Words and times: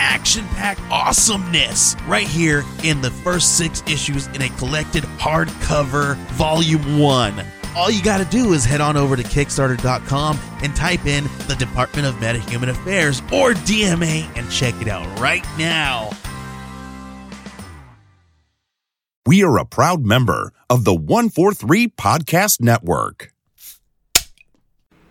action 0.00 0.46
packed 0.48 0.80
awesomeness 0.90 1.94
right 2.06 2.26
here 2.26 2.64
in 2.82 3.00
the 3.02 3.10
first 3.10 3.58
six 3.58 3.82
issues 3.86 4.26
in 4.28 4.42
a 4.42 4.48
collected 4.56 5.04
hardcover 5.18 6.16
volume 6.32 6.98
one. 6.98 7.44
All 7.76 7.90
you 7.90 8.02
got 8.02 8.18
to 8.18 8.24
do 8.24 8.52
is 8.52 8.64
head 8.64 8.80
on 8.80 8.96
over 8.96 9.14
to 9.14 9.22
Kickstarter.com 9.22 10.40
and 10.62 10.74
type 10.74 11.06
in 11.06 11.24
the 11.46 11.54
Department 11.56 12.08
of 12.08 12.14
Metahuman 12.16 12.70
Affairs 12.70 13.20
or 13.32 13.52
DMA 13.52 14.26
and 14.36 14.50
check 14.50 14.74
it 14.80 14.88
out 14.88 15.06
right 15.20 15.44
now. 15.56 16.10
We 19.26 19.44
are 19.44 19.58
a 19.58 19.64
proud 19.64 20.04
member 20.04 20.52
of 20.68 20.84
the 20.84 20.94
143 20.94 21.88
Podcast 21.88 22.60
Network. 22.60 23.32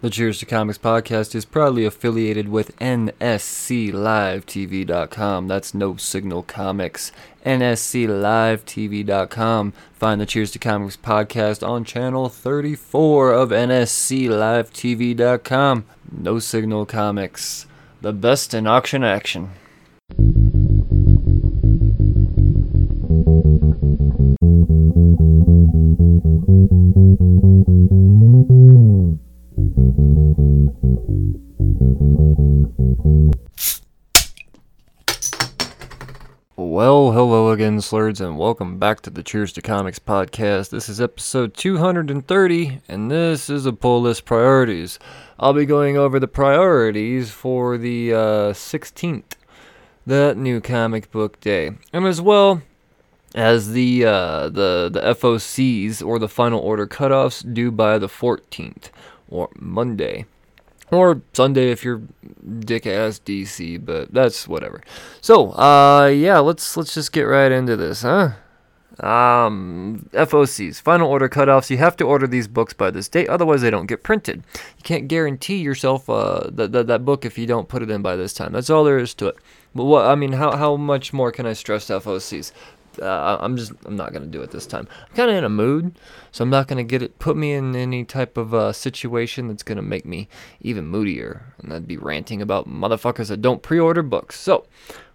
The 0.02 0.10
Cheers 0.10 0.40
to 0.40 0.46
Comics 0.46 0.78
podcast 0.78 1.36
is 1.36 1.44
proudly 1.44 1.84
affiliated 1.84 2.48
with 2.48 2.74
NSCLiveTV.com. 2.80 5.48
That's 5.50 5.74
No 5.74 5.98
Signal 5.98 6.44
Comics. 6.44 7.12
NSCLiveTV.com. 7.46 9.74
Find 9.92 10.22
the 10.22 10.26
Cheers 10.26 10.52
to 10.52 10.60
Comics 10.60 10.96
podcast 10.96 11.68
on 11.68 11.84
channel 11.84 12.30
34 12.30 13.34
of 13.34 13.50
NSCLiveTV.com. 13.50 15.86
No 16.18 16.40
Signal 16.40 16.86
Comics. 16.86 17.66
The 18.00 18.14
best 18.14 18.54
in 18.54 18.68
auction 18.68 19.04
action. 19.04 19.50
Well, 36.80 37.12
hello 37.12 37.52
again, 37.52 37.82
slurs, 37.82 38.22
and 38.22 38.38
welcome 38.38 38.80
back 38.80 39.02
to 39.02 39.10
the 39.10 39.22
Cheers 39.22 39.52
to 39.52 39.62
Comics 39.62 40.00
podcast. 40.00 40.70
This 40.70 40.88
is 40.88 41.02
episode 41.02 41.54
230, 41.54 42.80
and 42.88 43.12
this 43.12 43.50
is 43.50 43.66
a 43.66 43.74
pull 43.74 44.02
list 44.04 44.24
priorities. 44.24 44.98
I'll 45.38 45.52
be 45.52 45.66
going 45.66 45.98
over 45.98 46.22
the 46.22 46.28
priorities 46.30 47.32
for 47.32 47.78
the 47.78 48.14
uh, 48.14 48.54
16th, 48.54 49.34
that 50.08 50.38
new 50.38 50.62
comic 50.62 51.12
book 51.12 51.42
day, 51.42 51.72
and 51.92 52.06
as 52.06 52.22
well 52.22 52.62
as 53.36 53.74
the 53.74 54.06
uh, 54.06 54.48
the 54.48 54.90
the 54.90 55.02
FOCs 55.02 56.02
or 56.02 56.18
the 56.18 56.30
final 56.30 56.62
order 56.62 56.88
cutoffs 56.88 57.44
due 57.54 57.72
by 57.72 57.98
the 57.98 58.08
14th 58.08 58.90
or 59.28 59.50
Monday 59.60 60.24
or 60.92 61.22
Sunday 61.34 61.72
if 61.72 61.84
you're 61.84 62.02
dick 62.60 62.88
ass 62.88 63.20
DC, 63.24 63.84
but 63.84 64.14
that's 64.14 64.48
whatever. 64.48 64.82
So, 65.22 65.52
uh, 65.52 66.08
yeah, 66.08 66.40
let's 66.40 66.76
let's 66.78 66.94
just 66.94 67.12
get 67.12 67.24
right 67.24 67.52
into 67.52 67.76
this, 67.76 68.02
huh? 68.02 68.32
Um, 69.00 70.10
FOCs, 70.12 70.82
final 70.82 71.10
order 71.10 71.30
cutoffs. 71.30 71.70
You 71.70 71.78
have 71.78 71.96
to 71.98 72.04
order 72.04 72.28
these 72.28 72.50
books 72.50 72.74
by 72.74 72.92
this 72.92 73.08
date, 73.08 73.30
otherwise 73.30 73.62
they 73.62 73.70
don't 73.70 73.86
get 73.86 74.04
printed. 74.04 74.44
You 74.78 74.84
can't 74.84 75.08
guarantee 75.08 75.58
yourself 75.58 76.10
uh 76.10 76.50
that 76.52 76.74
that, 76.74 76.88
that 76.88 77.06
book 77.06 77.24
if 77.24 77.38
you 77.38 77.46
don't 77.46 77.70
put 77.70 77.82
it 77.82 77.90
in 77.90 78.02
by 78.02 78.16
this 78.16 78.34
time. 78.34 78.52
That's 78.52 78.70
all 78.70 78.84
there 78.84 78.98
is 78.98 79.14
to 79.16 79.28
it. 79.28 79.38
But 79.74 79.86
what 79.86 80.06
I 80.06 80.16
mean, 80.16 80.34
how 80.34 80.58
how 80.58 80.76
much 80.76 81.14
more 81.14 81.32
can 81.32 81.46
I 81.46 81.54
stress 81.54 81.88
FOCs? 81.88 82.52
Uh, 83.02 83.38
I'm 83.40 83.58
just 83.58 83.72
I'm 83.86 83.96
not 83.96 84.14
gonna 84.14 84.26
do 84.26 84.42
it 84.42 84.52
this 84.52 84.66
time. 84.66 84.88
I'm 85.10 85.16
kind 85.16 85.32
of 85.32 85.38
in 85.38 85.44
a 85.44 85.50
mood, 85.50 85.98
so 86.32 86.44
I'm 86.44 86.50
not 86.50 86.68
gonna 86.68 86.84
get 86.84 87.02
it 87.02 87.20
put 87.20 87.38
me 87.38 87.54
in 87.54 87.76
any 87.76 88.06
type 88.06 88.38
of 88.38 88.54
uh, 88.54 88.72
situation 88.74 89.48
that's 89.48 89.64
gonna 89.64 89.82
make 89.82 90.06
me 90.06 90.28
even 90.62 90.88
moodier, 90.88 91.54
and 91.60 91.72
that'd 91.72 91.88
be 91.88 91.98
ranting 91.98 92.42
about 92.42 92.68
motherfuckers 92.68 93.28
that 93.28 93.42
don't 93.42 93.62
pre-order 93.62 94.04
books. 94.04 94.40
So 94.40 94.66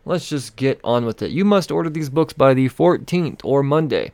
let's 0.05 0.29
just 0.29 0.57
get 0.57 0.81
on 0.85 1.05
with 1.05 1.23
it. 1.23 1.31
You 1.31 1.45
must 1.45 1.71
order 1.71 1.91
these 1.91 2.11
books 2.11 2.33
by 2.33 2.55
the 2.55 2.69
14th 2.69 3.41
or 3.45 3.63
Monday. 3.63 4.13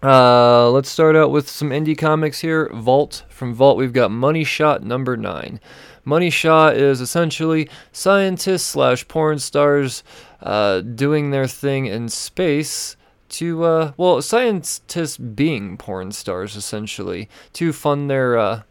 Uh, 0.00 0.70
let's 0.70 0.88
start 0.88 1.16
out 1.16 1.32
with 1.32 1.48
some 1.48 1.70
indie 1.70 1.98
comics 1.98 2.40
here. 2.40 2.70
Vault 2.72 3.24
from 3.28 3.52
Vault, 3.52 3.76
we've 3.76 3.92
got 3.92 4.12
Money 4.12 4.44
Shot 4.44 4.84
number 4.84 5.16
nine. 5.16 5.58
Money 6.04 6.30
Shot 6.30 6.76
is 6.76 7.00
essentially 7.00 7.68
scientists 7.90 8.64
slash 8.64 9.08
porn 9.08 9.40
stars 9.40 10.04
uh, 10.42 10.80
doing 10.80 11.30
their 11.30 11.46
thing 11.46 11.86
in 11.86 12.08
space 12.08 12.96
to, 13.30 13.64
uh, 13.64 13.92
well, 13.96 14.22
scientists 14.22 15.16
being 15.16 15.76
porn 15.76 16.12
stars 16.12 16.56
essentially 16.56 17.28
to 17.54 17.72
fund 17.72 18.10
their 18.10 18.38
uh, 18.38 18.62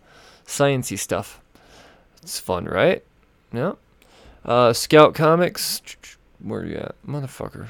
sciency 0.45 0.97
stuff. 0.97 1.41
It's 2.21 2.39
fun, 2.39 2.65
right? 2.65 3.03
Yeah. 3.53 3.73
Uh, 4.43 4.73
Scout 4.73 5.13
Comics, 5.13 5.81
where 6.39 6.65
you 6.65 6.77
at, 6.77 6.95
motherfucker? 7.05 7.69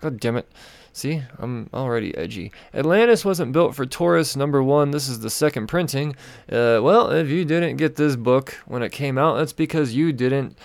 God 0.00 0.20
damn 0.20 0.36
it. 0.36 0.48
See, 0.92 1.22
I'm 1.38 1.68
already 1.74 2.16
edgy. 2.16 2.52
Atlantis 2.72 3.24
wasn't 3.24 3.52
built 3.52 3.74
for 3.74 3.84
tourists, 3.84 4.36
number 4.36 4.62
one. 4.62 4.92
This 4.92 5.08
is 5.08 5.18
the 5.18 5.30
second 5.30 5.66
printing. 5.66 6.14
Uh, 6.48 6.78
well, 6.82 7.10
if 7.10 7.28
you 7.28 7.44
didn't 7.44 7.78
get 7.78 7.96
this 7.96 8.14
book 8.14 8.56
when 8.66 8.82
it 8.82 8.92
came 8.92 9.18
out, 9.18 9.36
that's 9.36 9.52
because 9.52 9.94
you 9.94 10.12
didn't 10.12 10.56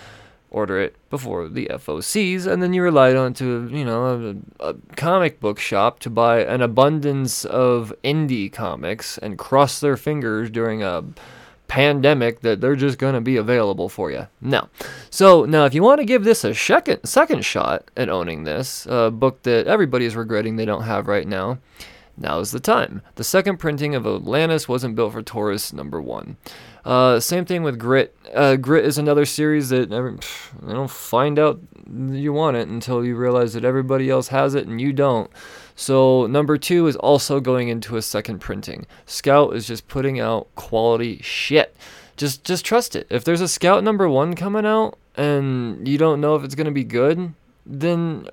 order 0.50 0.80
it 0.80 0.96
before 1.10 1.48
the 1.48 1.66
FOCs, 1.66 2.46
and 2.46 2.62
then 2.62 2.72
you 2.72 2.82
relied 2.82 3.16
on 3.16 3.32
to 3.34 3.68
you 3.72 3.84
know 3.84 4.36
a, 4.60 4.70
a, 4.70 4.74
comic 4.96 5.40
book 5.40 5.58
shop 5.58 6.00
to 6.00 6.10
buy 6.10 6.42
an 6.42 6.60
abundance 6.60 7.44
of 7.44 7.92
indie 8.02 8.52
comics 8.52 9.18
and 9.18 9.38
cross 9.38 9.80
their 9.80 9.96
fingers 9.96 10.50
during 10.50 10.82
a 10.82 11.04
pandemic 11.68 12.40
that 12.40 12.60
they're 12.60 12.74
just 12.74 12.98
going 12.98 13.14
to 13.14 13.20
be 13.20 13.36
available 13.36 13.88
for 13.88 14.10
you. 14.10 14.26
Now, 14.40 14.68
so 15.08 15.44
now 15.44 15.66
if 15.66 15.74
you 15.74 15.84
want 15.84 16.00
to 16.00 16.04
give 16.04 16.24
this 16.24 16.42
a 16.42 16.52
second 16.52 17.04
second 17.04 17.44
shot 17.44 17.90
at 17.96 18.08
owning 18.08 18.44
this 18.44 18.86
uh, 18.88 19.10
book 19.10 19.42
that 19.44 19.68
everybody 19.68 20.04
is 20.04 20.16
regretting 20.16 20.56
they 20.56 20.64
don't 20.64 20.82
have 20.82 21.06
right 21.06 21.28
now, 21.28 21.58
now 22.16 22.40
is 22.40 22.50
the 22.50 22.60
time. 22.60 23.02
The 23.14 23.24
second 23.24 23.58
printing 23.58 23.94
of 23.94 24.06
Atlantis 24.06 24.68
wasn't 24.68 24.96
built 24.96 25.12
for 25.12 25.22
tourists. 25.22 25.72
Number 25.72 26.00
one. 26.00 26.36
Uh, 26.84 27.20
same 27.20 27.44
thing 27.44 27.62
with 27.62 27.78
Grit. 27.78 28.16
Uh, 28.34 28.56
Grit 28.56 28.84
is 28.84 28.98
another 28.98 29.26
series 29.26 29.68
that 29.68 29.90
never, 29.90 30.12
pff, 30.12 30.68
you 30.68 30.74
don't 30.74 30.90
find 30.90 31.38
out 31.38 31.60
you 32.10 32.32
want 32.32 32.56
it 32.56 32.68
until 32.68 33.04
you 33.04 33.16
realize 33.16 33.52
that 33.52 33.64
everybody 33.64 34.08
else 34.08 34.28
has 34.28 34.54
it 34.54 34.66
and 34.66 34.80
you 34.80 34.92
don't. 34.92 35.30
So 35.74 36.26
number 36.26 36.56
two 36.56 36.86
is 36.86 36.96
also 36.96 37.40
going 37.40 37.68
into 37.68 37.96
a 37.96 38.02
second 38.02 38.38
printing. 38.38 38.86
Scout 39.06 39.54
is 39.54 39.66
just 39.66 39.88
putting 39.88 40.20
out 40.20 40.48
quality 40.54 41.20
shit. 41.22 41.74
Just 42.16 42.44
just 42.44 42.64
trust 42.64 42.94
it. 42.94 43.06
If 43.10 43.24
there's 43.24 43.40
a 43.40 43.48
Scout 43.48 43.82
number 43.82 44.08
one 44.08 44.36
coming 44.36 44.66
out 44.66 44.98
and 45.16 45.86
you 45.88 45.98
don't 45.98 46.20
know 46.20 46.36
if 46.36 46.44
it's 46.44 46.54
gonna 46.54 46.70
be 46.70 46.84
good, 46.84 47.32
then 47.66 48.26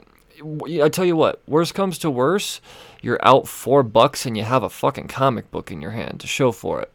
I 0.81 0.89
tell 0.89 1.05
you 1.05 1.15
what. 1.15 1.41
Worst 1.47 1.73
comes 1.73 1.97
to 1.99 2.09
worst, 2.09 2.61
you're 3.01 3.19
out 3.25 3.47
four 3.47 3.81
bucks 3.81 4.25
and 4.25 4.37
you 4.37 4.43
have 4.43 4.63
a 4.63 4.69
fucking 4.69 5.07
comic 5.07 5.49
book 5.49 5.71
in 5.71 5.81
your 5.81 5.91
hand 5.91 6.19
to 6.19 6.27
show 6.27 6.51
for 6.51 6.81
it. 6.81 6.91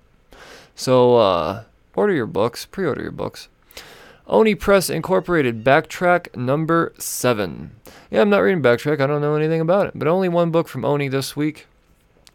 So 0.82 1.15
uh, 1.15 1.62
order 1.94 2.12
your 2.12 2.26
books, 2.26 2.66
pre-order 2.66 3.03
your 3.03 3.12
books. 3.12 3.48
Oni 4.26 4.56
Press 4.56 4.91
Incorporated 4.91 5.62
Backtrack 5.62 6.34
number 6.34 6.93
seven. 6.98 7.70
Yeah, 8.10 8.22
I'm 8.22 8.31
not 8.31 8.38
reading 8.38 8.65
Backtrack. 8.65 9.00
I 9.00 9.06
don't 9.06 9.20
know 9.20 9.37
anything 9.37 9.60
about 9.60 9.87
it, 9.87 9.93
but 9.94 10.08
only 10.08 10.29
one 10.29 10.50
book 10.50 10.67
from 10.67 10.84
Oni 10.84 11.06
this 11.06 11.37
week. 11.37 11.69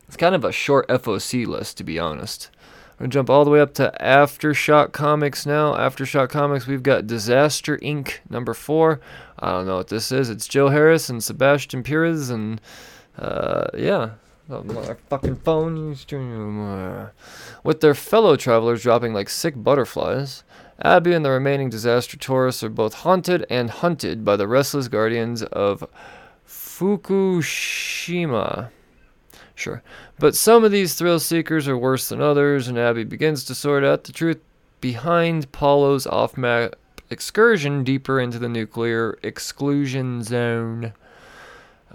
It's 0.08 0.16
kind 0.16 0.34
of 0.34 0.46
a 0.46 0.54
short 0.54 0.88
FOC 0.88 1.46
list, 1.46 1.76
to 1.76 1.84
be 1.84 2.00
honest. 2.00 2.50
I'm 2.92 3.00
gonna 3.00 3.10
jump 3.10 3.30
all 3.30 3.44
the 3.44 3.52
way 3.52 3.60
up 3.60 3.74
to 3.74 3.94
Aftershock 4.00 4.94
Comics 4.94 5.46
now. 5.46 5.74
Aftershock 5.74 6.30
Comics, 6.30 6.68
we've 6.68 6.82
got 6.82 7.06
Disaster 7.06 7.78
Inc. 7.80 8.20
number 8.30 8.54
four. 8.54 9.02
I 9.38 9.52
don't 9.52 9.68
know 9.68 9.76
what 9.76 9.90
this 9.90 10.10
is. 10.10 10.30
It's 10.30 10.48
Joe 10.48 10.70
Harris 10.70 11.10
and 11.10 11.22
Sebastian 11.22 11.84
Perez, 11.84 12.30
and 12.30 12.62
uh, 13.20 13.68
yeah, 13.78 14.12
Oh, 14.50 14.64
my 14.64 14.96
fucking 15.10 15.36
phone. 15.38 15.96
With 17.64 17.82
their 17.82 17.94
fellow 17.94 18.38
travelers 18.38 18.82
dropping 18.84 19.14
like 19.14 19.30
sick 19.30 19.56
butterflies, 19.62 20.44
Abby 20.82 21.14
and 21.14 21.26
the 21.26 21.32
remaining 21.32 21.70
disaster 21.70 22.16
tourists 22.18 22.64
are 22.64 22.70
both 22.70 22.94
haunted 22.94 23.46
and 23.50 23.70
hunted 23.70 24.24
by 24.24 24.38
the 24.38 24.48
restless 24.48 24.88
guardians 24.88 25.44
of 25.44 25.84
Fukushima. 26.48 27.50
Sure. 29.54 29.84
But 30.20 30.36
some 30.36 30.64
of 30.64 30.72
these 30.72 30.94
thrill 30.94 31.20
seekers 31.20 31.68
are 31.68 31.78
worse 31.78 32.08
than 32.08 32.22
others, 32.22 32.70
and 32.70 32.78
Abby 32.78 33.04
begins 33.04 33.44
to 33.46 33.56
sort 33.56 33.84
out 33.84 34.06
the 34.06 34.14
truth 34.14 34.40
behind 34.80 35.52
Paulo's 35.52 36.08
off 36.08 36.38
map 36.38 36.76
excursion 37.10 37.84
deeper 37.84 38.20
into 38.20 38.38
the 38.40 38.48
nuclear 38.48 39.18
exclusion 39.24 40.24
zone. 40.24 40.94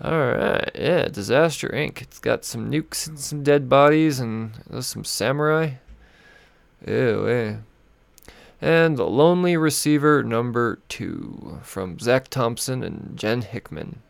All 0.05 0.19
right, 0.19 0.69
yeah, 0.75 1.07
Disaster 1.07 1.69
Inc. 1.69 2.03
It's 2.03 2.19
got 2.19 2.45
some 2.45 2.69
nukes 2.69 3.07
and 3.07 3.17
some 3.21 3.45
dead 3.45 3.69
bodies 3.69 4.19
and 4.19 4.51
there's 4.69 4.89
some 4.89 5.05
samurai. 5.05 5.75
Ew, 6.85 7.29
eh. 7.29 7.57
And 8.61 8.97
The 8.97 9.07
Lonely 9.07 9.57
Receiver 9.57 10.25
number 10.25 10.81
two 10.89 11.61
from 11.63 12.01
Zac 12.01 12.27
Thompson 12.27 12.83
and 12.83 13.17
Jen 13.17 13.43
Hickman. 13.43 14.01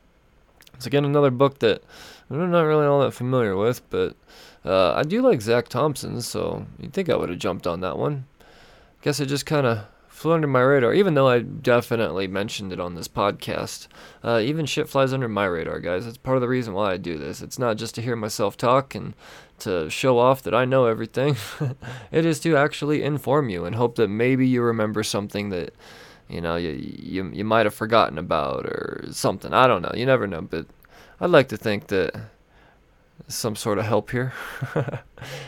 It's 0.72 0.86
again 0.86 1.04
another 1.04 1.30
book 1.30 1.58
that 1.58 1.82
I'm 2.30 2.50
not 2.50 2.62
really 2.62 2.86
all 2.86 3.02
that 3.02 3.12
familiar 3.12 3.54
with, 3.54 3.82
but 3.90 4.16
uh, 4.64 4.94
I 4.94 5.02
do 5.02 5.20
like 5.20 5.42
Zac 5.42 5.68
Thompson, 5.68 6.22
so 6.22 6.64
you'd 6.78 6.94
think 6.94 7.10
I 7.10 7.16
would 7.16 7.28
have 7.28 7.38
jumped 7.38 7.66
on 7.66 7.80
that 7.80 7.98
one. 7.98 8.24
Guess 9.02 9.20
I 9.20 9.26
just 9.26 9.44
kind 9.44 9.66
of 9.66 9.84
flew 10.12 10.32
under 10.32 10.46
my 10.46 10.60
radar, 10.60 10.92
even 10.92 11.14
though 11.14 11.26
I 11.26 11.40
definitely 11.40 12.28
mentioned 12.28 12.72
it 12.72 12.78
on 12.78 12.94
this 12.94 13.08
podcast. 13.08 13.88
Uh, 14.22 14.40
even 14.44 14.66
shit 14.66 14.88
flies 14.88 15.12
under 15.12 15.28
my 15.28 15.46
radar, 15.46 15.80
guys. 15.80 16.04
That's 16.04 16.18
part 16.18 16.36
of 16.36 16.42
the 16.42 16.48
reason 16.48 16.74
why 16.74 16.92
I 16.92 16.96
do 16.98 17.18
this. 17.18 17.40
It's 17.40 17.58
not 17.58 17.78
just 17.78 17.94
to 17.96 18.02
hear 18.02 18.14
myself 18.14 18.56
talk 18.56 18.94
and 18.94 19.14
to 19.60 19.88
show 19.88 20.18
off 20.18 20.42
that 20.42 20.54
I 20.54 20.66
know 20.66 20.84
everything. 20.84 21.36
it 22.12 22.26
is 22.26 22.40
to 22.40 22.56
actually 22.56 23.02
inform 23.02 23.48
you 23.48 23.64
and 23.64 23.74
hope 23.74 23.96
that 23.96 24.08
maybe 24.08 24.46
you 24.46 24.62
remember 24.62 25.02
something 25.02 25.48
that 25.48 25.74
you 26.28 26.40
know 26.40 26.56
you 26.56 26.70
you, 26.70 27.30
you 27.32 27.44
might 27.44 27.66
have 27.66 27.74
forgotten 27.74 28.18
about 28.18 28.66
or 28.66 29.04
something. 29.12 29.54
I 29.54 29.66
don't 29.66 29.82
know. 29.82 29.92
You 29.94 30.04
never 30.04 30.26
know, 30.26 30.42
but 30.42 30.66
I'd 31.20 31.30
like 31.30 31.48
to 31.48 31.56
think 31.56 31.86
that 31.86 32.14
some 33.28 33.56
sort 33.56 33.78
of 33.78 33.84
help 33.84 34.10
here. 34.10 34.32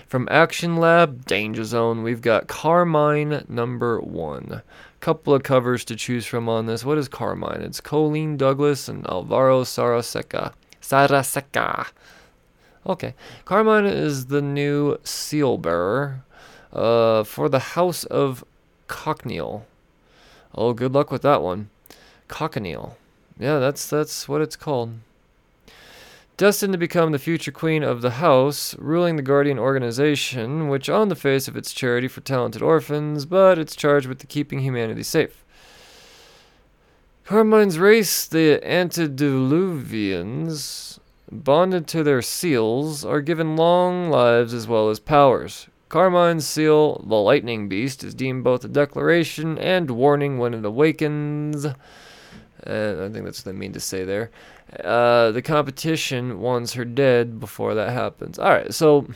From 0.06 0.28
Action 0.30 0.76
Lab, 0.76 1.24
Danger 1.26 1.64
Zone, 1.64 2.02
we've 2.02 2.22
got 2.22 2.46
Carmine 2.46 3.44
number 3.48 4.00
one. 4.00 4.62
Couple 5.00 5.34
of 5.34 5.42
covers 5.42 5.84
to 5.86 5.96
choose 5.96 6.24
from 6.24 6.48
on 6.48 6.64
this. 6.64 6.84
What 6.84 6.96
is 6.96 7.08
Carmine? 7.08 7.60
It's 7.60 7.80
Colleen 7.80 8.38
Douglas 8.38 8.88
and 8.88 9.06
Alvaro 9.06 9.62
Sarraseca. 9.62 10.54
Sarraseca. 10.80 11.88
Okay. 12.86 13.14
Carmine 13.44 13.84
is 13.84 14.26
the 14.26 14.40
new 14.40 14.98
seal 15.04 15.58
bearer 15.58 16.24
uh, 16.72 17.22
for 17.24 17.48
the 17.48 17.58
House 17.58 18.04
of 18.04 18.44
Cockneal. 18.88 19.64
Oh, 20.54 20.72
good 20.72 20.92
luck 20.92 21.10
with 21.10 21.22
that 21.22 21.42
one. 21.42 21.68
Cochineal. 22.28 22.94
Yeah, 23.38 23.58
that's 23.58 23.88
that's 23.88 24.28
what 24.28 24.40
it's 24.40 24.56
called. 24.56 24.94
Destined 26.36 26.72
to 26.72 26.78
become 26.78 27.12
the 27.12 27.20
future 27.20 27.52
queen 27.52 27.84
of 27.84 28.02
the 28.02 28.10
house, 28.10 28.76
ruling 28.78 29.14
the 29.14 29.22
Guardian 29.22 29.56
organization, 29.56 30.68
which 30.68 30.90
on 30.90 31.08
the 31.08 31.14
face 31.14 31.46
of 31.46 31.56
its 31.56 31.72
charity 31.72 32.08
for 32.08 32.22
talented 32.22 32.60
orphans, 32.60 33.24
but 33.24 33.56
it's 33.56 33.76
charged 33.76 34.08
with 34.08 34.18
the 34.18 34.26
keeping 34.26 34.58
humanity 34.58 35.04
safe. 35.04 35.44
Carmine's 37.24 37.78
race, 37.78 38.26
the 38.26 38.60
Antediluvians, 38.64 40.98
bonded 41.30 41.86
to 41.86 42.02
their 42.02 42.20
seals, 42.20 43.04
are 43.04 43.20
given 43.20 43.54
long 43.54 44.10
lives 44.10 44.52
as 44.52 44.66
well 44.66 44.90
as 44.90 44.98
powers. 44.98 45.68
Carmine's 45.88 46.48
seal, 46.48 47.00
the 47.06 47.14
lightning 47.14 47.68
beast, 47.68 48.02
is 48.02 48.12
deemed 48.12 48.42
both 48.42 48.64
a 48.64 48.68
declaration 48.68 49.56
and 49.56 49.92
warning 49.92 50.38
when 50.38 50.52
it 50.52 50.64
awakens. 50.64 51.64
Uh, 52.66 53.04
I 53.04 53.08
think 53.10 53.24
that's 53.24 53.44
what 53.44 53.52
they 53.52 53.58
mean 53.58 53.72
to 53.72 53.80
say 53.80 54.04
there. 54.04 54.30
Uh, 54.82 55.30
the 55.30 55.42
competition 55.42 56.40
wants 56.40 56.72
her 56.74 56.84
dead 56.84 57.38
before 57.38 57.74
that 57.74 57.90
happens. 57.90 58.38
All 58.38 58.50
right, 58.50 58.72
so 58.72 59.06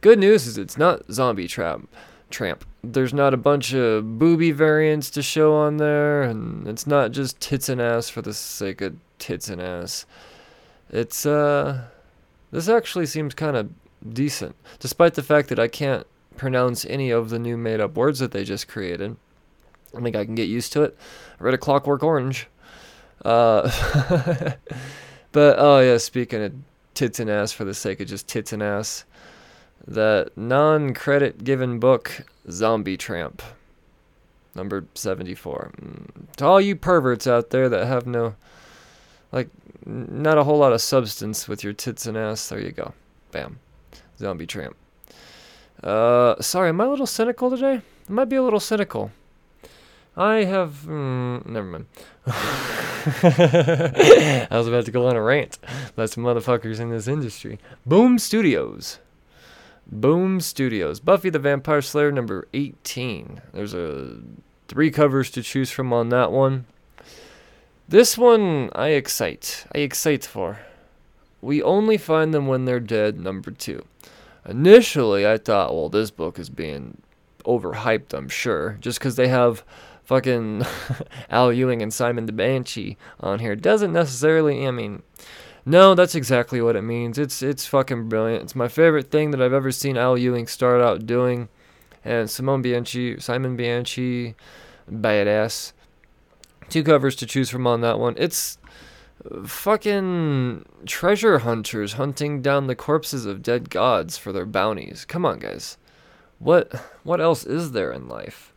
good 0.00 0.18
news 0.18 0.46
is 0.46 0.58
it's 0.58 0.76
not 0.76 1.10
zombie 1.12 1.48
trap 1.48 1.82
tramp. 2.30 2.64
There's 2.82 3.14
not 3.14 3.32
a 3.32 3.38
bunch 3.38 3.72
of 3.74 4.18
booby 4.18 4.50
variants 4.50 5.08
to 5.10 5.22
show 5.22 5.54
on 5.54 5.76
there, 5.76 6.22
and 6.22 6.66
it's 6.66 6.86
not 6.86 7.12
just 7.12 7.40
tits 7.40 7.68
and 7.68 7.80
ass 7.80 8.08
for 8.08 8.22
the 8.22 8.34
sake 8.34 8.80
of 8.80 8.96
tits 9.18 9.48
and 9.48 9.62
ass. 9.62 10.04
It's 10.90 11.24
uh, 11.24 11.84
this 12.50 12.68
actually 12.68 13.06
seems 13.06 13.34
kind 13.34 13.56
of 13.56 13.70
decent, 14.12 14.56
despite 14.80 15.14
the 15.14 15.22
fact 15.22 15.48
that 15.48 15.58
I 15.58 15.68
can't 15.68 16.06
pronounce 16.36 16.84
any 16.84 17.10
of 17.10 17.30
the 17.30 17.38
new 17.38 17.56
made-up 17.56 17.96
words 17.96 18.18
that 18.18 18.32
they 18.32 18.44
just 18.44 18.68
created. 18.68 19.16
I 19.96 20.00
think 20.00 20.16
I 20.16 20.24
can 20.24 20.34
get 20.34 20.48
used 20.48 20.72
to 20.72 20.82
it. 20.82 20.98
I 21.40 21.44
read 21.44 21.54
a 21.54 21.58
Clockwork 21.58 22.02
Orange. 22.02 22.48
Uh, 23.24 23.70
but 25.32 25.56
oh 25.58 25.80
yeah, 25.80 25.96
speaking 25.96 26.42
of 26.42 26.52
tits 26.94 27.18
and 27.18 27.30
ass 27.30 27.52
for 27.52 27.64
the 27.64 27.74
sake 27.74 28.00
of 28.00 28.08
just 28.08 28.28
tits 28.28 28.52
and 28.52 28.62
ass, 28.62 29.04
that 29.86 30.36
non-credit 30.36 31.44
given 31.44 31.78
book 31.78 32.24
Zombie 32.50 32.96
Tramp, 32.96 33.42
number 34.54 34.84
seventy-four. 34.94 35.72
Mm, 35.80 36.36
to 36.36 36.44
all 36.44 36.60
you 36.60 36.76
perverts 36.76 37.26
out 37.26 37.50
there 37.50 37.68
that 37.68 37.86
have 37.86 38.06
no, 38.06 38.34
like, 39.32 39.48
not 39.86 40.38
a 40.38 40.44
whole 40.44 40.58
lot 40.58 40.72
of 40.72 40.80
substance 40.80 41.48
with 41.48 41.64
your 41.64 41.72
tits 41.72 42.06
and 42.06 42.16
ass, 42.16 42.48
there 42.48 42.60
you 42.60 42.72
go, 42.72 42.92
bam, 43.32 43.58
Zombie 44.18 44.46
Tramp. 44.46 44.76
Uh, 45.82 46.40
sorry, 46.40 46.70
am 46.70 46.80
I 46.80 46.84
a 46.84 46.90
little 46.90 47.06
cynical 47.06 47.50
today? 47.50 47.82
I 48.08 48.12
might 48.12 48.26
be 48.26 48.36
a 48.36 48.42
little 48.42 48.60
cynical. 48.60 49.10
I 50.16 50.44
have. 50.44 50.84
Mm, 50.86 51.46
never 51.46 51.66
mind. 51.66 51.86
I 53.22 54.48
was 54.50 54.66
about 54.66 54.86
to 54.86 54.90
go 54.90 55.06
on 55.08 55.16
a 55.16 55.20
rant 55.20 55.58
about 55.90 56.08
some 56.08 56.24
motherfuckers 56.24 56.80
in 56.80 56.88
this 56.88 57.06
industry. 57.06 57.58
Boom 57.84 58.18
Studios. 58.18 58.98
Boom 59.86 60.40
Studios. 60.40 61.00
Buffy 61.00 61.28
the 61.28 61.38
Vampire 61.38 61.82
Slayer 61.82 62.10
number 62.10 62.48
18. 62.54 63.42
There's 63.52 63.74
a 63.74 64.16
three 64.68 64.90
covers 64.90 65.30
to 65.32 65.42
choose 65.42 65.70
from 65.70 65.92
on 65.92 66.08
that 66.08 66.32
one. 66.32 66.64
This 67.86 68.16
one 68.16 68.70
I 68.74 68.88
excite. 68.88 69.66
I 69.74 69.78
excite 69.78 70.24
for. 70.24 70.60
We 71.42 71.62
only 71.62 71.98
find 71.98 72.32
them 72.32 72.46
when 72.46 72.64
they're 72.64 72.80
dead, 72.80 73.20
number 73.20 73.50
two. 73.50 73.84
Initially, 74.48 75.26
I 75.26 75.36
thought, 75.36 75.74
well, 75.74 75.90
this 75.90 76.10
book 76.10 76.38
is 76.38 76.48
being 76.48 77.02
overhyped, 77.44 78.14
I'm 78.14 78.30
sure, 78.30 78.78
just 78.80 78.98
because 78.98 79.16
they 79.16 79.28
have 79.28 79.62
fucking 80.04 80.64
Al 81.30 81.52
Ewing 81.52 81.82
and 81.82 81.92
Simon 81.92 82.26
the 82.26 82.32
Banshee 82.32 82.96
on 83.20 83.38
here 83.38 83.56
doesn't 83.56 83.92
necessarily. 83.92 84.66
I 84.66 84.70
mean, 84.70 85.02
no, 85.66 85.94
that's 85.94 86.14
exactly 86.14 86.60
what 86.60 86.76
it 86.76 86.82
means. 86.82 87.18
It's 87.18 87.42
it's 87.42 87.66
fucking 87.66 88.08
brilliant. 88.08 88.44
It's 88.44 88.56
my 88.56 88.68
favorite 88.68 89.10
thing 89.10 89.30
that 89.30 89.42
I've 89.42 89.52
ever 89.52 89.72
seen 89.72 89.96
Al 89.96 90.18
Ewing 90.18 90.46
start 90.46 90.80
out 90.80 91.06
doing, 91.06 91.48
and 92.04 92.30
Simone 92.30 92.62
Bianchi, 92.62 93.18
Simon 93.20 93.56
Bianchi, 93.56 94.34
badass. 94.90 95.72
Two 96.68 96.82
covers 96.82 97.16
to 97.16 97.26
choose 97.26 97.50
from 97.50 97.66
on 97.66 97.80
that 97.82 97.98
one. 97.98 98.14
It's 98.16 98.58
fucking 99.44 100.64
treasure 100.86 101.38
hunters 101.38 101.94
hunting 101.94 102.42
down 102.42 102.66
the 102.66 102.74
corpses 102.74 103.26
of 103.26 103.42
dead 103.42 103.70
gods 103.70 104.18
for 104.18 104.32
their 104.32 104.46
bounties. 104.46 105.04
Come 105.04 105.24
on, 105.24 105.38
guys. 105.38 105.78
What 106.38 106.74
what 107.04 107.20
else 107.20 107.44
is 107.44 107.72
there 107.72 107.92
in 107.92 108.08
life? 108.08 108.52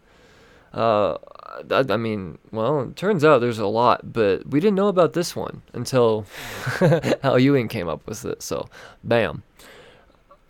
Uh, 0.73 1.17
Uh, 1.47 1.83
I, 1.89 1.93
I 1.93 1.97
mean, 1.97 2.37
well, 2.51 2.81
it 2.81 2.95
turns 2.95 3.23
out 3.23 3.39
there's 3.39 3.59
a 3.59 3.67
lot, 3.67 4.11
but 4.13 4.47
we 4.47 4.59
didn't 4.59 4.75
know 4.75 4.87
about 4.87 5.13
this 5.13 5.35
one 5.35 5.61
until 5.73 6.25
Al 7.23 7.39
Ewing 7.39 7.67
came 7.67 7.87
up 7.87 8.05
with 8.07 8.25
it. 8.25 8.41
So, 8.41 8.67
bam. 9.03 9.43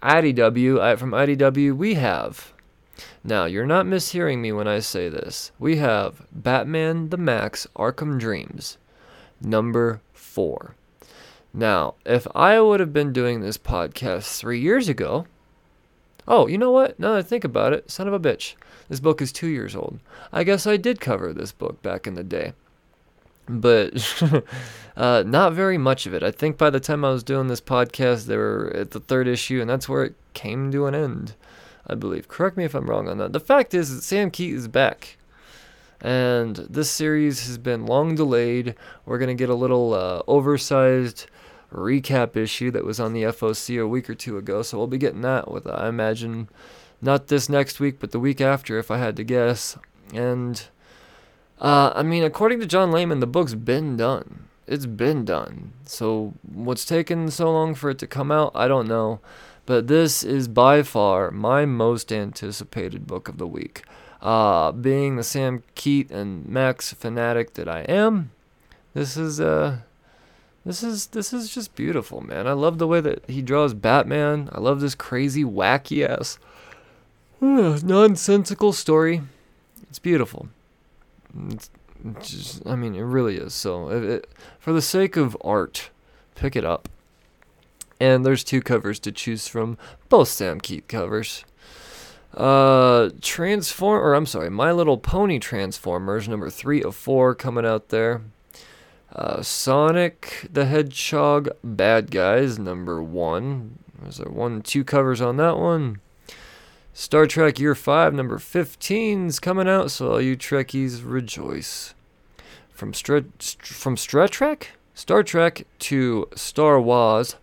IDW, 0.02 0.80
uh, 0.80 0.96
from 0.96 1.12
IDW, 1.12 1.76
we 1.76 1.96
have. 1.96 2.54
Now, 3.24 3.46
you're 3.46 3.66
not 3.66 3.86
mishearing 3.86 4.40
me 4.40 4.52
when 4.52 4.68
I 4.68 4.80
say 4.80 5.10
this. 5.10 5.52
We 5.60 5.78
have 5.78 6.26
Batman 6.32 7.10
the 7.10 7.18
Max 7.18 7.68
Arkham 7.76 8.20
Dreams, 8.20 8.78
number 9.42 10.02
four. 10.14 10.76
Now, 11.54 11.96
if 12.06 12.28
I 12.36 12.62
would 12.62 12.80
have 12.80 12.94
been 12.94 13.12
doing 13.12 13.42
this 13.42 13.58
podcast 13.58 14.38
three 14.38 14.60
years 14.60 14.88
ago, 14.88 15.26
oh, 16.28 16.48
you 16.48 16.58
know 16.58 16.72
what? 16.72 17.00
Now 17.00 17.14
that 17.14 17.20
I 17.20 17.22
think 17.24 17.44
about 17.44 17.74
it, 17.74 17.90
son 17.90 18.08
of 18.08 18.14
a 18.14 18.20
bitch. 18.20 18.54
This 18.90 19.00
book 19.00 19.22
is 19.22 19.32
two 19.32 19.48
years 19.48 19.76
old. 19.76 20.00
I 20.32 20.44
guess 20.44 20.66
I 20.66 20.78
did 20.78 21.02
cover 21.02 21.34
this 21.34 21.52
book 21.52 21.82
back 21.82 22.08
in 22.08 22.14
the 22.16 22.24
day. 22.24 22.54
But 23.50 24.22
uh, 24.98 25.24
not 25.26 25.54
very 25.54 25.78
much 25.78 26.06
of 26.06 26.14
it. 26.14 26.24
I 26.24 26.32
think 26.32 26.58
by 26.58 26.70
the 26.70 26.80
time 26.80 27.06
I 27.06 27.12
was 27.12 27.24
doing 27.24 27.48
this 27.48 27.62
podcast, 27.62 28.26
they 28.26 28.38
were 28.38 28.72
at 28.76 28.92
the 28.92 29.00
third 29.00 29.28
issue, 29.28 29.62
and 29.62 29.70
that's 29.70 29.88
where 29.88 30.04
it 30.04 30.16
came 30.34 30.72
to 30.72 30.86
an 30.86 30.96
end, 30.96 31.36
I 31.86 31.96
believe. 31.96 32.28
Correct 32.28 32.58
me 32.58 32.66
if 32.66 32.76
I'm 32.76 32.90
wrong 32.90 33.08
on 33.08 33.18
that. 33.18 33.34
The 33.34 33.40
fact 33.40 33.74
is 33.74 33.94
that 33.94 34.02
Sam 34.02 34.32
Kieth 34.32 34.54
is 34.54 34.68
back. 34.68 35.18
And 36.00 36.58
this 36.58 36.92
series 36.92 37.48
has 37.48 37.58
been 37.58 37.86
long 37.86 38.16
delayed. 38.16 38.76
We're 39.06 39.18
going 39.18 39.36
to 39.36 39.42
get 39.42 39.50
a 39.50 39.56
little 39.56 39.94
uh, 39.94 40.22
oversized 40.28 41.26
recap 41.74 42.36
issue 42.36 42.72
that 42.72 42.86
was 42.86 43.00
on 43.00 43.14
the 43.14 43.24
FOC 43.24 43.82
a 43.82 43.88
week 43.88 44.10
or 44.10 44.16
two 44.16 44.38
ago. 44.38 44.62
So 44.62 44.78
we'll 44.78 44.88
be 44.88 44.98
getting 44.98 45.22
that 45.22 45.50
with, 45.52 45.68
I 45.68 45.88
imagine, 45.88 46.50
not 47.02 47.28
this 47.28 47.50
next 47.50 47.80
week, 47.80 48.00
but 48.00 48.12
the 48.12 48.20
week 48.20 48.42
after, 48.42 48.78
if 48.80 48.90
I 48.90 48.98
had 48.98 49.16
to 49.18 49.24
guess. 49.24 49.78
And, 50.14 50.64
uh, 51.60 51.92
I 51.96 52.04
mean, 52.04 52.24
according 52.24 52.60
to 52.60 52.66
John 52.66 52.92
Layman, 52.92 53.20
the 53.20 53.28
book's 53.28 53.54
been 53.54 53.98
done. 53.98 54.48
It's 54.66 54.86
been 54.86 55.24
done. 55.24 55.74
So, 55.86 56.34
what's 56.42 56.86
taken 56.86 57.32
so 57.32 57.52
long 57.52 57.76
for 57.76 57.90
it 57.90 58.00
to 58.00 58.08
come 58.08 58.32
out, 58.32 58.52
I 58.54 58.68
don't 58.68 58.88
know. 58.88 59.20
But 59.66 59.88
this 59.88 60.24
is 60.24 60.48
by 60.48 60.84
far 60.84 61.32
my 61.32 61.66
most 61.66 62.12
anticipated 62.12 63.06
book 63.06 63.28
of 63.28 63.38
the 63.38 63.48
week. 63.48 63.84
Uh, 64.22 64.72
being 64.72 65.16
the 65.16 65.24
Sam 65.24 65.64
Kieth 65.76 66.10
and 66.10 66.48
Max 66.48 66.94
fanatic 66.94 67.54
that 67.54 67.68
I 67.70 67.82
am, 67.82 68.32
this 68.94 69.16
is, 69.16 69.40
uh, 69.40 69.80
This 70.66 70.84
is 70.84 71.08
this 71.08 71.32
is 71.32 71.50
just 71.50 71.76
beautiful, 71.76 72.20
man. 72.20 72.46
I 72.46 72.52
love 72.52 72.78
the 72.78 72.88
way 72.88 73.00
that 73.00 73.30
he 73.30 73.42
draws 73.42 73.74
Batman. 73.74 74.50
I 74.52 74.60
love 74.60 74.82
this 74.82 74.96
crazy, 74.96 75.46
wacky 75.46 76.06
ass, 76.06 76.40
nonsensical 77.42 78.74
story. 78.74 79.22
It's 79.90 80.00
beautiful. 80.00 80.50
It's, 81.50 81.70
just, 82.22 82.66
I 82.68 82.76
mean, 82.76 82.96
it 82.96 83.02
really 83.02 83.38
is. 83.38 83.54
So, 83.54 83.90
it, 83.90 84.04
it, 84.04 84.30
for 84.60 84.74
the 84.74 84.82
sake 84.82 85.18
of 85.18 85.38
art, 85.42 85.90
pick 86.36 86.56
it 86.56 86.66
up. 86.66 86.90
And 88.00 88.26
there's 88.26 88.44
two 88.44 88.62
covers 88.62 89.00
to 89.00 89.12
choose 89.12 89.48
from, 89.48 89.78
both 90.10 90.28
Sam 90.28 90.62
Kieth 90.62 90.88
covers. 90.88 91.44
Uh, 92.34 93.10
Transform, 93.22 94.04
or 94.04 94.14
I'm 94.14 94.28
sorry, 94.28 94.52
My 94.52 94.72
Little 94.72 94.98
Pony 94.98 95.40
Transformers, 95.40 96.28
number 96.28 96.50
three 96.52 96.84
of 96.84 96.96
four 96.96 97.34
coming 97.34 97.66
out 97.66 97.90
there. 97.90 98.22
Uh, 99.12 99.42
Sonic 99.42 100.48
the 100.52 100.66
Hedgehog 100.66 101.50
Bad 101.64 102.12
Guys, 102.12 102.60
number 102.60 103.02
one. 103.02 103.80
Was 104.06 104.18
there 104.18 104.30
one, 104.30 104.62
two 104.62 104.84
covers 104.84 105.22
on 105.22 105.38
that 105.38 105.58
one? 105.58 106.02
Star 107.00 107.28
Trek 107.28 107.60
Year 107.60 107.76
5, 107.76 108.16
number 108.16 108.40
15 108.40 109.28
is 109.28 109.40
coming 109.40 109.70
out, 109.70 109.92
so 109.92 110.14
all 110.14 110.20
you 110.20 110.36
Trekkies 110.36 111.04
rejoice. 111.06 111.94
From, 112.72 112.92
Stra- 112.92 113.26
from 113.62 113.96
Star 113.98 114.28
Trek? 114.28 114.72
Star 114.96 115.22
Trek 115.22 115.68
to 115.78 116.28
Star 116.34 116.82
Wars. 116.82 117.36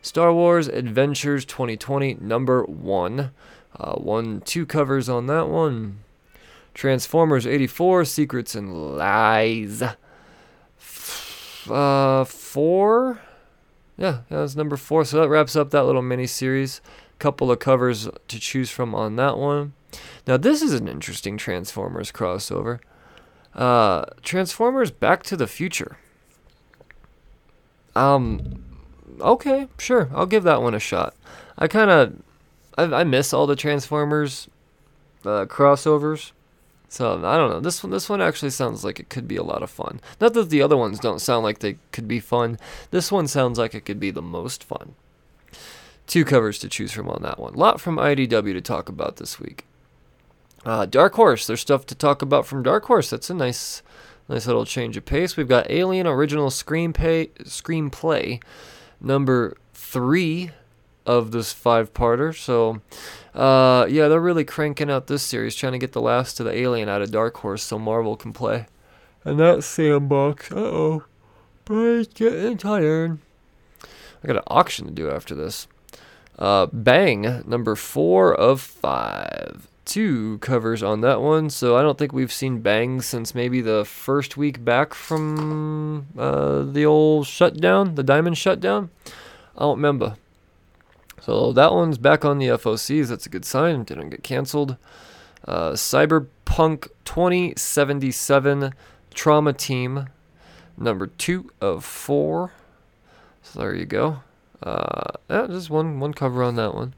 Star 0.00 0.32
Wars 0.32 0.68
Adventures 0.68 1.44
2020, 1.44 2.14
number 2.14 2.62
one. 2.64 3.32
Uh, 3.78 3.96
one, 3.96 4.40
two 4.40 4.64
covers 4.64 5.10
on 5.10 5.26
that 5.26 5.48
one. 5.50 5.98
Transformers 6.72 7.46
84, 7.46 8.06
Secrets 8.06 8.54
and 8.54 8.96
Lies. 8.96 9.82
F- 10.78 11.70
uh, 11.70 12.24
four? 12.24 13.20
Yeah, 13.98 14.20
yeah, 14.30 14.38
that's 14.38 14.56
number 14.56 14.78
four. 14.78 15.04
So 15.04 15.20
that 15.20 15.28
wraps 15.28 15.56
up 15.56 15.72
that 15.72 15.84
little 15.84 16.00
mini 16.00 16.26
series. 16.26 16.80
Couple 17.18 17.50
of 17.50 17.58
covers 17.58 18.08
to 18.28 18.40
choose 18.40 18.70
from 18.70 18.94
on 18.94 19.16
that 19.16 19.38
one. 19.38 19.72
Now, 20.26 20.36
this 20.36 20.62
is 20.62 20.72
an 20.72 20.88
interesting 20.88 21.36
Transformers 21.36 22.10
crossover. 22.10 22.80
Uh, 23.54 24.06
Transformers 24.22 24.90
Back 24.90 25.22
to 25.24 25.36
the 25.36 25.46
Future. 25.46 25.96
Um, 27.94 28.64
okay, 29.20 29.68
sure, 29.78 30.10
I'll 30.12 30.26
give 30.26 30.42
that 30.42 30.60
one 30.60 30.74
a 30.74 30.80
shot. 30.80 31.14
I 31.56 31.68
kind 31.68 31.90
of, 31.90 32.22
I, 32.76 33.00
I 33.00 33.04
miss 33.04 33.32
all 33.32 33.46
the 33.46 33.54
Transformers 33.54 34.48
uh, 35.24 35.46
crossovers. 35.46 36.32
So 36.88 37.24
I 37.24 37.36
don't 37.36 37.50
know. 37.50 37.60
This 37.60 37.82
one, 37.82 37.90
this 37.90 38.08
one 38.08 38.20
actually 38.20 38.50
sounds 38.50 38.84
like 38.84 39.00
it 39.00 39.08
could 39.08 39.26
be 39.26 39.36
a 39.36 39.42
lot 39.42 39.64
of 39.64 39.70
fun. 39.70 40.00
Not 40.20 40.34
that 40.34 40.50
the 40.50 40.62
other 40.62 40.76
ones 40.76 41.00
don't 41.00 41.20
sound 41.20 41.42
like 41.42 41.58
they 41.58 41.76
could 41.90 42.06
be 42.06 42.20
fun. 42.20 42.58
This 42.92 43.10
one 43.10 43.26
sounds 43.26 43.58
like 43.58 43.74
it 43.74 43.84
could 43.84 43.98
be 43.98 44.12
the 44.12 44.22
most 44.22 44.62
fun. 44.62 44.94
Two 46.06 46.24
covers 46.24 46.58
to 46.58 46.68
choose 46.68 46.92
from 46.92 47.08
on 47.08 47.22
that 47.22 47.38
one. 47.38 47.54
A 47.54 47.58
lot 47.58 47.80
from 47.80 47.96
IDW 47.96 48.52
to 48.52 48.60
talk 48.60 48.88
about 48.88 49.16
this 49.16 49.40
week. 49.40 49.64
Uh, 50.64 50.86
Dark 50.86 51.14
Horse. 51.14 51.46
There's 51.46 51.60
stuff 51.60 51.86
to 51.86 51.94
talk 51.94 52.22
about 52.22 52.46
from 52.46 52.62
Dark 52.62 52.84
Horse. 52.84 53.10
That's 53.10 53.30
a 53.30 53.34
nice, 53.34 53.82
nice 54.28 54.46
little 54.46 54.64
change 54.64 54.96
of 54.96 55.04
pace. 55.04 55.36
We've 55.36 55.48
got 55.48 55.70
Alien 55.70 56.06
original 56.06 56.50
screenplay, 56.50 57.30
screenplay 57.44 58.42
number 59.00 59.56
three 59.72 60.50
of 61.06 61.32
this 61.32 61.52
five-parter. 61.52 62.34
So, 62.34 62.80
uh, 63.34 63.86
yeah, 63.88 64.08
they're 64.08 64.20
really 64.20 64.44
cranking 64.44 64.90
out 64.90 65.06
this 65.06 65.22
series, 65.22 65.54
trying 65.54 65.72
to 65.72 65.78
get 65.78 65.92
the 65.92 66.00
last 66.00 66.40
of 66.40 66.46
the 66.46 66.56
Alien 66.56 66.88
out 66.88 67.02
of 67.02 67.10
Dark 67.10 67.36
Horse 67.38 67.62
so 67.62 67.78
Marvel 67.78 68.16
can 68.16 68.32
play. 68.32 68.66
And 69.24 69.38
that 69.38 69.64
sandbox. 69.64 70.52
Uh 70.52 70.56
oh, 70.56 71.04
but 71.64 72.14
getting 72.14 72.58
tired. 72.58 73.18
I 74.22 74.26
got 74.26 74.36
an 74.36 74.42
auction 74.46 74.86
to 74.86 74.92
do 74.92 75.10
after 75.10 75.34
this. 75.34 75.66
Uh, 76.38 76.66
Bang, 76.72 77.42
number 77.46 77.76
four 77.76 78.34
of 78.34 78.60
five. 78.60 79.68
Two 79.84 80.38
covers 80.38 80.82
on 80.82 81.02
that 81.02 81.20
one, 81.20 81.50
so 81.50 81.76
I 81.76 81.82
don't 81.82 81.98
think 81.98 82.12
we've 82.12 82.32
seen 82.32 82.60
Bang 82.60 83.02
since 83.02 83.34
maybe 83.34 83.60
the 83.60 83.84
first 83.84 84.36
week 84.36 84.64
back 84.64 84.94
from 84.94 86.06
uh, 86.18 86.62
the 86.62 86.86
old 86.86 87.26
shutdown, 87.26 87.94
the 87.94 88.02
Diamond 88.02 88.38
shutdown. 88.38 88.90
I 89.56 89.60
don't 89.60 89.76
remember. 89.76 90.16
So 91.20 91.52
that 91.52 91.72
one's 91.72 91.98
back 91.98 92.24
on 92.24 92.38
the 92.38 92.48
FOCs. 92.48 93.08
That's 93.08 93.26
a 93.26 93.30
good 93.30 93.44
sign. 93.44 93.84
Didn't 93.84 94.10
get 94.10 94.22
canceled. 94.22 94.76
Uh, 95.46 95.72
Cyberpunk 95.72 96.88
2077 97.04 98.72
Trauma 99.14 99.52
Team, 99.52 100.08
number 100.76 101.06
two 101.06 101.50
of 101.60 101.84
four. 101.84 102.52
So 103.42 103.60
there 103.60 103.74
you 103.74 103.86
go. 103.86 104.20
Uh, 104.64 105.12
yeah, 105.28 105.46
just 105.46 105.70
one 105.70 106.00
one 106.00 106.14
cover 106.14 106.42
on 106.42 106.56
that 106.56 106.74
one. 106.74 106.94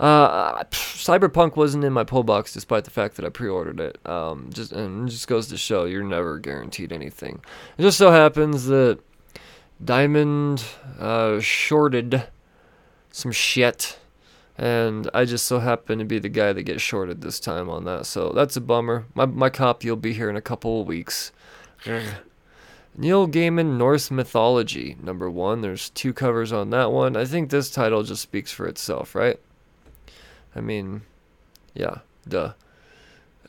Uh, 0.00 0.64
Cyberpunk 0.72 1.54
wasn't 1.54 1.84
in 1.84 1.92
my 1.92 2.02
pull 2.02 2.24
box 2.24 2.52
despite 2.52 2.84
the 2.84 2.90
fact 2.90 3.14
that 3.16 3.24
I 3.24 3.28
pre-ordered 3.28 3.78
it. 3.78 3.98
Um, 4.06 4.50
just 4.52 4.72
and 4.72 5.06
it 5.06 5.12
just 5.12 5.28
goes 5.28 5.46
to 5.48 5.56
show 5.56 5.84
you're 5.84 6.02
never 6.02 6.38
guaranteed 6.38 6.92
anything. 6.92 7.42
It 7.78 7.82
just 7.82 7.98
so 7.98 8.10
happens 8.10 8.66
that 8.66 8.98
Diamond 9.84 10.64
uh, 10.98 11.40
shorted 11.40 12.26
some 13.12 13.30
shit, 13.32 13.98
and 14.58 15.08
I 15.14 15.26
just 15.26 15.46
so 15.46 15.60
happen 15.60 15.98
to 16.00 16.04
be 16.04 16.18
the 16.18 16.28
guy 16.28 16.52
that 16.52 16.62
gets 16.62 16.82
shorted 16.82 17.20
this 17.20 17.38
time 17.38 17.68
on 17.68 17.84
that. 17.84 18.06
So 18.06 18.30
that's 18.30 18.56
a 18.56 18.60
bummer. 18.60 19.06
My 19.14 19.26
my 19.26 19.50
copy 19.50 19.90
will 19.90 19.96
be 19.96 20.14
here 20.14 20.30
in 20.30 20.36
a 20.36 20.42
couple 20.42 20.80
of 20.80 20.86
weeks. 20.88 21.30
Neil 22.96 23.26
Gaiman 23.26 23.76
Norse 23.76 24.10
Mythology, 24.10 24.96
number 25.02 25.28
one. 25.28 25.62
There's 25.62 25.90
two 25.90 26.12
covers 26.12 26.52
on 26.52 26.70
that 26.70 26.92
one. 26.92 27.16
I 27.16 27.24
think 27.24 27.50
this 27.50 27.70
title 27.70 28.04
just 28.04 28.22
speaks 28.22 28.52
for 28.52 28.66
itself, 28.66 29.14
right? 29.14 29.40
I 30.54 30.60
mean, 30.60 31.02
yeah, 31.74 31.98
duh. 32.28 32.52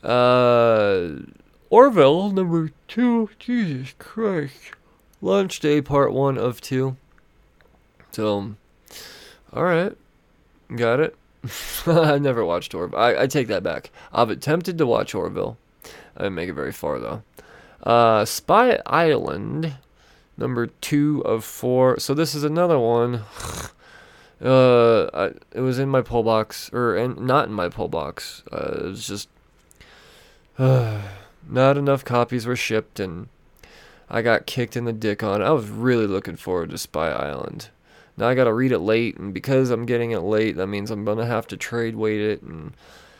Uh, 0.02 1.20
Orville, 1.70 2.30
number 2.30 2.70
two. 2.88 3.30
Jesus 3.38 3.94
Christ. 3.98 4.72
Launch 5.20 5.60
Day, 5.60 5.80
part 5.80 6.12
one 6.12 6.36
of 6.36 6.60
two. 6.60 6.96
So, 8.10 8.54
alright. 9.54 9.96
Got 10.74 11.00
it. 11.00 11.16
I 11.86 12.18
never 12.18 12.44
watched 12.44 12.74
Orville. 12.74 12.98
I, 12.98 13.22
I 13.22 13.26
take 13.26 13.46
that 13.48 13.62
back. 13.62 13.90
I've 14.12 14.30
attempted 14.30 14.78
to 14.78 14.86
watch 14.86 15.14
Orville. 15.14 15.56
I 16.16 16.24
didn't 16.24 16.34
make 16.34 16.48
it 16.48 16.54
very 16.54 16.72
far, 16.72 16.98
though. 16.98 17.22
Uh, 17.82 18.24
Spy 18.24 18.80
Island, 18.86 19.74
number 20.36 20.66
two 20.66 21.22
of 21.24 21.44
four. 21.44 21.98
So 21.98 22.14
this 22.14 22.34
is 22.34 22.44
another 22.44 22.78
one. 22.78 23.22
uh, 24.44 25.04
I, 25.14 25.32
it 25.52 25.60
was 25.60 25.78
in 25.78 25.88
my 25.88 26.02
pull 26.02 26.22
box, 26.22 26.72
or 26.72 26.96
not 27.08 27.48
in 27.48 27.54
my 27.54 27.68
pull 27.68 27.88
box. 27.88 28.42
Uh, 28.50 28.78
it 28.78 28.82
was 28.84 29.06
just 29.06 29.28
uh, 30.58 31.02
not 31.48 31.76
enough 31.76 32.04
copies 32.04 32.46
were 32.46 32.56
shipped, 32.56 33.00
and 33.00 33.28
I 34.08 34.22
got 34.22 34.46
kicked 34.46 34.76
in 34.76 34.84
the 34.84 34.92
dick 34.92 35.22
on. 35.22 35.42
I 35.42 35.50
was 35.50 35.68
really 35.68 36.06
looking 36.06 36.36
forward 36.36 36.70
to 36.70 36.78
Spy 36.78 37.10
Island. 37.10 37.70
Now 38.16 38.28
I 38.28 38.34
gotta 38.34 38.52
read 38.52 38.72
it 38.72 38.78
late, 38.78 39.18
and 39.18 39.34
because 39.34 39.70
I'm 39.70 39.84
getting 39.84 40.12
it 40.12 40.20
late, 40.20 40.56
that 40.56 40.68
means 40.68 40.90
I'm 40.90 41.04
gonna 41.04 41.26
have 41.26 41.46
to 41.48 41.56
trade 41.56 41.96
weight 41.96 42.20
it, 42.20 42.42
and 42.42 42.72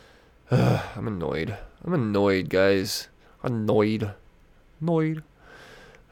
I'm 0.51 1.07
annoyed. 1.07 1.57
I'm 1.85 1.93
annoyed, 1.93 2.49
guys. 2.49 3.07
Annoyed. 3.43 4.13
Annoyed. 4.81 5.23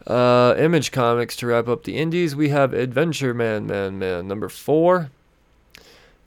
Uh, 0.07 0.55
Image 0.57 0.91
Comics 0.91 1.35
to 1.37 1.47
wrap 1.47 1.67
up 1.67 1.83
the 1.83 1.97
indies. 1.97 2.35
We 2.35 2.49
have 2.49 2.73
Adventure 2.73 3.33
Man, 3.33 3.65
Man, 3.65 3.97
Man, 3.97 4.27
number 4.27 4.49
four. 4.49 5.09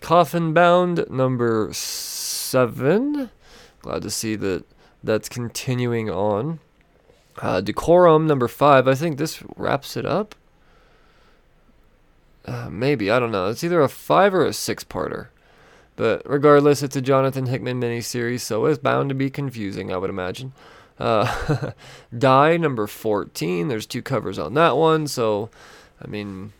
Coffin 0.01 0.53
Bound, 0.53 1.05
number 1.09 1.71
seven. 1.73 3.31
Glad 3.83 4.03
to 4.03 4.11
see 4.11 4.37
that 4.37 4.65
that's 5.03 5.29
continuing 5.29 6.11
on. 6.11 6.61
Uh, 7.41 7.61
Decorum, 7.61 8.27
number 8.27 8.49
five. 8.49 8.89
I 8.89 8.95
think 8.95 9.17
this 9.17 9.43
wraps 9.57 9.97
it 9.97 10.05
up. 10.05 10.35
Uh, 12.45 12.69
maybe, 12.71 13.11
I 13.11 13.19
don't 13.19 13.31
know. 13.31 13.49
It's 13.49 13.63
either 13.63 13.81
a 13.81 13.89
five 13.89 14.35
or 14.35 14.45
a 14.45 14.53
six 14.53 14.83
parter. 14.83 15.29
But 15.97 16.23
regardless, 16.25 16.83
it's 16.83 16.97
a 16.97 17.01
Jonathan 17.01 17.47
Hickman 17.47 17.81
miniseries, 17.81 18.41
so 18.41 18.67
it's 18.67 18.79
bound 18.79 19.09
to 19.09 19.15
be 19.15 19.31
confusing, 19.31 19.93
I 19.93 19.97
would 19.97 20.11
imagine. 20.11 20.53
Uh, 20.99 21.73
Die 22.19 22.57
number 22.57 22.87
14. 22.87 23.69
There's 23.69 23.87
two 23.87 24.03
covers 24.03 24.39
on 24.39 24.55
that 24.55 24.77
one. 24.77 25.07
So, 25.07 25.51
I 26.03 26.09
mean, 26.09 26.53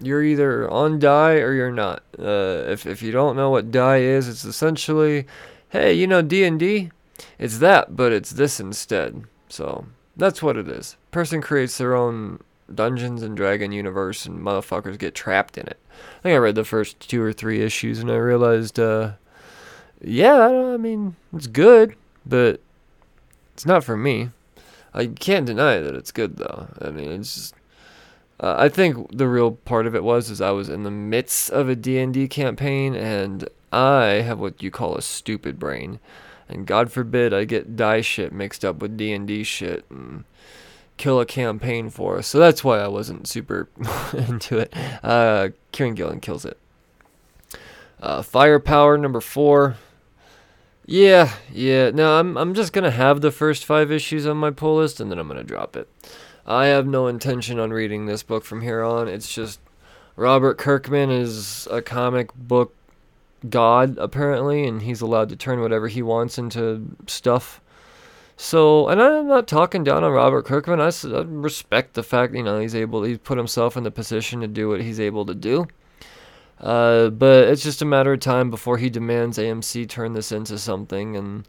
you're 0.00 0.22
either 0.22 0.70
on 0.70 0.98
Die 0.98 1.34
or 1.34 1.52
you're 1.52 1.72
not. 1.72 2.02
Uh, 2.18 2.64
if 2.68 2.86
if 2.86 3.02
you 3.02 3.12
don't 3.12 3.36
know 3.36 3.50
what 3.50 3.70
Die 3.70 3.98
is, 3.98 4.28
it's 4.28 4.44
essentially, 4.44 5.26
hey, 5.70 5.92
you 5.92 6.06
know 6.06 6.22
D 6.22 6.44
and 6.44 6.58
D, 6.58 6.90
it's 7.38 7.58
that, 7.58 7.96
but 7.96 8.12
it's 8.12 8.30
this 8.30 8.60
instead. 8.60 9.24
So 9.48 9.86
that's 10.16 10.42
what 10.42 10.56
it 10.56 10.68
is. 10.68 10.96
Person 11.10 11.40
creates 11.40 11.78
their 11.78 11.94
own 11.94 12.40
Dungeons 12.74 13.22
and 13.22 13.36
Dragon 13.36 13.72
universe, 13.72 14.26
and 14.26 14.40
motherfuckers 14.40 14.98
get 14.98 15.14
trapped 15.14 15.56
in 15.56 15.66
it. 15.66 15.78
I 16.18 16.22
think 16.22 16.34
I 16.34 16.38
read 16.38 16.56
the 16.56 16.64
first 16.64 17.00
two 17.08 17.22
or 17.22 17.32
three 17.32 17.62
issues, 17.62 18.00
and 18.00 18.10
I 18.10 18.16
realized, 18.16 18.78
uh, 18.78 19.12
yeah, 20.02 20.46
I 20.74 20.76
mean, 20.76 21.16
it's 21.32 21.46
good, 21.46 21.94
but 22.26 22.60
it's 23.56 23.64
not 23.64 23.82
for 23.82 23.96
me. 23.96 24.28
I 24.92 25.06
can't 25.06 25.46
deny 25.46 25.78
that 25.80 25.94
it's 25.94 26.12
good 26.12 26.36
though. 26.36 26.68
I 26.78 26.90
mean, 26.90 27.10
it's 27.10 27.34
just 27.34 27.54
Uh, 28.38 28.54
I 28.58 28.68
think 28.68 29.16
the 29.16 29.26
real 29.28 29.52
part 29.52 29.86
of 29.86 29.94
it 29.94 30.04
was 30.04 30.28
is 30.28 30.42
I 30.42 30.50
was 30.50 30.68
in 30.68 30.82
the 30.82 30.90
midst 30.90 31.48
of 31.50 31.70
a 31.70 31.74
D&D 31.74 32.28
campaign 32.28 32.94
and 32.94 33.48
I 33.72 34.20
have 34.26 34.38
what 34.38 34.62
you 34.62 34.70
call 34.70 34.94
a 34.94 35.00
stupid 35.00 35.58
brain. 35.58 36.00
And 36.50 36.66
God 36.66 36.92
forbid 36.92 37.32
I 37.32 37.44
get 37.44 37.76
die 37.76 38.02
shit 38.02 38.34
mixed 38.34 38.62
up 38.62 38.82
with 38.82 38.98
D&D 38.98 39.42
shit 39.44 39.86
and 39.88 40.24
kill 40.98 41.18
a 41.18 41.24
campaign 41.24 41.88
for 41.88 42.18
us. 42.18 42.26
So 42.26 42.38
that's 42.38 42.62
why 42.62 42.78
I 42.80 42.88
wasn't 42.88 43.26
super 43.26 43.68
into 44.12 44.58
it. 44.58 44.72
Uh, 45.02 45.48
Kieron 45.72 45.94
Gillen 45.96 46.20
kills 46.20 46.44
it. 46.44 46.58
Uh, 48.02 48.20
Firepower 48.20 48.98
number 48.98 49.22
four. 49.22 49.76
Yeah, 50.86 51.32
yeah. 51.52 51.90
No, 51.90 52.18
I'm 52.18 52.36
I'm 52.38 52.54
just 52.54 52.72
gonna 52.72 52.92
have 52.92 53.20
the 53.20 53.32
first 53.32 53.64
five 53.64 53.90
issues 53.90 54.26
on 54.26 54.36
my 54.36 54.50
pull 54.50 54.76
list 54.76 55.00
and 55.00 55.10
then 55.10 55.18
I'm 55.18 55.26
gonna 55.26 55.42
drop 55.42 55.76
it. 55.76 55.88
I 56.46 56.66
have 56.66 56.86
no 56.86 57.08
intention 57.08 57.58
on 57.58 57.72
reading 57.72 58.06
this 58.06 58.22
book 58.22 58.44
from 58.44 58.62
here 58.62 58.82
on. 58.82 59.08
It's 59.08 59.32
just 59.32 59.58
Robert 60.14 60.58
Kirkman 60.58 61.10
is 61.10 61.66
a 61.70 61.82
comic 61.82 62.32
book 62.34 62.72
god 63.50 63.98
apparently, 63.98 64.64
and 64.64 64.82
he's 64.82 65.00
allowed 65.00 65.28
to 65.30 65.36
turn 65.36 65.60
whatever 65.60 65.88
he 65.88 66.02
wants 66.02 66.38
into 66.38 66.96
stuff. 67.08 67.60
So, 68.36 68.88
and 68.88 69.00
I'm 69.00 69.26
not 69.26 69.48
talking 69.48 69.82
down 69.82 70.04
on 70.04 70.12
Robert 70.12 70.44
Kirkman. 70.44 70.80
I, 70.80 70.88
I 70.88 71.22
respect 71.26 71.94
the 71.94 72.02
fact 72.02 72.34
you 72.34 72.42
know 72.42 72.60
he's 72.60 72.74
able, 72.74 73.02
he's 73.02 73.18
put 73.18 73.38
himself 73.38 73.76
in 73.76 73.82
the 73.82 73.90
position 73.90 74.40
to 74.40 74.46
do 74.46 74.68
what 74.68 74.82
he's 74.82 75.00
able 75.00 75.26
to 75.26 75.34
do. 75.34 75.66
Uh, 76.60 77.10
but 77.10 77.48
it's 77.48 77.62
just 77.62 77.82
a 77.82 77.86
matter 77.86 78.12
of 78.12 78.20
time 78.20 78.50
before 78.50 78.78
he 78.78 78.88
demands 78.88 79.38
AMC 79.38 79.88
turn 79.88 80.14
this 80.14 80.32
into 80.32 80.58
something, 80.58 81.16
and 81.16 81.46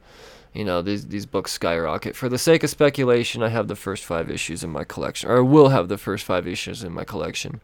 you 0.54 0.66
know 0.66 0.82
these 0.82 1.08
these 1.08 1.26
books 1.26 1.52
skyrocket. 1.52 2.16
For 2.16 2.28
the 2.28 2.38
sake 2.38 2.64
of 2.64 2.70
speculation, 2.70 3.42
I 3.42 3.50
have 3.50 3.68
the 3.68 3.76
first 3.76 4.04
five 4.04 4.30
issues 4.30 4.64
in 4.64 4.70
my 4.70 4.84
collection, 4.84 5.30
or 5.30 5.38
I 5.38 5.42
will 5.42 5.70
have 5.70 5.88
the 5.88 5.98
first 5.98 6.26
five 6.26 6.48
issues 6.48 6.84
in 6.84 6.92
my 6.92 7.06
collection. 7.06 7.62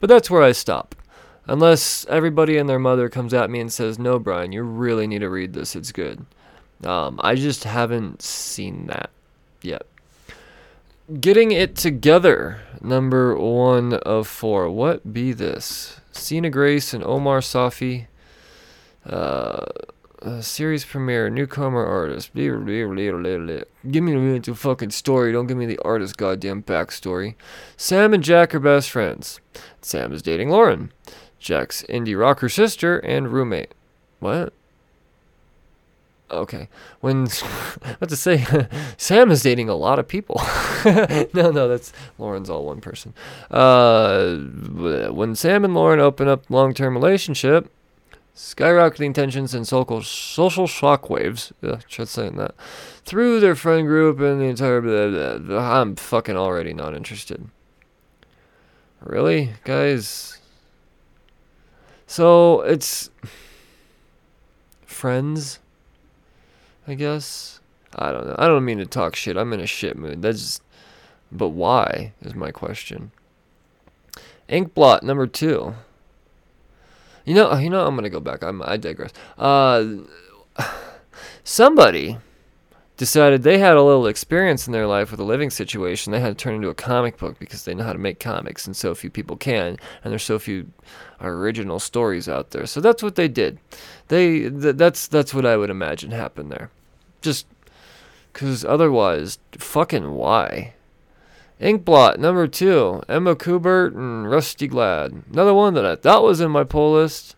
But 0.00 0.08
that's 0.08 0.30
where 0.30 0.42
I 0.42 0.52
stop. 0.52 0.94
Unless 1.46 2.06
everybody 2.06 2.56
and 2.56 2.68
their 2.68 2.78
mother 2.78 3.08
comes 3.08 3.34
at 3.34 3.50
me 3.50 3.60
and 3.60 3.72
says, 3.72 3.98
"No, 3.98 4.18
Brian, 4.18 4.52
you 4.52 4.62
really 4.62 5.06
need 5.06 5.20
to 5.20 5.30
read 5.30 5.52
this. 5.52 5.76
It's 5.76 5.92
good." 5.92 6.24
Um, 6.84 7.20
I 7.22 7.34
just 7.34 7.64
haven't 7.64 8.22
seen 8.22 8.86
that 8.86 9.10
yet. 9.62 9.82
Getting 11.20 11.52
it 11.52 11.74
together, 11.74 12.60
number 12.80 13.36
one 13.36 13.94
of 13.94 14.26
four. 14.26 14.70
What 14.70 15.12
be 15.12 15.32
this? 15.32 15.97
Sina 16.18 16.50
Grace 16.50 16.92
and 16.92 17.04
Omar 17.04 17.40
Spahi. 17.40 18.06
Uh, 19.06 19.64
series 20.40 20.84
premiere, 20.84 21.30
newcomer 21.30 21.84
artist. 21.84 22.34
Give 22.34 22.60
me 22.62 24.38
the 24.38 24.54
fucking 24.54 24.90
story. 24.90 25.32
Don't 25.32 25.46
give 25.46 25.56
me 25.56 25.66
the 25.66 25.78
artist 25.78 26.16
goddamn 26.16 26.62
backstory. 26.64 27.36
Sam 27.76 28.12
and 28.12 28.22
Jack 28.22 28.54
are 28.54 28.60
best 28.60 28.90
friends. 28.90 29.40
Sam 29.80 30.12
is 30.12 30.22
dating 30.22 30.50
Lauren, 30.50 30.92
Jack's 31.38 31.82
indie 31.88 32.18
rocker 32.18 32.48
sister 32.48 32.98
and 32.98 33.32
roommate. 33.32 33.72
What? 34.18 34.52
Okay. 36.30 36.68
When 37.00 37.26
what 37.98 38.08
to 38.10 38.16
say, 38.16 38.44
Sam 38.96 39.30
is 39.30 39.42
dating 39.42 39.68
a 39.68 39.74
lot 39.74 39.98
of 39.98 40.06
people. 40.06 40.40
no, 40.84 41.50
no, 41.50 41.68
that's 41.68 41.92
Lauren's 42.18 42.50
all 42.50 42.64
one 42.64 42.80
person. 42.80 43.14
Uh, 43.50 44.36
when 45.10 45.34
Sam 45.34 45.64
and 45.64 45.74
Lauren 45.74 46.00
open 46.00 46.28
up 46.28 46.48
long-term 46.50 46.94
relationship, 46.94 47.70
skyrocketing 48.36 49.14
tensions 49.14 49.54
and 49.54 49.66
social 49.66 50.02
social 50.02 50.66
shockwaves. 50.66 51.52
Yeah, 51.62 51.80
try 51.88 52.04
saying 52.04 52.36
that 52.36 52.54
through 53.04 53.40
their 53.40 53.54
friend 53.54 53.86
group 53.86 54.20
and 54.20 54.40
the 54.40 54.44
entire. 54.44 54.80
Blah, 54.80 55.08
blah, 55.08 55.38
blah. 55.38 55.80
I'm 55.80 55.96
fucking 55.96 56.36
already 56.36 56.74
not 56.74 56.94
interested. 56.94 57.48
Really, 59.00 59.54
guys. 59.64 60.38
So 62.06 62.62
it's 62.62 63.10
friends 64.86 65.60
I 66.88 66.94
guess. 66.94 67.60
I 67.94 68.12
don't 68.12 68.26
know. 68.26 68.36
I 68.38 68.48
don't 68.48 68.64
mean 68.64 68.78
to 68.78 68.86
talk 68.86 69.14
shit. 69.14 69.36
I'm 69.36 69.52
in 69.52 69.60
a 69.60 69.66
shit 69.66 69.96
mood. 69.96 70.22
That's 70.22 70.62
but 71.30 71.48
why 71.48 72.12
is 72.22 72.34
my 72.34 72.50
question. 72.50 73.12
Inkblot 74.48 75.02
number 75.02 75.26
two. 75.26 75.74
You 77.26 77.34
know, 77.34 77.54
you 77.58 77.68
know, 77.68 77.86
I'm 77.86 77.94
gonna 77.94 78.08
go 78.08 78.20
back. 78.20 78.42
I'm, 78.42 78.62
I 78.62 78.78
digress. 78.78 79.12
Uh, 79.36 79.96
somebody 81.44 82.16
decided 82.96 83.42
they 83.42 83.58
had 83.58 83.76
a 83.76 83.82
little 83.82 84.06
experience 84.06 84.66
in 84.66 84.72
their 84.72 84.86
life 84.86 85.10
with 85.10 85.20
a 85.20 85.24
living 85.24 85.50
situation. 85.50 86.10
They 86.10 86.20
had 86.20 86.36
to 86.38 86.42
turn 86.42 86.54
into 86.54 86.70
a 86.70 86.74
comic 86.74 87.18
book 87.18 87.38
because 87.38 87.64
they 87.64 87.74
know 87.74 87.84
how 87.84 87.92
to 87.92 87.98
make 87.98 88.18
comics, 88.18 88.66
and 88.66 88.74
so 88.74 88.94
few 88.94 89.10
people 89.10 89.36
can, 89.36 89.76
and 90.02 90.10
there's 90.10 90.22
so 90.22 90.38
few 90.38 90.72
original 91.20 91.78
stories 91.78 92.30
out 92.30 92.50
there. 92.50 92.64
So 92.64 92.80
that's 92.80 93.02
what 93.02 93.16
they 93.16 93.28
did. 93.28 93.58
They 94.08 94.48
th- 94.48 94.76
that's 94.76 95.06
that's 95.06 95.34
what 95.34 95.44
I 95.44 95.58
would 95.58 95.68
imagine 95.68 96.12
happened 96.12 96.50
there. 96.50 96.70
Just 97.20 97.46
because 98.32 98.64
otherwise, 98.64 99.38
fucking 99.52 100.12
why? 100.12 100.74
Inkblot 101.60 102.18
number 102.18 102.46
two, 102.46 103.02
Emma 103.08 103.34
Kubert 103.34 103.94
and 103.96 104.30
Rusty 104.30 104.68
Gladd. 104.68 105.24
Another 105.32 105.52
one 105.54 105.74
that 105.74 105.84
I 105.84 105.96
thought 105.96 106.22
was 106.22 106.40
in 106.40 106.52
my 106.52 106.62
pull 106.62 106.92
list. 106.92 107.34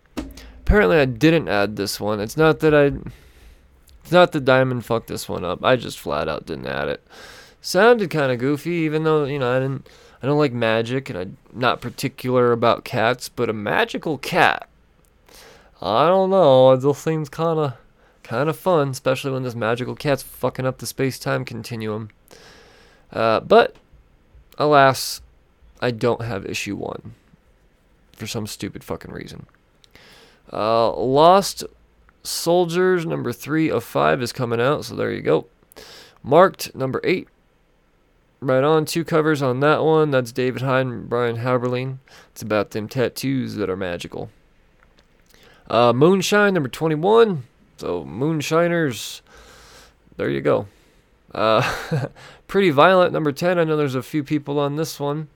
Apparently, 0.61 0.99
I 0.99 1.07
didn't 1.07 1.49
add 1.49 1.77
this 1.77 1.99
one. 1.99 2.21
It's 2.21 2.37
not 2.37 2.61
that 2.61 2.75
I. 2.75 2.93
It's 4.03 4.13
not 4.13 4.33
that 4.33 4.45
Diamond 4.45 4.85
fucked 4.85 5.07
this 5.07 5.29
one 5.29 5.45
up. 5.45 5.65
I 5.65 5.77
just 5.77 5.99
flat 5.99 6.29
out 6.29 6.45
didn't 6.45 6.67
add 6.67 6.89
it. 6.89 7.03
Sounded 7.63 8.11
kind 8.11 8.31
of 8.31 8.39
goofy, 8.39 8.71
even 8.71 9.05
though 9.05 9.25
you 9.25 9.39
know 9.39 9.57
I 9.57 9.59
didn't. 9.59 9.89
I 10.23 10.27
don't 10.27 10.39
like 10.39 10.53
magic, 10.53 11.09
and 11.09 11.19
I'm 11.19 11.37
not 11.55 11.81
particular 11.81 12.53
about 12.53 12.85
cats. 12.85 13.31
But 13.31 13.49
a 13.49 13.55
magical 13.55 14.19
cat. 14.19 14.69
I 15.81 16.09
don't 16.09 16.29
know. 16.29 16.73
It 16.73 16.83
just 16.83 17.03
seems 17.03 17.31
kind 17.31 17.59
of 17.59 17.73
kind 18.31 18.49
of 18.49 18.57
fun, 18.57 18.91
especially 18.91 19.33
when 19.33 19.43
this 19.43 19.57
magical 19.57 19.97
cat's 19.97 20.23
fucking 20.23 20.65
up 20.65 20.79
the 20.79 20.87
space 20.87 21.19
time 21.19 21.45
continuum. 21.45 22.11
Uh, 23.13 23.41
but, 23.41 23.75
alas, 24.57 25.21
I 25.81 25.91
don't 25.91 26.23
have 26.23 26.47
issue 26.47 26.77
one 26.77 27.17
for 28.13 28.29
some 28.29 28.47
stupid 28.47 28.85
fucking 28.85 29.11
reason. 29.11 29.47
Uh, 30.53 30.93
Lost 30.93 31.65
Soldiers 32.23 33.05
number 33.05 33.33
three 33.33 33.69
of 33.69 33.83
five 33.83 34.23
is 34.23 34.33
coming 34.33 34.61
out, 34.61 34.85
so 34.85 34.95
there 34.95 35.11
you 35.11 35.23
go. 35.23 35.47
Marked 36.23 36.73
number 36.73 37.01
eight. 37.03 37.27
Right 38.39 38.63
on, 38.63 38.85
two 38.85 39.05
covers 39.05 39.43
on 39.43 39.59
that 39.59 39.83
one. 39.83 40.13
That's 40.13 40.31
David 40.31 40.63
Hine 40.63 40.89
and 40.89 41.09
Brian 41.09 41.39
Haberlin. 41.39 41.99
It's 42.31 42.43
about 42.43 42.71
them 42.71 42.89
tattoos 42.89 43.57
that 43.57 43.69
are 43.69 43.77
magical. 43.77 44.31
Uh, 45.69 45.93
Moonshine 45.93 46.55
number 46.55 46.69
21. 46.69 47.43
So, 47.81 48.05
Moonshiners, 48.05 49.23
there 50.19 50.29
you 50.29 50.43
go. 50.43 50.67
Uh, 51.35 51.63
Pretty 52.47 52.69
Violent, 52.69 53.11
number 53.11 53.33
10. 53.33 53.59
I 53.59 53.65
know 53.65 53.75
there's 53.75 53.95
a 53.95 54.03
few 54.03 54.23
people 54.23 54.59
on 54.59 54.77
this 54.77 55.01
one. 55.01 55.29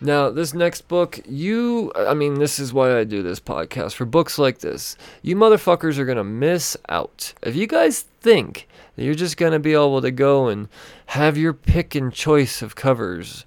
Now, 0.00 0.30
this 0.30 0.54
next 0.54 0.88
book, 0.88 1.20
you, 1.28 1.92
I 1.94 2.14
mean, 2.14 2.38
this 2.38 2.58
is 2.58 2.72
why 2.72 2.98
I 2.98 3.04
do 3.04 3.22
this 3.22 3.40
podcast. 3.40 3.92
For 3.92 4.06
books 4.06 4.38
like 4.38 4.60
this, 4.60 4.96
you 5.20 5.36
motherfuckers 5.36 5.98
are 5.98 6.06
going 6.06 6.16
to 6.16 6.24
miss 6.24 6.78
out. 6.88 7.34
If 7.42 7.54
you 7.54 7.66
guys 7.66 8.06
think 8.22 8.68
that 8.94 9.04
you're 9.04 9.14
just 9.14 9.36
going 9.36 9.52
to 9.52 9.58
be 9.58 9.74
able 9.74 10.00
to 10.00 10.10
go 10.10 10.48
and 10.48 10.70
have 11.06 11.36
your 11.36 11.52
pick 11.52 11.94
and 11.94 12.10
choice 12.10 12.62
of 12.62 12.74
covers 12.74 13.44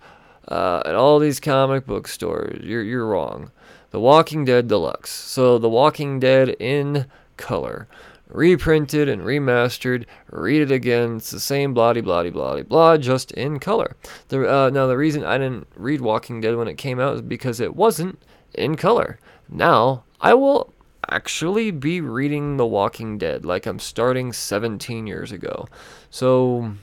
uh, 0.47 0.83
at 0.85 0.93
all 0.93 1.17
these 1.17 1.39
comic 1.39 1.87
book 1.87 2.07
stores, 2.07 2.63
you're, 2.63 2.83
you're 2.83 3.07
wrong. 3.07 3.49
The 3.89 3.99
Walking 3.99 4.45
Dead 4.45 4.67
Deluxe. 4.67 5.09
So, 5.09 5.57
The 5.57 5.67
Walking 5.67 6.19
Dead 6.19 6.49
in 6.59 7.07
color 7.39 7.87
reprinted 8.29 9.09
and 9.09 9.23
remastered. 9.23 10.05
Read 10.29 10.61
it 10.61 10.71
again. 10.71 11.17
It's 11.17 11.31
the 11.31 11.39
same 11.39 11.73
bloody 11.73 12.01
bloody 12.01 12.29
bloody 12.29 12.61
blah, 12.61 12.97
just 12.97 13.31
in 13.31 13.59
color. 13.59 13.95
The, 14.29 14.49
uh, 14.49 14.69
now 14.69 14.87
the 14.87 14.97
reason 14.97 15.23
I 15.23 15.37
didn't 15.37 15.67
read 15.75 16.01
Walking 16.01 16.39
Dead 16.39 16.55
when 16.55 16.67
it 16.67 16.77
came 16.77 16.99
out 16.99 17.15
is 17.15 17.21
because 17.21 17.59
it 17.59 17.75
wasn't 17.75 18.21
in 18.53 18.75
color. 18.75 19.19
Now 19.49 20.03
I 20.21 20.33
will 20.35 20.73
actually 21.09 21.71
be 21.71 22.01
reading 22.01 22.57
The 22.57 22.65
Walking 22.65 23.17
Dead 23.17 23.43
like 23.43 23.65
I'm 23.65 23.79
starting 23.79 24.31
17 24.31 25.07
years 25.07 25.31
ago. 25.31 25.67
So 26.11 26.73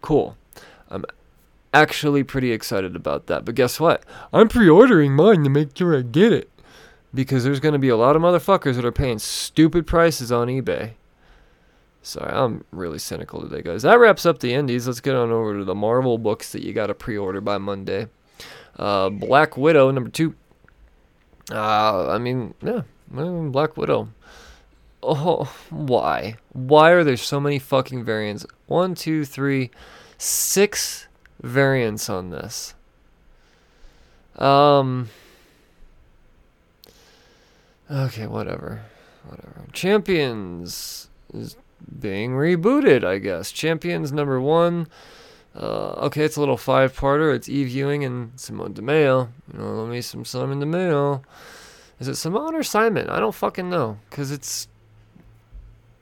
cool. 0.00 0.36
I'm 0.90 1.04
actually 1.72 2.22
pretty 2.22 2.52
excited 2.52 2.96
about 2.96 3.26
that. 3.26 3.44
But 3.44 3.56
guess 3.56 3.80
what? 3.80 4.04
I'm 4.32 4.48
pre-ordering 4.48 5.12
mine 5.12 5.42
to 5.44 5.50
make 5.50 5.76
sure 5.76 5.96
I 5.96 6.02
get 6.02 6.32
it 6.32 6.50
because 7.14 7.44
there's 7.44 7.60
going 7.60 7.74
to 7.74 7.78
be 7.78 7.88
a 7.88 7.96
lot 7.96 8.16
of 8.16 8.22
motherfuckers 8.22 8.74
that 8.74 8.84
are 8.84 8.92
paying 8.92 9.18
stupid 9.18 9.86
prices 9.86 10.32
on 10.32 10.48
eBay. 10.48 10.92
Sorry, 12.02 12.30
I'm 12.30 12.64
really 12.70 12.98
cynical 12.98 13.40
today, 13.40 13.62
guys. 13.62 13.82
That 13.82 13.98
wraps 13.98 14.26
up 14.26 14.40
the 14.40 14.52
indies. 14.52 14.86
Let's 14.86 15.00
get 15.00 15.14
on 15.14 15.30
over 15.30 15.56
to 15.58 15.64
the 15.64 15.74
Marvel 15.74 16.18
books 16.18 16.52
that 16.52 16.62
you 16.62 16.74
got 16.74 16.88
to 16.88 16.94
pre-order 16.94 17.40
by 17.40 17.56
Monday. 17.56 18.08
Uh, 18.76 19.08
Black 19.08 19.56
Widow 19.56 19.90
number 19.90 20.10
two. 20.10 20.34
Uh, 21.50 22.10
I 22.10 22.18
mean, 22.18 22.54
yeah, 22.62 22.82
Black 23.08 23.76
Widow. 23.76 24.08
Oh, 25.02 25.54
why? 25.70 26.36
Why 26.52 26.90
are 26.90 27.04
there 27.04 27.16
so 27.16 27.40
many 27.40 27.58
fucking 27.58 28.04
variants? 28.04 28.44
One, 28.66 28.94
two, 28.94 29.24
three, 29.24 29.70
six 30.18 31.06
variants 31.40 32.10
on 32.10 32.30
this. 32.30 32.74
Um. 34.36 35.08
Okay, 37.90 38.26
whatever. 38.26 38.82
Whatever. 39.26 39.66
Champions 39.72 41.08
is 41.32 41.56
being 42.00 42.32
rebooted, 42.32 43.04
I 43.04 43.18
guess. 43.18 43.52
Champions 43.52 44.12
number 44.12 44.40
one. 44.40 44.88
Uh, 45.54 45.92
okay, 46.06 46.24
it's 46.24 46.36
a 46.36 46.40
little 46.40 46.56
five 46.56 46.96
parter. 46.96 47.34
It's 47.34 47.48
Eve 47.48 47.68
Ewing 47.68 48.04
and 48.04 48.32
Simone 48.38 48.74
DeMeo. 48.74 49.28
You 49.52 49.58
know, 49.58 49.82
let 49.82 49.90
me 49.90 50.00
some 50.00 50.24
Simone 50.24 50.60
DeMeo. 50.60 51.22
Is 52.00 52.08
it 52.08 52.16
Simone 52.16 52.54
or 52.54 52.62
Simon? 52.62 53.08
I 53.08 53.20
don't 53.20 53.34
fucking 53.34 53.70
know. 53.70 53.98
Because 54.10 54.32
it's 54.32 54.66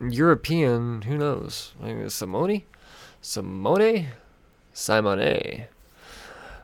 European. 0.00 1.02
Who 1.02 1.18
knows? 1.18 1.74
I 1.82 1.92
mean, 1.92 2.08
Simone? 2.08 2.62
Simone? 3.20 4.08
Simone. 4.72 5.66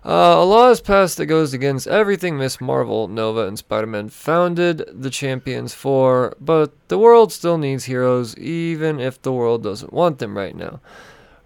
Uh, 0.05 0.37
a 0.39 0.45
law 0.45 0.71
is 0.71 0.81
passed 0.81 1.17
that 1.17 1.27
goes 1.27 1.53
against 1.53 1.87
everything 1.87 2.39
Miss 2.39 2.61
Marvel, 2.61 3.09
Nova, 3.09 3.47
and 3.47 3.59
Spider 3.59 3.87
Man 3.87 4.09
founded 4.09 4.85
the 4.93 5.11
champions 5.11 5.75
for, 5.75 6.35
but 6.41 6.73
the 6.89 6.99
world 6.99 7.33
still 7.33 7.59
needs 7.59 7.85
heroes, 7.85 8.37
even 8.39 9.01
if 9.01 9.21
the 9.21 9.33
world 9.33 9.63
doesn't 9.63 9.93
want 9.93 10.19
them 10.19 10.37
right 10.37 10.55
now. 10.55 10.81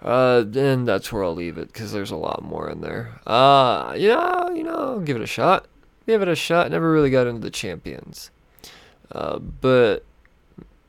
Uh, 0.02 0.44
and 0.54 0.86
that's 0.86 1.12
where 1.12 1.24
I'll 1.24 1.34
leave 1.34 1.58
it 1.58 1.72
because 1.72 1.92
there's 1.92 2.10
a 2.10 2.16
lot 2.16 2.42
more 2.42 2.68
in 2.68 2.80
there. 2.80 3.20
Uh, 3.26 3.94
yeah, 3.96 4.50
you 4.50 4.64
know, 4.64 5.00
give 5.00 5.16
it 5.16 5.22
a 5.22 5.26
shot. 5.26 5.66
Give 6.06 6.20
it 6.20 6.28
a 6.28 6.34
shot. 6.34 6.70
Never 6.70 6.92
really 6.92 7.10
got 7.10 7.28
into 7.28 7.40
the 7.40 7.50
champions. 7.50 8.30
Uh, 9.10 9.38
but, 9.38 10.04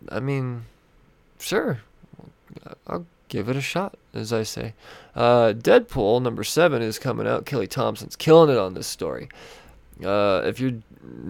I 0.10 0.20
mean, 0.20 0.66
sure. 1.40 1.82
I'll 2.88 3.06
give 3.34 3.50
it 3.50 3.56
a 3.56 3.62
shot, 3.62 3.98
as 4.14 4.32
I 4.32 4.44
say. 4.44 4.76
Uh, 5.16 5.54
Deadpool 5.54 6.22
number 6.22 6.44
seven 6.44 6.84
is 6.84 7.00
coming 7.00 7.26
out. 7.26 7.48
Kelly 7.48 7.66
Thompson's 7.66 8.16
killing 8.16 8.52
it 8.52 8.60
on 8.60 8.76
this 8.76 8.86
story. 8.86 9.28
Uh, 10.06 10.44
if 10.46 10.60
you 10.60 10.84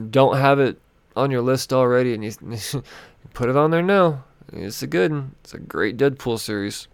don't 0.10 0.36
have 0.36 0.60
it 0.60 0.82
on 1.16 1.32
your 1.32 1.42
list 1.42 1.72
already, 1.72 2.14
and 2.14 2.26
you 2.26 2.34
put 3.34 3.50
it 3.50 3.56
on 3.56 3.72
there 3.72 3.82
now, 3.82 4.26
it's 4.52 4.84
a 4.84 4.88
good, 4.88 5.14
one. 5.14 5.36
it's 5.46 5.54
a 5.54 5.60
great 5.60 5.96
Deadpool 5.96 6.40
series. 6.40 6.90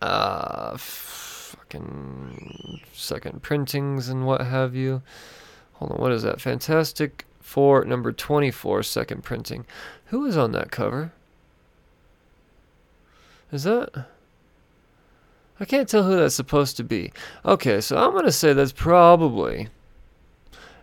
Uh, 0.00 0.74
fucking 0.78 2.80
second 2.94 3.42
printings 3.42 4.08
and 4.08 4.24
what 4.24 4.40
have 4.40 4.74
you. 4.74 5.02
Hold 5.74 5.92
on, 5.92 5.98
what 5.98 6.12
is 6.12 6.22
that? 6.22 6.40
Fantastic 6.40 7.26
Four 7.46 7.84
number 7.84 8.10
24, 8.10 8.82
second 8.82 9.22
printing. 9.22 9.66
Who 10.06 10.24
is 10.24 10.36
on 10.36 10.50
that 10.50 10.72
cover? 10.72 11.12
Is 13.52 13.64
that? 13.64 14.06
I 15.58 15.64
can't 15.64 15.88
tell 15.88 16.02
who 16.02 16.16
that's 16.16 16.34
supposed 16.34 16.76
to 16.76 16.84
be. 16.84 17.12
Okay, 17.44 17.80
so 17.80 17.96
I'm 17.96 18.12
going 18.12 18.24
to 18.24 18.32
say 18.32 18.52
that's 18.52 18.72
probably 18.72 19.68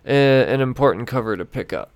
a, 0.06 0.44
an 0.46 0.60
important 0.60 1.06
cover 1.06 1.36
to 1.36 1.44
pick 1.44 1.72
up. 1.72 1.90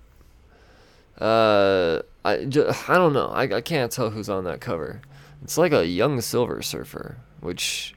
Uh, 1.19 1.99
I, 2.23 2.33
I 2.33 2.95
don't 2.95 3.13
know. 3.13 3.27
I, 3.27 3.43
I 3.55 3.61
can't 3.61 3.91
tell 3.91 4.11
who's 4.11 4.29
on 4.29 4.45
that 4.45 4.61
cover. 4.61 5.01
It's 5.43 5.57
like 5.57 5.73
a 5.73 5.85
young 5.85 6.21
Silver 6.21 6.61
Surfer, 6.61 7.17
which 7.41 7.95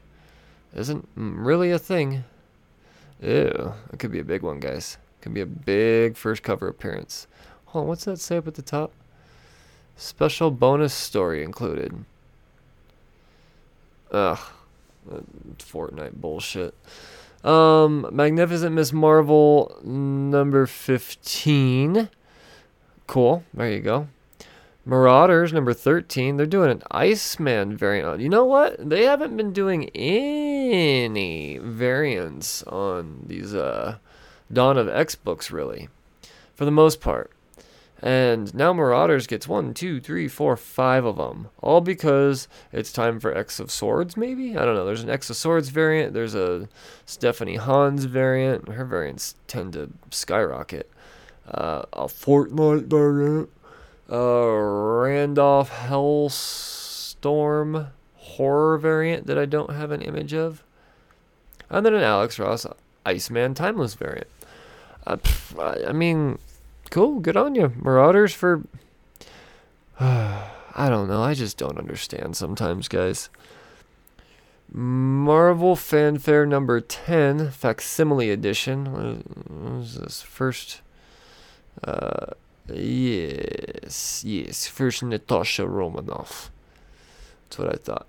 isn't 0.75 1.09
really 1.15 1.71
a 1.71 1.79
thing. 1.79 2.25
Ew, 3.21 3.75
it 3.93 3.99
could 3.99 4.11
be 4.11 4.19
a 4.19 4.25
big 4.25 4.43
one, 4.43 4.59
guys. 4.59 4.99
Could 5.21 5.35
be 5.35 5.41
a 5.41 5.47
big 5.47 6.17
first 6.17 6.43
cover 6.43 6.67
appearance. 6.67 7.29
Hold 7.67 7.83
on, 7.83 7.89
what's 7.89 8.05
that 8.07 8.19
say 8.19 8.39
up 8.39 8.49
at 8.49 8.55
the 8.55 8.63
top? 8.63 8.93
Special 9.97 10.51
bonus 10.51 10.93
story 10.93 11.45
included. 11.45 12.05
Ugh. 14.13 14.39
Fortnite 15.59 16.15
bullshit. 16.15 16.75
Um, 17.43 18.09
Magnificent 18.13 18.75
Miss 18.75 18.93
Marvel 18.93 19.81
number 19.83 20.67
15. 20.67 22.09
Cool. 23.07 23.43
There 23.53 23.71
you 23.71 23.81
go. 23.81 24.09
Marauders 24.85 25.53
number 25.53 25.73
13. 25.73 26.37
They're 26.37 26.47
doing 26.47 26.71
an 26.71 26.83
Iceman 26.91 27.77
variant. 27.77 28.21
You 28.21 28.29
know 28.29 28.45
what? 28.45 28.89
They 28.89 29.05
haven't 29.05 29.37
been 29.37 29.53
doing 29.53 29.89
any 29.91 31.59
variants 31.59 32.63
on 32.65 33.25
these 33.27 33.55
uh, 33.55 33.99
Dawn 34.53 34.77
of 34.77 34.89
X 34.89 35.15
books, 35.15 35.51
really, 35.51 35.89
for 36.55 36.65
the 36.65 36.71
most 36.71 37.01
part. 37.01 37.31
And 38.03 38.53
now 38.53 38.73
Marauders 38.73 39.29
gets 39.29 39.47
one, 39.47 39.75
two, 39.75 40.01
three, 40.01 40.27
four, 40.27 40.57
five 40.57 41.05
of 41.05 41.17
them. 41.17 41.51
All 41.61 41.81
because 41.81 42.49
it's 42.73 42.93
time 42.93 43.21
for 43.21 43.33
X 43.33 43.61
of 43.61 43.71
Swords, 43.71 44.17
maybe? 44.17 44.57
I 44.57 44.65
don't 44.65 44.75
know. 44.75 44.85
There's 44.85 45.05
an 45.05 45.11
X 45.11 45.31
of 45.31 45.37
Swords 45.37 45.69
variant. 45.69 46.13
There's 46.13 46.35
a 46.35 46.69
Stephanie 47.07 47.55
Hans 47.57 48.07
variant. 48.07 48.69
Her 48.71 48.85
variants 48.85 49.37
tend 49.47 49.75
to 49.75 49.91
skyrocket. 50.11 50.91
Uh, 51.49 51.83
a 51.93 52.07
Fortnite 52.07 52.87
variant. 52.87 53.51
Uh, 54.11 54.51
Randolph 54.51 55.71
Hellstorm 55.71 57.13
horror 58.17 58.79
variant 58.79 59.27
that 59.27 59.39
I 59.39 59.45
don't 59.45 59.73
have 59.73 59.93
an 59.93 60.03
image 60.03 60.35
of. 60.35 60.65
And 61.71 61.87
then 61.87 61.95
an 61.95 62.03
Alex 62.03 62.39
Ross 62.39 62.67
Iceman 63.07 63.55
Timeless 63.55 63.95
variant. 63.95 64.27
Uh, 65.07 65.17
pff, 65.17 65.89
I 65.89 65.93
mean, 65.93 66.39
cool. 66.93 67.21
Good 67.21 67.37
on 67.37 67.57
you, 67.57 67.73
Marauders, 67.83 68.35
for. 68.35 68.63
I 70.01 70.89
don't 70.89 71.09
know. 71.09 71.23
I 71.23 71.35
just 71.35 71.57
don't 71.57 71.79
understand 71.79 72.37
sometimes, 72.37 72.87
guys. 72.87 73.31
Marvel 74.71 75.75
Fanfare 75.75 76.47
number 76.47 76.81
10, 76.81 77.51
Facsimile 77.51 78.31
Edition. 78.31 78.93
What 78.93 79.83
is 79.83 79.97
this? 79.97 80.23
First. 80.23 80.81
Uh, 81.83 82.33
yes, 82.73 84.23
yes. 84.25 84.67
First 84.67 85.03
Natasha 85.03 85.67
Romanoff. 85.67 86.51
That's 87.45 87.59
what 87.59 87.69
I 87.69 87.77
thought. 87.77 88.07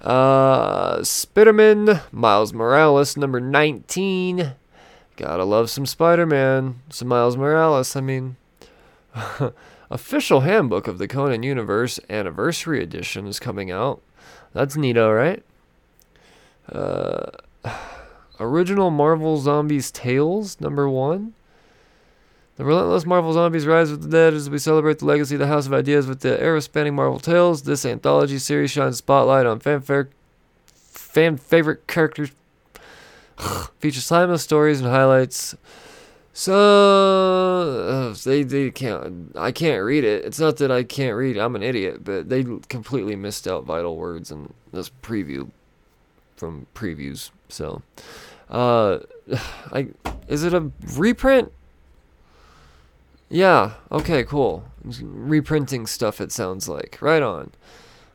Uh, 0.00 0.98
Spiderman, 0.98 2.02
Miles 2.12 2.52
Morales, 2.52 3.16
number 3.16 3.40
19. 3.40 4.54
Gotta 5.16 5.44
love 5.44 5.70
some 5.70 5.86
Spider 5.86 6.26
Man, 6.26 6.80
some 6.90 7.08
Miles 7.08 7.36
Morales. 7.36 7.94
I 7.94 8.00
mean, 8.00 8.36
official 9.90 10.40
handbook 10.40 10.88
of 10.88 10.98
the 10.98 11.06
Conan 11.06 11.42
Universe 11.42 12.00
Anniversary 12.10 12.82
Edition 12.82 13.26
is 13.26 13.38
coming 13.38 13.70
out. 13.70 14.02
That's 14.52 14.76
neato, 14.76 15.14
right? 15.14 15.42
Uh, 16.70 17.30
original 18.40 18.90
Marvel 18.90 19.36
Zombies 19.38 19.90
Tales, 19.90 20.60
number 20.60 20.88
one. 20.88 21.34
The 22.56 22.64
relentless 22.64 23.04
Marvel 23.04 23.32
Zombies 23.32 23.66
rise 23.66 23.90
with 23.90 24.02
the 24.02 24.08
dead 24.08 24.32
as 24.32 24.48
we 24.48 24.58
celebrate 24.58 25.00
the 25.00 25.06
legacy 25.06 25.34
of 25.34 25.40
the 25.40 25.48
House 25.48 25.66
of 25.66 25.74
Ideas 25.74 26.06
with 26.06 26.20
the 26.20 26.40
era 26.40 26.60
spanning 26.60 26.94
Marvel 26.94 27.18
Tales. 27.18 27.62
This 27.62 27.84
anthology 27.84 28.38
series 28.38 28.70
shines 28.70 28.98
spotlight 28.98 29.46
on 29.46 29.58
fan 29.58 29.80
favorite 31.36 31.86
characters 31.86 32.30
features 33.78 34.08
timeless 34.08 34.42
stories 34.42 34.80
and 34.80 34.88
highlights. 34.88 35.54
So 36.36 38.12
uh, 38.12 38.14
they 38.24 38.42
they 38.42 38.70
can't. 38.72 39.30
I 39.36 39.52
can't 39.52 39.84
read 39.84 40.02
it. 40.02 40.24
It's 40.24 40.40
not 40.40 40.56
that 40.56 40.70
I 40.70 40.82
can't 40.82 41.16
read. 41.16 41.38
I'm 41.38 41.54
an 41.54 41.62
idiot, 41.62 42.02
but 42.02 42.28
they 42.28 42.42
completely 42.68 43.14
missed 43.14 43.46
out 43.46 43.64
vital 43.64 43.96
words 43.96 44.32
in 44.32 44.52
this 44.72 44.90
preview 45.02 45.50
from 46.36 46.66
previews. 46.74 47.30
So, 47.48 47.82
uh, 48.50 48.98
I 49.72 49.90
is 50.26 50.42
it 50.42 50.54
a 50.54 50.72
reprint? 50.96 51.52
Yeah. 53.28 53.74
Okay. 53.92 54.24
Cool. 54.24 54.64
Reprinting 54.82 55.86
stuff. 55.86 56.20
It 56.20 56.32
sounds 56.32 56.68
like. 56.68 56.98
Right 57.00 57.22
on. 57.22 57.52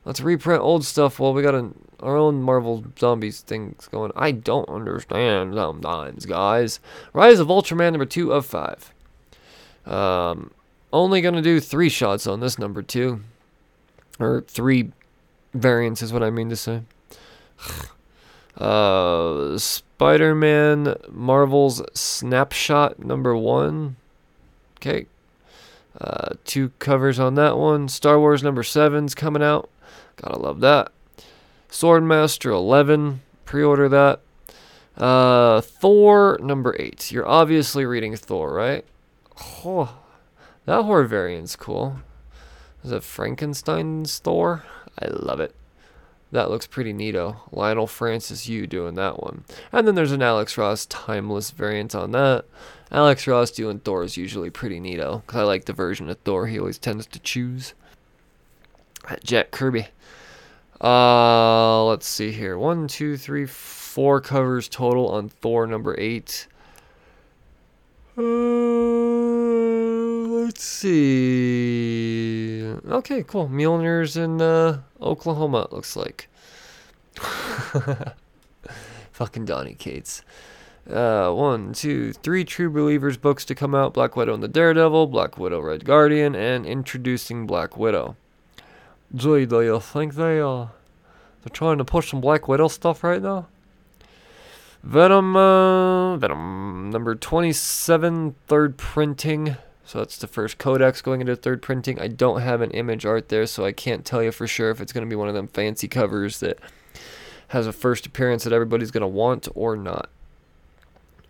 Let's 0.03 0.19
reprint 0.19 0.62
old 0.62 0.84
stuff 0.86 1.19
while 1.19 1.34
we 1.34 1.41
got 1.41 1.55
an 1.55 1.73
our 2.01 2.17
own 2.17 2.41
Marvel 2.41 2.83
Zombies 2.97 3.41
things 3.41 3.88
going. 3.88 4.12
I 4.15 4.31
don't 4.31 4.69
understand 4.69 5.55
sometimes, 5.55 6.25
guys. 6.25 6.79
Rise 7.13 7.39
of 7.39 7.47
Ultraman 7.47 7.91
number 7.91 8.05
two 8.05 8.33
of 8.33 8.45
five. 8.45 8.93
Um, 9.85 10.51
only 10.91 11.21
gonna 11.21 11.41
do 11.41 11.59
three 11.59 11.89
shots 11.89 12.27
on 12.27 12.39
this 12.39 12.59
number 12.59 12.81
two, 12.81 13.21
or 14.19 14.41
three 14.47 14.91
variants 15.53 16.01
is 16.01 16.13
what 16.13 16.23
I 16.23 16.29
mean 16.29 16.49
to 16.49 16.55
say. 16.55 16.81
Uh, 18.57 19.57
Spider-Man 19.57 20.95
Marvel's 21.09 21.81
Snapshot 21.97 22.99
number 22.99 23.33
one. 23.33 23.95
Okay. 24.77 25.05
Uh, 25.99 26.33
two 26.43 26.69
covers 26.79 27.19
on 27.19 27.35
that 27.35 27.57
one. 27.57 27.88
Star 27.88 28.19
Wars 28.19 28.43
number 28.43 28.63
seven's 28.63 29.15
coming 29.15 29.41
out. 29.41 29.69
Gotta 30.17 30.39
love 30.39 30.59
that. 30.59 30.91
Swordmaster 31.69 32.51
11, 32.51 33.21
pre 33.45 33.63
order 33.63 33.89
that. 33.89 34.21
Uh, 34.97 35.62
Thor 35.62 36.38
number 36.41 36.75
8. 36.77 37.12
You're 37.12 37.27
obviously 37.27 37.86
reading 37.86 38.15
Thor, 38.15 38.53
right? 38.53 38.84
Oh, 39.63 39.97
that 40.65 40.84
horror 40.84 41.05
variant's 41.05 41.55
cool. 41.55 42.01
Is 42.84 42.91
it 42.91 43.03
Frankenstein's 43.03 44.19
Thor? 44.19 44.63
I 45.01 45.08
love 45.08 45.39
it. 45.39 45.55
That 46.32 46.49
looks 46.49 46.67
pretty 46.67 46.93
neato. 46.93 47.38
Leinil 47.51 47.89
Francis 47.89 48.47
Yu 48.47 48.67
doing 48.67 48.95
that 48.95 49.21
one. 49.21 49.45
And 49.71 49.88
then 49.88 49.95
there's 49.95 50.12
an 50.12 50.21
Alex 50.21 50.58
Ross 50.58 50.86
timeless 50.86 51.51
variant 51.51 51.95
on 51.95 52.12
that. 52.12 52.45
Alex 52.91 53.25
Ross 53.25 53.51
doing 53.51 53.79
Thor 53.79 54.03
is 54.03 54.17
usually 54.17 54.49
pretty 54.49 54.79
neato 54.79 55.21
because 55.21 55.39
I 55.39 55.43
like 55.43 55.65
the 55.65 55.73
version 55.73 56.10
of 56.10 56.19
Thor 56.19 56.47
he 56.47 56.60
always 56.60 56.77
tends 56.77 57.05
to 57.08 57.19
choose. 57.19 57.73
Jack 59.23 59.51
Kirby. 59.51 59.88
Uh, 60.82 61.84
let's 61.86 62.08
see 62.08 62.32
here. 62.32 62.58
One, 62.58 62.88
two, 62.88 63.18
three, 63.18 63.46
four 63.46 64.22
covers 64.22 64.70
total 64.70 65.10
on 65.10 65.28
Thor 65.30 65.68
number 65.68 65.94
eight. 66.00 66.48
Uh, 68.18 68.22
let's 70.44 70.63
see. 70.63 72.00
Okay, 72.88 73.24
cool. 73.24 73.50
Mjolnir's 73.50 74.15
in 74.15 74.42
uh, 74.42 74.82
Oklahoma, 75.02 75.63
it 75.63 75.74
looks 75.74 75.96
like. 75.98 76.30
Fucking 79.12 79.44
Donny 79.46 79.74
Cates. 79.74 80.24
Uh, 80.89 81.32
one, 81.32 81.74
two, 81.74 82.13
three 82.13 82.46
True 82.46 82.70
Believers 82.70 83.18
books 83.18 83.44
to 83.46 83.54
come 83.54 83.76
out 83.76 83.94
Black 83.94 84.15
Widow 84.15 84.34
and 84.34 84.42
the 84.42 84.48
Daredevil, 84.48 85.08
Black 85.08 85.38
Widow 85.38 85.60
Red 85.60 85.84
Guardian, 85.84 86.36
and 86.36 86.65
Introducing 86.65 87.46
Black 87.46 87.78
Widow. 87.78 88.15
Gee, 89.15 89.45
do 89.45 89.62
you 89.62 89.80
think 89.80 90.15
they, 90.15 90.39
uh, 90.39 90.67
they're 91.43 91.52
trying 91.52 91.80
to 91.80 91.86
push 91.86 92.12
some 92.12 92.22
Black 92.22 92.48
Widow 92.48 92.67
stuff 92.67 93.04
right 93.04 93.22
now? 93.22 93.48
Venom, 94.84 95.36
uh, 95.36 96.15
Venom 96.17 96.89
number 96.91 97.15
27, 97.15 98.36
third 98.48 98.78
printing. 98.78 99.58
So 99.84 99.98
that's 99.98 100.17
the 100.17 100.28
first 100.28 100.60
codex 100.60 101.02
going 101.02 101.22
into 101.22 101.36
third 101.36 101.63
printing. 101.63 102.00
I 102.00 102.08
don't 102.08 102.41
have 102.41 102.62
an 102.62 102.69
image 102.72 103.06
art 103.06 103.30
there, 103.30 103.48
so 103.48 103.65
I 103.65 103.72
can't 103.72 104.06
tell 104.06 104.22
you 104.22 104.32
for 104.32 104.45
sure 104.45 104.69
if 104.69 104.80
it's 104.80 104.93
going 104.93 105.04
to 105.06 105.10
be 105.10 105.15
one 105.15 105.28
of 105.28 105.34
them 105.34 105.48
fancy 105.48 105.88
covers 105.88 106.39
that 106.41 106.60
has 107.48 107.65
a 107.65 107.74
first 107.74 108.06
appearance 108.06 108.43
that 108.43 108.54
everybody's 108.54 108.91
going 108.91 109.02
to 109.02 109.08
want 109.08 109.48
or 109.56 109.76
not. 109.76 110.10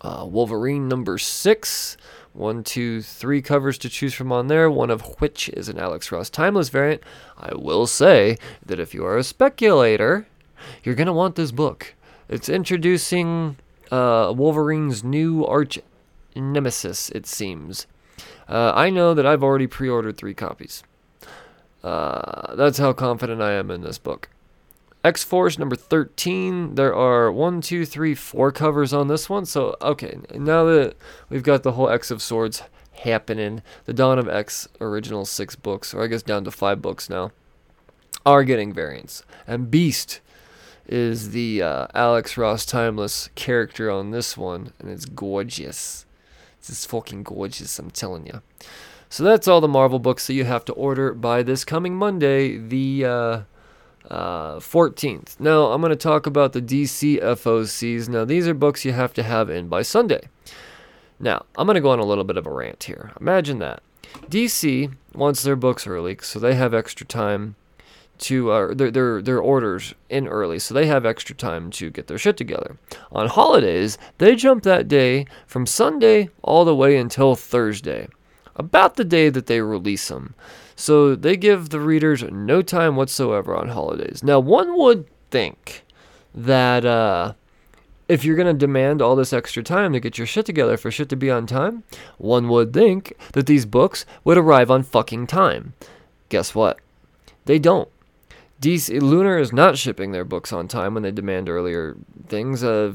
Uh, 0.01 0.25
Wolverine 0.29 0.89
number 0.89 1.17
six. 1.17 1.95
One, 2.33 2.63
two, 2.63 3.01
three 3.01 3.41
covers 3.41 3.77
to 3.79 3.89
choose 3.89 4.13
from 4.13 4.31
on 4.31 4.47
there, 4.47 4.69
one 4.69 4.89
of 4.89 5.01
which 5.19 5.49
is 5.49 5.67
an 5.67 5.79
Alex 5.79 6.11
Ross 6.11 6.29
Timeless 6.29 6.69
variant. 6.69 7.01
I 7.37 7.55
will 7.55 7.87
say 7.87 8.37
that 8.65 8.79
if 8.79 8.93
you 8.93 9.05
are 9.05 9.17
a 9.17 9.23
speculator, 9.23 10.27
you're 10.83 10.95
going 10.95 11.07
to 11.07 11.13
want 11.13 11.35
this 11.35 11.51
book. 11.51 11.95
It's 12.27 12.47
introducing 12.47 13.57
uh, 13.91 14.33
Wolverine's 14.35 15.03
new 15.03 15.45
arch 15.45 15.79
nemesis, 16.35 17.09
it 17.09 17.25
seems. 17.25 17.87
Uh, 18.47 18.73
I 18.75 18.89
know 18.89 19.13
that 19.13 19.25
I've 19.25 19.43
already 19.43 19.67
pre 19.67 19.89
ordered 19.89 20.17
three 20.17 20.33
copies. 20.33 20.83
Uh, 21.83 22.55
that's 22.55 22.77
how 22.77 22.93
confident 22.93 23.41
I 23.41 23.53
am 23.53 23.71
in 23.71 23.81
this 23.81 23.97
book. 23.97 24.29
X 25.03 25.23
Force 25.23 25.57
number 25.57 25.75
13. 25.75 26.75
There 26.75 26.93
are 26.93 27.31
one, 27.31 27.61
two, 27.61 27.85
three, 27.85 28.15
four 28.15 28.51
covers 28.51 28.93
on 28.93 29.07
this 29.07 29.29
one. 29.29 29.45
So, 29.45 29.75
okay, 29.81 30.19
now 30.33 30.65
that 30.65 30.95
we've 31.29 31.43
got 31.43 31.63
the 31.63 31.73
whole 31.73 31.89
X 31.89 32.11
of 32.11 32.21
Swords 32.21 32.63
happening, 32.91 33.61
the 33.85 33.93
Dawn 33.93 34.19
of 34.19 34.27
X 34.27 34.67
original 34.81 35.25
six 35.25 35.55
books, 35.55 35.93
or 35.93 36.03
I 36.03 36.07
guess 36.07 36.23
down 36.23 36.43
to 36.43 36.51
five 36.51 36.81
books 36.81 37.09
now, 37.09 37.31
are 38.25 38.43
getting 38.43 38.73
variants. 38.73 39.23
And 39.47 39.71
Beast 39.71 40.19
is 40.85 41.31
the 41.31 41.61
uh, 41.61 41.87
Alex 41.93 42.35
Ross 42.35 42.65
Timeless 42.65 43.29
character 43.35 43.89
on 43.89 44.11
this 44.11 44.35
one, 44.35 44.73
and 44.79 44.89
it's 44.89 45.05
gorgeous. 45.05 46.05
It's 46.57 46.67
just 46.67 46.89
fucking 46.89 47.23
gorgeous, 47.23 47.79
I'm 47.79 47.91
telling 47.91 48.25
you. 48.25 48.41
So 49.07 49.23
that's 49.23 49.47
all 49.47 49.61
the 49.61 49.67
Marvel 49.67 49.99
books 49.99 50.27
that 50.27 50.33
you 50.33 50.43
have 50.43 50.65
to 50.65 50.73
order 50.73 51.13
by 51.13 51.41
this 51.41 51.63
coming 51.63 51.95
Monday, 51.95 52.57
the 52.57 53.05
uh, 53.05 53.41
uh, 54.09 54.55
14th. 54.55 55.39
Now, 55.39 55.65
I'm 55.65 55.81
going 55.81 55.91
to 55.91 55.95
talk 55.95 56.25
about 56.25 56.53
the 56.53 56.61
DC 56.61 57.21
FOCs. 57.21 58.09
Now, 58.09 58.25
these 58.25 58.47
are 58.47 58.53
books 58.53 58.85
you 58.85 58.91
have 58.91 59.13
to 59.15 59.23
have 59.23 59.49
in 59.49 59.67
by 59.67 59.81
Sunday. 59.81 60.29
Now, 61.19 61.45
I'm 61.57 61.67
going 61.67 61.75
to 61.75 61.81
go 61.81 61.91
on 61.91 61.99
a 61.99 62.05
little 62.05 62.23
bit 62.23 62.37
of 62.37 62.47
a 62.47 62.51
rant 62.51 62.83
here. 62.83 63.11
Imagine 63.19 63.59
that. 63.59 63.83
DC 64.29 64.93
wants 65.13 65.43
their 65.43 65.55
books 65.55 65.85
early, 65.85 66.17
so 66.21 66.39
they 66.39 66.55
have 66.55 66.73
extra 66.73 67.05
time 67.05 67.55
to 68.19 68.51
uh, 68.51 68.73
their, 68.73 68.91
their 68.91 69.21
their 69.21 69.39
orders 69.39 69.93
in 70.09 70.27
early, 70.27 70.59
so 70.59 70.73
they 70.73 70.85
have 70.87 71.05
extra 71.05 71.33
time 71.33 71.71
to 71.71 71.89
get 71.89 72.07
their 72.07 72.17
shit 72.17 72.37
together. 72.37 72.77
On 73.11 73.27
holidays, 73.27 73.97
they 74.17 74.35
jump 74.35 74.63
that 74.63 74.87
day 74.87 75.25
from 75.47 75.65
Sunday 75.65 76.29
all 76.41 76.65
the 76.65 76.75
way 76.75 76.97
until 76.97 77.35
Thursday, 77.35 78.07
about 78.55 78.95
the 78.95 79.05
day 79.05 79.29
that 79.29 79.45
they 79.47 79.61
release 79.61 80.07
them. 80.09 80.35
So 80.79 81.13
they 81.13 81.35
give 81.35 81.69
the 81.69 81.81
readers 81.81 82.23
no 82.23 82.61
time 82.61 82.95
whatsoever 82.95 83.53
on 83.53 83.67
holidays. 83.67 84.23
Now, 84.23 84.39
one 84.39 84.77
would 84.77 85.07
think 85.29 85.83
that 86.33 86.85
uh, 86.85 87.33
if 88.07 88.23
you're 88.23 88.37
going 88.37 88.47
to 88.47 88.53
demand 88.53 89.01
all 89.01 89.17
this 89.17 89.33
extra 89.33 89.61
time 89.61 89.91
to 89.91 89.99
get 89.99 90.17
your 90.17 90.25
shit 90.25 90.45
together 90.45 90.77
for 90.77 90.89
shit 90.89 91.09
to 91.09 91.17
be 91.17 91.29
on 91.29 91.45
time, 91.47 91.83
one 92.17 92.47
would 92.47 92.71
think 92.71 93.11
that 93.33 93.45
these 93.45 93.65
books 93.65 94.05
would 94.23 94.37
arrive 94.37 94.71
on 94.71 94.83
fucking 94.83 95.27
time. 95.27 95.73
Guess 96.29 96.55
what? 96.55 96.79
They 97.43 97.59
don't. 97.59 97.89
DC 98.61 99.01
Lunar 99.01 99.37
is 99.37 99.51
not 99.51 99.77
shipping 99.77 100.13
their 100.13 100.23
books 100.23 100.53
on 100.53 100.69
time 100.69 100.93
when 100.93 101.03
they 101.03 101.11
demand 101.11 101.49
earlier 101.49 101.97
things. 102.29 102.63
Uh, 102.63 102.93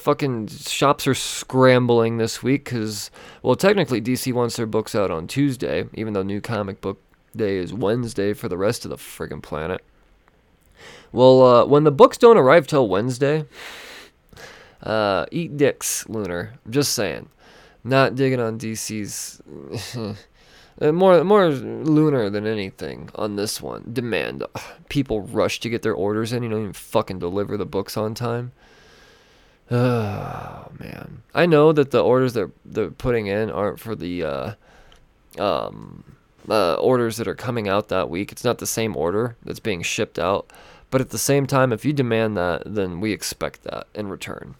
fucking 0.00 0.48
shops 0.48 1.06
are 1.06 1.14
scrambling 1.14 2.18
this 2.18 2.42
week 2.42 2.64
because, 2.64 3.10
well, 3.42 3.54
technically 3.54 4.00
DC 4.00 4.32
wants 4.32 4.56
their 4.56 4.66
books 4.66 4.94
out 4.94 5.10
on 5.10 5.26
Tuesday, 5.26 5.84
even 5.94 6.14
though 6.14 6.22
New 6.22 6.40
Comic 6.40 6.80
Book 6.80 7.00
Day 7.36 7.58
is 7.58 7.72
Wednesday 7.72 8.32
for 8.32 8.48
the 8.48 8.56
rest 8.56 8.84
of 8.84 8.90
the 8.90 8.96
friggin' 8.96 9.42
planet. 9.42 9.82
Well, 11.12 11.42
uh, 11.42 11.64
when 11.66 11.84
the 11.84 11.92
books 11.92 12.16
don't 12.18 12.38
arrive 12.38 12.66
till 12.66 12.88
Wednesday, 12.88 13.44
uh, 14.82 15.26
eat 15.30 15.56
dicks, 15.56 16.08
Lunar. 16.08 16.54
I'm 16.64 16.72
just 16.72 16.92
saying. 16.92 17.28
Not 17.84 18.14
digging 18.14 18.40
on 18.40 18.58
DC's. 18.58 19.40
Uh, 20.82 20.92
more 20.92 21.22
more 21.24 21.50
lunar 21.50 22.30
than 22.30 22.46
anything 22.46 23.10
on 23.14 23.36
this 23.36 23.60
one. 23.60 23.84
Demand. 23.92 24.42
People 24.88 25.20
rush 25.20 25.60
to 25.60 25.68
get 25.68 25.82
their 25.82 25.92
orders 25.92 26.32
in. 26.32 26.42
You 26.42 26.48
don't 26.48 26.60
even 26.60 26.72
fucking 26.72 27.18
deliver 27.18 27.58
the 27.58 27.66
books 27.66 27.98
on 27.98 28.14
time. 28.14 28.52
Oh 29.70 30.68
man, 30.78 31.22
I 31.34 31.46
know 31.46 31.72
that 31.72 31.90
the 31.90 32.02
orders 32.02 32.32
they're 32.32 32.50
they're 32.64 32.90
putting 32.90 33.26
in 33.26 33.50
aren't 33.50 33.80
for 33.80 33.94
the 33.94 34.24
uh, 34.24 34.54
um, 35.38 36.04
uh, 36.48 36.74
orders 36.74 37.16
that 37.18 37.28
are 37.28 37.34
coming 37.34 37.68
out 37.68 37.88
that 37.88 38.10
week. 38.10 38.32
It's 38.32 38.44
not 38.44 38.58
the 38.58 38.66
same 38.66 38.96
order 38.96 39.36
that's 39.44 39.60
being 39.60 39.82
shipped 39.82 40.18
out. 40.18 40.50
But 40.90 41.00
at 41.00 41.10
the 41.10 41.18
same 41.18 41.46
time, 41.46 41.72
if 41.72 41.84
you 41.84 41.92
demand 41.92 42.36
that, 42.36 42.62
then 42.66 43.00
we 43.00 43.12
expect 43.12 43.62
that 43.62 43.86
in 43.94 44.08
return. 44.08 44.56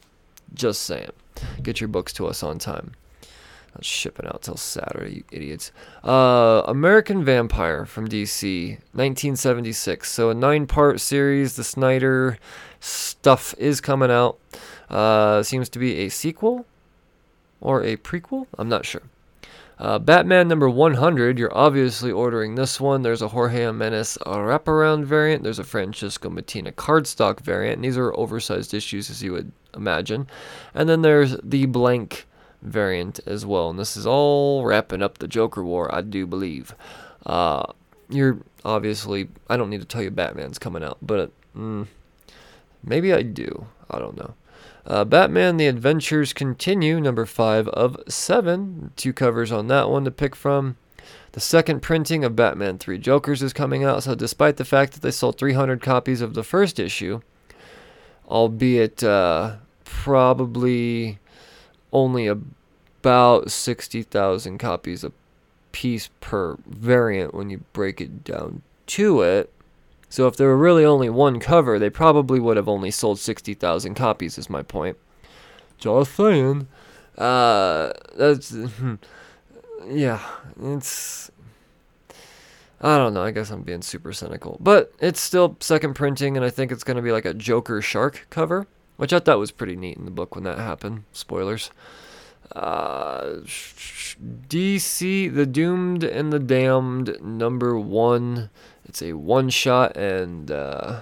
Just 0.54 0.82
saying, 0.82 1.10
get 1.62 1.80
your 1.80 1.88
books 1.88 2.12
to 2.14 2.26
us 2.26 2.42
on 2.42 2.58
time. 2.58 2.92
Not 3.74 3.84
shipping 3.84 4.26
out 4.26 4.42
till 4.42 4.56
Saturday, 4.56 5.16
you 5.16 5.24
idiots. 5.30 5.70
Uh, 6.02 6.62
American 6.66 7.24
Vampire 7.24 7.86
from 7.86 8.08
DC, 8.08 8.70
1976. 8.92 10.10
So 10.10 10.30
a 10.30 10.34
nine-part 10.34 11.00
series. 11.00 11.56
The 11.56 11.64
Snyder 11.64 12.38
stuff 12.80 13.54
is 13.58 13.80
coming 13.80 14.10
out. 14.10 14.38
Uh, 14.88 15.42
seems 15.42 15.68
to 15.68 15.78
be 15.78 15.98
a 15.98 16.08
sequel 16.08 16.66
or 17.60 17.82
a 17.84 17.96
prequel. 17.96 18.46
I'm 18.58 18.68
not 18.68 18.84
sure. 18.84 19.02
Uh, 19.80 19.98
Batman 19.98 20.46
number 20.46 20.68
100, 20.68 21.38
you're 21.38 21.56
obviously 21.56 22.12
ordering 22.12 22.54
this 22.54 22.78
one. 22.78 23.00
There's 23.00 23.22
a 23.22 23.28
Jorge 23.28 23.62
Jimenez 23.62 24.18
wraparound 24.26 25.04
variant. 25.04 25.42
There's 25.42 25.58
a 25.58 25.64
Francisco 25.64 26.28
Mattina 26.28 26.70
cardstock 26.74 27.40
variant. 27.40 27.76
And 27.76 27.84
these 27.84 27.96
are 27.96 28.14
oversized 28.14 28.74
issues, 28.74 29.08
as 29.08 29.22
you 29.22 29.32
would 29.32 29.52
imagine. 29.74 30.26
And 30.74 30.86
then 30.86 31.00
there's 31.00 31.36
the 31.42 31.64
blank 31.64 32.26
variant 32.62 33.20
as 33.26 33.46
well. 33.46 33.70
And 33.70 33.78
this 33.78 33.96
is 33.96 34.06
all 34.06 34.64
wrapping 34.64 35.02
up 35.02 35.18
the 35.18 35.28
Joker 35.28 35.62
War, 35.62 35.92
I 35.94 36.00
do 36.00 36.26
believe. 36.26 36.74
Uh, 37.24 37.64
you're 38.08 38.38
obviously, 38.64 39.28
I 39.48 39.56
don't 39.56 39.70
need 39.70 39.80
to 39.80 39.86
tell 39.86 40.02
you 40.02 40.10
Batman's 40.10 40.58
coming 40.58 40.82
out, 40.82 40.98
but 41.00 41.30
mm, 41.56 41.86
maybe 42.82 43.12
I 43.12 43.22
do. 43.22 43.66
I 43.90 43.98
don't 43.98 44.16
know. 44.16 44.34
Uh, 44.86 45.04
Batman 45.04 45.56
The 45.56 45.66
Adventures 45.66 46.32
Continue, 46.32 47.00
number 47.00 47.26
5 47.26 47.68
of 47.68 47.96
7. 48.08 48.92
Two 48.96 49.12
covers 49.12 49.52
on 49.52 49.68
that 49.68 49.90
one 49.90 50.04
to 50.04 50.10
pick 50.10 50.34
from. 50.34 50.76
The 51.32 51.40
second 51.40 51.80
printing 51.80 52.24
of 52.24 52.34
Batman 52.34 52.78
3 52.78 52.98
Jokers 52.98 53.42
is 53.42 53.52
coming 53.52 53.84
out, 53.84 54.02
so 54.02 54.14
despite 54.14 54.56
the 54.56 54.64
fact 54.64 54.94
that 54.94 55.02
they 55.02 55.12
sold 55.12 55.38
300 55.38 55.80
copies 55.80 56.20
of 56.20 56.34
the 56.34 56.42
first 56.42 56.80
issue, 56.80 57.20
albeit 58.28 59.04
uh, 59.04 59.56
probably 59.84 61.19
only 61.92 62.26
about 62.26 63.50
60,000 63.50 64.58
copies 64.58 65.04
a 65.04 65.12
piece 65.72 66.10
per 66.20 66.56
variant 66.66 67.34
when 67.34 67.50
you 67.50 67.64
break 67.72 68.00
it 68.00 68.24
down 68.24 68.62
to 68.86 69.22
it. 69.22 69.52
So 70.08 70.26
if 70.26 70.36
there 70.36 70.48
were 70.48 70.56
really 70.56 70.84
only 70.84 71.08
one 71.08 71.38
cover, 71.38 71.78
they 71.78 71.90
probably 71.90 72.40
would 72.40 72.56
have 72.56 72.68
only 72.68 72.90
sold 72.90 73.18
60,000 73.20 73.94
copies, 73.94 74.38
is 74.38 74.50
my 74.50 74.62
point. 74.62 74.96
Just 75.78 76.14
saying. 76.14 76.68
Uh, 77.16 77.92
that's. 78.16 78.54
Yeah, 79.88 80.20
it's. 80.62 81.30
I 82.82 82.98
don't 82.98 83.14
know. 83.14 83.22
I 83.22 83.30
guess 83.30 83.50
I'm 83.50 83.62
being 83.62 83.80
super 83.80 84.12
cynical, 84.12 84.58
but 84.60 84.92
it's 85.00 85.20
still 85.20 85.56
second 85.60 85.94
printing, 85.94 86.36
and 86.36 86.44
I 86.44 86.50
think 86.50 86.70
it's 86.70 86.84
going 86.84 86.96
to 86.98 87.02
be 87.02 87.12
like 87.12 87.24
a 87.24 87.32
Joker 87.32 87.80
shark 87.80 88.26
cover, 88.28 88.66
which 89.00 89.14
I 89.14 89.18
thought 89.18 89.38
was 89.38 89.50
pretty 89.50 89.76
neat 89.76 89.96
in 89.96 90.04
the 90.04 90.10
book 90.10 90.34
when 90.34 90.44
that 90.44 90.58
happened. 90.58 91.04
Spoilers. 91.14 91.70
Uh, 92.52 93.38
DC, 94.46 95.34
The 95.34 95.46
Doomed 95.46 96.04
and 96.04 96.30
the 96.30 96.38
Damned, 96.38 97.16
number 97.22 97.78
one. 97.78 98.50
It's 98.84 99.00
a 99.00 99.14
one 99.14 99.48
shot, 99.48 99.96
and 99.96 100.50
uh, 100.50 101.00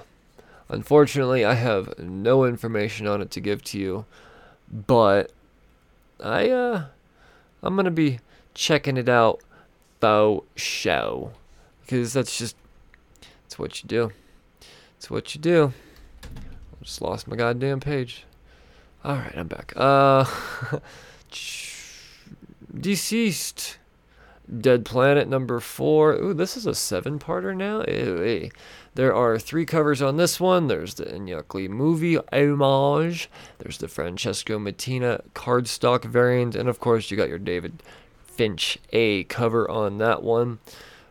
unfortunately, 0.69 1.45
I 1.45 1.55
have 1.55 1.99
no 1.99 2.45
information 2.45 3.09
on 3.09 3.21
it 3.21 3.33
to 3.33 3.41
give 3.41 3.65
to 3.65 3.81
you. 3.81 4.05
But 4.71 5.33
I, 6.23 6.51
uh, 6.51 6.85
I'm 7.65 7.75
gonna 7.75 7.91
be 7.91 8.21
checking 8.55 8.97
it 8.97 9.09
out 9.09 9.41
faux 10.01 10.47
show 10.55 11.33
because 11.81 12.13
that's 12.13 12.39
just 12.39 12.55
it's 13.45 13.59
what 13.59 13.83
you 13.83 13.89
do. 13.89 14.13
It's 14.97 15.11
what 15.11 15.35
you 15.35 15.41
do. 15.41 15.73
Just 16.89 17.03
lost 17.03 17.29
my 17.29 17.37
goddamn 17.37 17.81
page. 17.81 18.25
All 19.05 19.17
right, 19.17 19.37
I'm 19.37 19.47
back. 19.47 19.75
Uh, 19.77 20.25
deceased. 22.81 23.77
Dead 24.59 24.87
Planet 24.87 25.29
number 25.29 25.61
four. 25.61 26.15
Ooh, 26.15 26.33
this 26.33 26.57
is 26.57 26.65
a 26.65 26.75
seven-parter 26.75 27.55
now. 27.55 27.85
Ew, 27.87 28.25
ew. 28.25 28.51
There 28.95 29.15
are 29.15 29.39
three 29.39 29.67
covers 29.67 30.01
on 30.01 30.17
this 30.17 30.41
one. 30.41 30.69
There's 30.69 30.95
the 30.95 31.05
Inhyuk 31.05 31.53
Lee 31.53 31.69
movie 31.69 32.17
homage. 32.33 33.29
There's 33.59 33.77
the 33.77 33.89
Francesco 33.89 34.59
Mattina 34.59 35.21
cardstock 35.35 36.07
variant, 36.07 36.57
and 36.57 36.71
of 36.71 36.81
course 36.81 37.11
you 37.11 37.19
got 37.19 37.29
your 37.29 37.39
David 37.39 37.83
Finch 38.25 38.79
A 38.95 39.25
cover 39.25 39.71
on 39.71 39.99
that 39.99 40.23
one. 40.23 40.59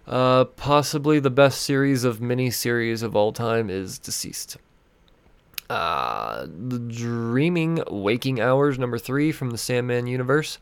Uh, 0.07 0.45
possibly 0.45 1.19
the 1.19 1.29
best 1.29 1.61
series 1.61 2.03
of 2.03 2.19
mini 2.19 2.49
series 2.49 3.03
of 3.03 3.15
all 3.15 3.31
time 3.31 3.69
is 3.69 3.99
DCeased. 3.99 4.57
Uh, 5.69 6.45
the 6.45 6.79
Dreaming 6.79 7.83
Waking 7.89 8.39
Hours, 8.39 8.79
number 8.79 8.97
three 8.97 9.31
from 9.31 9.49
the 9.49 9.57
Sandman 9.57 10.07
universe. 10.07 10.59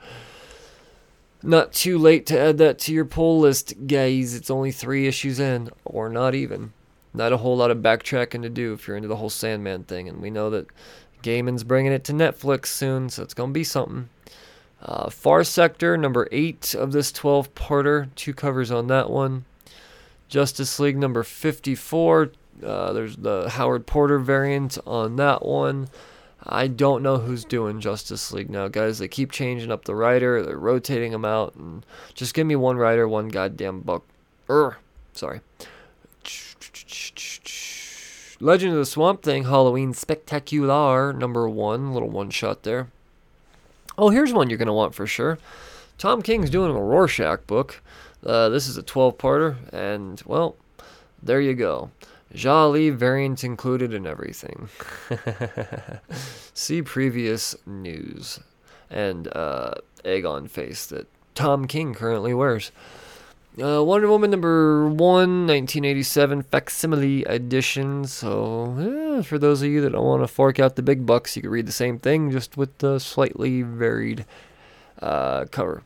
Not 1.44 1.74
too 1.74 2.00
late 2.00 2.26
to 2.28 2.39
add 2.39 2.58
that 2.58 2.80
to 2.80 2.94
your 2.94 3.06
pull 3.06 3.39
list, 3.39 3.88
guys. 3.88 4.34
It's 4.34 4.50
only 4.50 4.72
three 4.72 5.08
issues 5.08 5.39
in, 5.39 5.70
or 5.84 6.10
not 6.10 6.34
even. 6.34 6.74
Not 7.13 7.34
a 7.34 7.38
whole 7.38 7.56
lot 7.56 7.70
of 7.70 7.78
backtracking 7.78 8.41
to 8.41 8.50
do 8.50 8.74
if 8.74 8.88
you're 8.88 8.98
into 8.98 9.08
the 9.08 9.18
whole 9.18 9.30
Sandman 9.30 9.84
thing, 9.84 10.10
and 10.10 10.22
we 10.22 10.32
know 10.32 10.50
that 10.50 10.68
Gaiman's 11.22 11.63
bringing 11.63 11.91
it 11.91 12.04
to 12.06 12.13
Netflix 12.13 12.68
soon, 12.68 13.10
so 13.10 13.22
it's 13.22 13.36
gonna 13.36 13.52
be 13.52 13.63
something. 13.63 14.10
Uh, 14.82 15.10
Far 15.10 15.44
Sector, 15.44 15.98
number 15.98 16.28
8 16.32 16.74
of 16.74 16.91
this 16.91 17.12
12 17.12 17.54
parter, 17.56 18.10
two 18.15 18.34
covers 18.34 18.72
on 18.72 18.88
that 18.88 19.10
one. 19.10 19.46
Justice 20.28 20.80
League, 20.80 20.98
number 20.98 21.24
54. 21.24 22.32
Uh, 22.63 22.94
there's 22.94 23.15
the 23.18 23.50
Howard 23.50 23.86
Porter 23.86 24.20
variant 24.20 24.78
on 24.86 25.15
that 25.18 25.46
one. 25.46 25.88
I 26.48 26.68
don't 26.68 27.02
know 27.02 27.18
who's 27.18 27.44
doing 27.44 27.80
Justice 27.80 28.32
League 28.32 28.52
now, 28.52 28.68
guys. 28.68 29.00
They 29.00 29.08
keep 29.08 29.32
changing 29.32 29.72
up 29.72 29.86
the 29.86 29.96
writer, 29.96 30.44
they're 30.44 30.58
rotating 30.58 31.12
them 31.12 31.26
out, 31.26 31.56
and 31.56 31.84
just 32.13 32.36
give 32.36 32.46
me 32.46 32.56
one 32.56 32.78
writer, 32.78 33.08
one 33.08 33.30
goddamn 33.30 33.82
book. 33.82 34.06
Er, 34.50 34.78
sorry. 35.13 35.41
Legend 38.39 38.74
of 38.74 38.78
the 38.78 38.86
Swamp 38.86 39.24
Thing, 39.24 39.46
Halloween 39.46 39.94
Spectacular, 39.94 41.13
number 41.13 41.50
one, 41.50 41.94
little 41.94 42.10
one 42.10 42.30
shot 42.30 42.63
there. 42.63 42.89
Oh, 43.98 44.10
here's 44.10 44.34
one 44.34 44.50
you're 44.50 44.60
to 44.60 44.74
want 44.74 44.94
for 44.94 45.08
sure. 45.08 45.39
Tom 45.98 46.22
King's 46.22 46.50
doing 46.50 46.76
a 46.76 46.80
Rorschach 46.80 47.48
book. 47.48 47.82
Uh, 48.24 48.50
this 48.50 48.68
is 48.68 48.78
a 48.78 48.84
12 48.84 49.18
parter, 49.18 49.56
and, 49.72 50.22
well, 50.26 50.58
there 51.24 51.39
you 51.39 51.54
go. 51.54 51.89
Jolly 52.36 52.89
variant 52.89 53.43
included 53.43 53.93
in 53.93 54.06
everything. 54.06 54.69
See 56.54 56.82
previous 56.82 57.56
news 57.65 58.39
and 58.89 59.28
uh, 59.36 59.76
egg 60.04 60.26
on 60.26 60.48
face 60.48 60.86
that 60.88 61.08
Tom 61.34 61.67
King 61.67 61.93
currently 61.93 62.34
wears. 62.34 62.71
Uh, 63.62 63.82
Wonder 63.82 64.10
Woman 64.10 64.32
number 64.32 64.88
one, 64.89 65.48
1987 65.48 66.43
facsimile 66.43 67.24
edition. 67.24 68.06
So, 68.06 68.76
yeah, 68.78 69.21
for 69.21 69.39
those 69.39 69.62
of 69.62 69.69
you 69.69 69.80
that 69.82 69.93
don't 69.93 70.04
want 70.04 70.24
to 70.24 70.28
fork 70.28 70.60
out 70.60 70.76
the 70.76 70.82
big 70.82 71.06
bucks, 71.06 71.38
you 71.38 71.41
can 71.41 71.52
read 71.52 71.65
the 71.65 71.71
same 71.71 71.98
thing 71.98 72.32
just 72.32 72.58
with 72.58 72.78
the 72.80 73.00
slightly 73.00 73.62
varied 73.62 74.26
uh, 75.02 75.45
cover. 75.45 75.84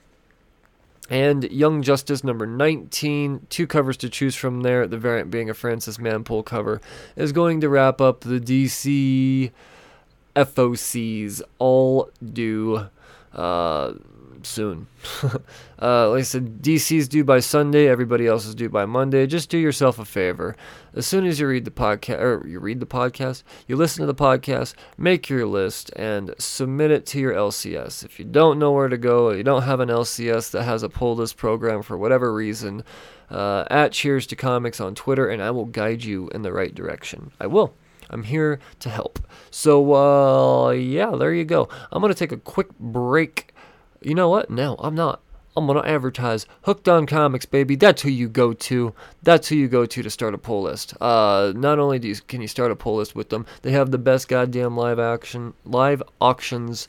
And 1.09 1.51
Young 1.51 1.81
Justice 1.81 2.23
number 2.23 2.45
19, 2.45 3.47
two 3.49 3.65
covers 3.65 3.97
to 3.97 4.09
choose 4.09 4.35
from 4.35 4.61
there, 4.61 4.85
the 4.85 4.97
variant 4.97 5.31
being 5.31 5.49
a 5.49 5.55
Francis 5.55 5.97
Manapul 5.97 6.45
cover, 6.45 6.81
is 7.15 7.31
going 7.31 7.61
to 7.61 7.69
wrap 7.69 7.99
up 7.99 8.21
the 8.21 8.39
DC 8.39 9.51
FOCs 10.35 11.41
all 11.57 12.09
due 12.21 12.87
uh, 13.33 13.93
soon. 14.45 14.87
uh, 15.81 16.09
like 16.09 16.19
I 16.19 16.23
said, 16.23 16.61
DC's 16.61 17.07
due 17.07 17.23
by 17.23 17.39
Sunday. 17.39 17.87
Everybody 17.87 18.27
else 18.27 18.45
is 18.45 18.55
due 18.55 18.69
by 18.69 18.85
Monday. 18.85 19.27
Just 19.27 19.49
do 19.49 19.57
yourself 19.57 19.99
a 19.99 20.05
favor. 20.05 20.55
As 20.93 21.05
soon 21.05 21.25
as 21.25 21.39
you 21.39 21.47
read 21.47 21.65
the 21.65 21.71
podcast, 21.71 22.19
or 22.19 22.47
you 22.47 22.59
read 22.59 22.79
the 22.79 22.85
podcast, 22.85 23.43
you 23.67 23.75
listen 23.75 24.01
to 24.01 24.11
the 24.11 24.15
podcast, 24.15 24.73
make 24.97 25.29
your 25.29 25.45
list 25.45 25.91
and 25.95 26.33
submit 26.37 26.91
it 26.91 27.05
to 27.07 27.19
your 27.19 27.33
LCS. 27.33 28.03
If 28.03 28.19
you 28.19 28.25
don't 28.25 28.59
know 28.59 28.71
where 28.71 28.89
to 28.89 28.97
go, 28.97 29.31
you 29.31 29.43
don't 29.43 29.63
have 29.63 29.79
an 29.79 29.89
LCS 29.89 30.51
that 30.51 30.63
has 30.63 30.83
a 30.83 30.89
pull 30.89 31.15
list 31.15 31.37
program 31.37 31.81
for 31.81 31.97
whatever 31.97 32.33
reason, 32.33 32.83
uh, 33.29 33.65
at 33.69 33.91
Cheers 33.91 34.27
to 34.27 34.35
Comics 34.35 34.79
on 34.79 34.95
Twitter, 34.95 35.29
and 35.29 35.41
I 35.41 35.51
will 35.51 35.65
guide 35.65 36.03
you 36.03 36.29
in 36.29 36.41
the 36.41 36.53
right 36.53 36.73
direction. 36.73 37.31
I 37.39 37.47
will. 37.47 37.73
I'm 38.09 38.23
here 38.23 38.59
to 38.79 38.89
help. 38.89 39.19
So, 39.51 39.93
uh, 39.93 40.71
yeah, 40.71 41.11
there 41.11 41.33
you 41.33 41.45
go. 41.45 41.69
I'm 41.91 42.01
going 42.01 42.13
to 42.13 42.17
take 42.17 42.31
a 42.31 42.37
quick 42.37 42.69
break 42.79 43.53
you 44.01 44.15
know 44.15 44.29
what? 44.29 44.49
No, 44.49 44.75
I'm 44.79 44.95
not. 44.95 45.21
I'm 45.57 45.67
gonna 45.67 45.81
advertise 45.81 46.45
Hooked 46.61 46.87
on 46.87 47.05
Comics, 47.05 47.45
baby. 47.45 47.75
That's 47.75 48.03
who 48.03 48.09
you 48.09 48.29
go 48.29 48.53
to. 48.53 48.93
That's 49.23 49.49
who 49.49 49.55
you 49.55 49.67
go 49.67 49.85
to 49.85 50.03
to 50.03 50.09
start 50.09 50.33
a 50.33 50.37
pull 50.37 50.61
list. 50.61 50.93
Uh, 51.01 51.51
not 51.55 51.79
only 51.79 51.99
do 51.99 52.07
you, 52.07 52.15
can 52.27 52.41
you 52.41 52.47
start 52.47 52.71
a 52.71 52.75
pull 52.75 52.95
list 52.95 53.15
with 53.15 53.29
them, 53.29 53.45
they 53.63 53.71
have 53.71 53.91
the 53.91 53.97
best 53.97 54.27
goddamn 54.27 54.77
live 54.77 54.99
action 54.99 55.53
live 55.65 56.01
auctions 56.21 56.87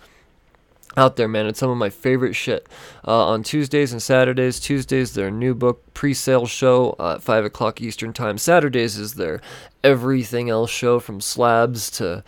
out 0.97 1.17
there, 1.17 1.29
man. 1.29 1.47
It's 1.47 1.59
some 1.59 1.71
of 1.71 1.79
my 1.79 1.91
favorite 1.91 2.35
shit. 2.35 2.67
Uh, 3.07 3.27
on 3.27 3.43
Tuesdays 3.43 3.93
and 3.93 4.03
Saturdays, 4.03 4.61
Tuesdays 4.61 5.15
their 5.15 5.31
new 5.31 5.55
book 5.55 5.83
pre-sale 5.95 6.47
show 6.47 6.97
uh, 6.99 7.15
at 7.15 7.23
five 7.23 7.45
o'clock 7.45 7.81
Eastern 7.81 8.13
time. 8.13 8.39
Saturdays 8.39 8.99
is 8.99 9.15
their 9.15 9.41
everything 9.83 10.51
else 10.51 10.71
show 10.71 10.99
from 11.01 11.21
slabs 11.21 11.91
to 11.93 12.23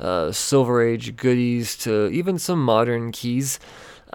uh, 0.00 0.32
Silver 0.32 0.82
Age 0.82 1.16
goodies 1.16 1.76
to 1.78 2.08
even 2.08 2.38
some 2.38 2.62
modern 2.62 3.12
keys. 3.12 3.58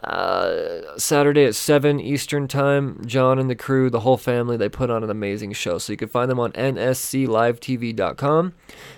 Uh, 0.04 0.98
Saturday 0.98 1.46
at 1.46 1.54
7 1.54 2.00
Eastern 2.00 2.48
Time, 2.48 3.06
John 3.06 3.38
and 3.38 3.50
the 3.50 3.56
crew, 3.56 3.90
the 3.90 4.00
whole 4.00 4.18
family, 4.18 4.58
they 4.58 4.70
put 4.70 4.90
on 4.90 5.04
an 5.04 5.10
amazing 5.10 5.54
show. 5.54 5.78
So 5.78 5.94
you 5.94 5.98
can 5.98 6.08
find 6.08 6.32
them 6.32 6.40
on 6.40 6.52
nsclivetv.com. 6.54 8.54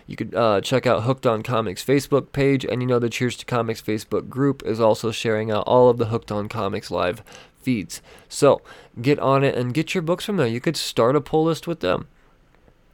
You 0.07 0.15
could 0.15 0.35
uh, 0.35 0.61
check 0.61 0.85
out 0.85 1.03
Hooked 1.03 1.25
on 1.25 1.43
Comics 1.43 1.83
Facebook 1.83 2.31
page, 2.31 2.63
and 2.63 2.81
you 2.81 2.87
know 2.87 2.99
the 2.99 3.09
Cheers 3.09 3.35
to 3.37 3.45
Comics 3.45 3.81
Facebook 3.81 4.29
group 4.29 4.63
is 4.65 4.79
also 4.79 5.11
sharing 5.11 5.51
out 5.51 5.65
all 5.67 5.89
of 5.89 5.97
the 5.97 6.05
Hooked 6.05 6.31
on 6.31 6.47
Comics 6.47 6.89
live 6.89 7.23
feeds. 7.59 8.01
So 8.29 8.61
get 9.01 9.19
on 9.19 9.43
it 9.43 9.55
and 9.55 9.73
get 9.73 9.93
your 9.93 10.03
books 10.03 10.25
from 10.25 10.37
there. 10.37 10.47
You 10.47 10.61
could 10.61 10.77
start 10.77 11.15
a 11.15 11.21
pull 11.21 11.45
list 11.45 11.67
with 11.67 11.79
them. 11.79 12.07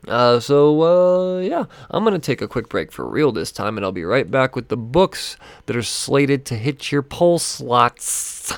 Uh, 0.08 0.40
so, 0.40 0.82
uh, 0.82 1.40
yeah, 1.40 1.66
I'm 1.92 2.04
going 2.04 2.14
to 2.14 2.26
take 2.26 2.42
a 2.42 2.48
quick 2.48 2.70
break 2.70 2.92
for 2.92 3.06
real 3.06 3.32
this 3.32 3.52
time, 3.52 3.78
and 3.78 3.86
I'll 3.86 3.92
be 3.92 4.06
right 4.06 4.30
back 4.30 4.56
with 4.56 4.70
the 4.70 4.78
books 4.78 5.36
that 5.66 5.76
are 5.76 5.84
slated 5.84 6.46
to 6.46 6.56
hit 6.56 6.92
your 6.92 7.02
poll 7.02 7.38
slots 7.38 8.58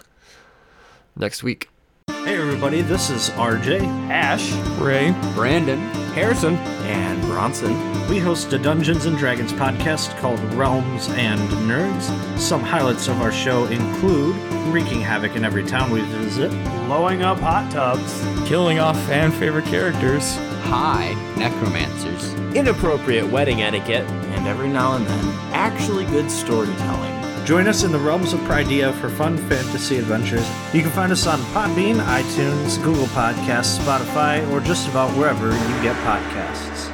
next 1.16 1.44
week. 1.44 1.70
Hey, 2.10 2.40
everybody, 2.40 2.82
this 2.82 3.10
is 3.10 3.32
RJ, 3.32 3.82
Ash, 4.10 4.52
Ray, 4.80 5.12
Brandon, 5.34 5.80
Harrison, 6.14 6.56
and 6.86 7.20
Bronson. 7.24 7.74
We 8.08 8.20
host 8.20 8.54
a 8.54 8.60
Dungeons 8.60 9.06
and 9.06 9.18
Dragons 9.18 9.52
podcast 9.54 10.16
called 10.20 10.40
Realms 10.54 11.08
and 11.10 11.40
Nerds. 11.68 12.38
Some 12.38 12.62
highlights 12.62 13.08
of 13.08 13.20
our 13.22 13.32
show 13.32 13.66
include 13.66 14.36
wreaking 14.72 15.02
havoc 15.02 15.36
in 15.36 15.44
every 15.44 15.66
town 15.66 15.90
we 15.90 16.02
visit, 16.02 16.52
blowing 16.86 17.24
up 17.24 17.40
hot 17.40 17.72
tubs, 17.72 18.22
killing 18.48 18.78
off 18.78 18.98
fan 19.08 19.32
favorite 19.32 19.66
characters, 19.66 20.38
high 20.62 21.14
necromancers, 21.38 22.34
inappropriate 22.56 23.30
wedding 23.30 23.62
etiquette, 23.62 24.10
and 24.10 24.48
every 24.48 24.70
now 24.70 24.96
and 24.96 25.06
then, 25.06 25.26
actually 25.54 26.06
good 26.06 26.30
storytelling. 26.30 27.46
Join 27.46 27.68
us 27.68 27.84
in 27.84 27.92
the 27.92 28.00
realms 28.00 28.34
of 28.34 28.40
Pridea 28.42 28.94
for 29.02 29.10
fun 29.10 29.36
fantasy 29.38 29.98
adventures. 29.98 30.48
You 30.74 30.82
can 30.82 30.92
find 30.92 31.12
us 31.12 31.26
on 31.26 31.40
Podbean, 31.54 31.96
iTunes, 31.96 32.82
Google 32.84 33.08
Podcasts, 33.08 33.80
Spotify, 33.80 34.48
or 34.52 34.60
just 34.62 34.88
about 34.90 35.10
wherever 35.18 35.48
you 35.48 35.82
get 35.82 35.96
podcasts. 36.06 36.92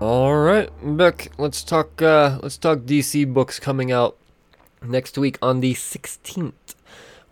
All 0.00 0.36
right, 0.38 0.68
Beck. 0.82 1.30
Let's 1.38 1.62
talk. 1.62 2.02
Uh, 2.02 2.40
let's 2.42 2.58
talk 2.58 2.80
DC 2.80 3.32
books 3.32 3.60
coming 3.60 3.92
out 3.92 4.16
next 4.82 5.16
week 5.18 5.38
on 5.40 5.60
the 5.60 5.74
16th, 5.74 6.74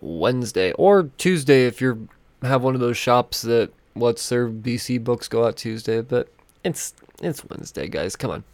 Wednesday 0.00 0.72
or 0.72 1.10
Tuesday 1.18 1.66
if 1.66 1.80
you 1.80 2.08
have 2.42 2.62
one 2.62 2.74
of 2.74 2.80
those 2.80 2.96
shops 2.96 3.42
that 3.42 3.72
what's 3.98 4.28
their 4.28 4.48
BC 4.48 5.02
books 5.02 5.28
go 5.28 5.46
out 5.46 5.56
Tuesday, 5.56 6.00
but 6.00 6.28
it's 6.64 6.94
it's 7.22 7.44
Wednesday, 7.44 7.88
guys. 7.88 8.16
Come 8.16 8.30
on. 8.30 8.44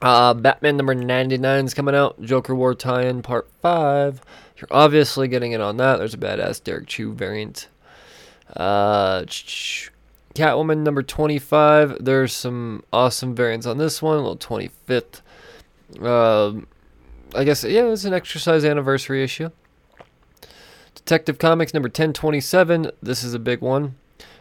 Uh, 0.00 0.32
Batman 0.32 0.76
number 0.76 0.94
99 0.94 1.64
is 1.64 1.74
coming 1.74 1.94
out. 1.94 2.20
Joker 2.22 2.54
War 2.54 2.74
tie-in 2.74 3.22
part 3.22 3.48
5. 3.62 4.20
You're 4.56 4.68
obviously 4.70 5.26
getting 5.26 5.52
it 5.52 5.60
on 5.60 5.76
that. 5.78 5.96
There's 5.96 6.14
a 6.14 6.18
badass 6.18 6.62
Derrick 6.62 6.86
Chew 6.86 7.12
variant. 7.12 7.68
Uh, 8.56 9.22
Catwoman 10.34 10.78
number 10.78 11.02
25. 11.02 12.04
There's 12.04 12.32
some 12.32 12.84
awesome 12.92 13.34
variants 13.34 13.66
on 13.66 13.78
this 13.78 14.00
one. 14.00 14.18
A 14.18 14.20
little 14.20 14.36
25th. 14.36 15.20
Uh, 16.00 16.60
I 17.34 17.44
guess, 17.44 17.64
yeah, 17.64 17.86
it's 17.86 18.04
an 18.04 18.14
exercise 18.14 18.64
anniversary 18.64 19.24
issue. 19.24 19.50
Detective 20.94 21.38
Comics 21.38 21.74
number 21.74 21.88
1027. 21.88 22.92
This 23.02 23.24
is 23.24 23.34
a 23.34 23.38
big 23.38 23.60
one. 23.60 23.96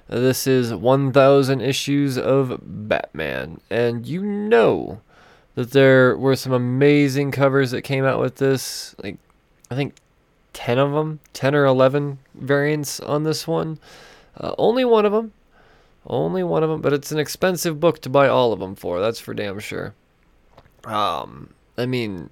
This 0.09 0.47
is 0.47 0.73
1,000 0.73 1.61
issues 1.61 2.17
of 2.17 2.59
Batman. 2.63 3.59
And 3.69 4.05
you 4.05 4.21
know 4.21 5.01
that 5.55 5.71
there 5.71 6.15
were 6.15 6.35
some 6.35 6.53
amazing 6.53 7.31
covers 7.31 7.71
that 7.71 7.81
came 7.81 8.05
out 8.05 8.21
with 8.21 8.35
this. 8.35 8.95
Like, 9.03 9.17
I 9.69 9.75
think 9.75 9.95
10 10.53 10.77
of 10.77 10.93
them, 10.93 11.19
10 11.33 11.55
or 11.55 11.65
11 11.65 12.19
variants 12.35 12.99
on 12.99 13.23
this 13.23 13.47
one. 13.47 13.79
Uh, 14.39 14.53
only 14.57 14.85
one 14.85 15.05
of 15.05 15.11
them. 15.11 15.33
Only 16.05 16.43
one 16.43 16.63
of 16.63 16.69
them, 16.69 16.79
but 16.79 16.93
it's 16.93 17.11
an 17.11 17.19
expensive 17.19 17.81
book 17.81 18.01
to 18.01 18.09
buy 18.09 18.29
all 18.29 18.53
of 18.53 18.59
them 18.59 18.75
for. 18.75 19.01
That's 19.01 19.19
for 19.19 19.33
damn 19.33 19.59
sure. 19.59 19.93
Um, 20.85 21.53
I 21.77 21.85
mean, 21.85 22.29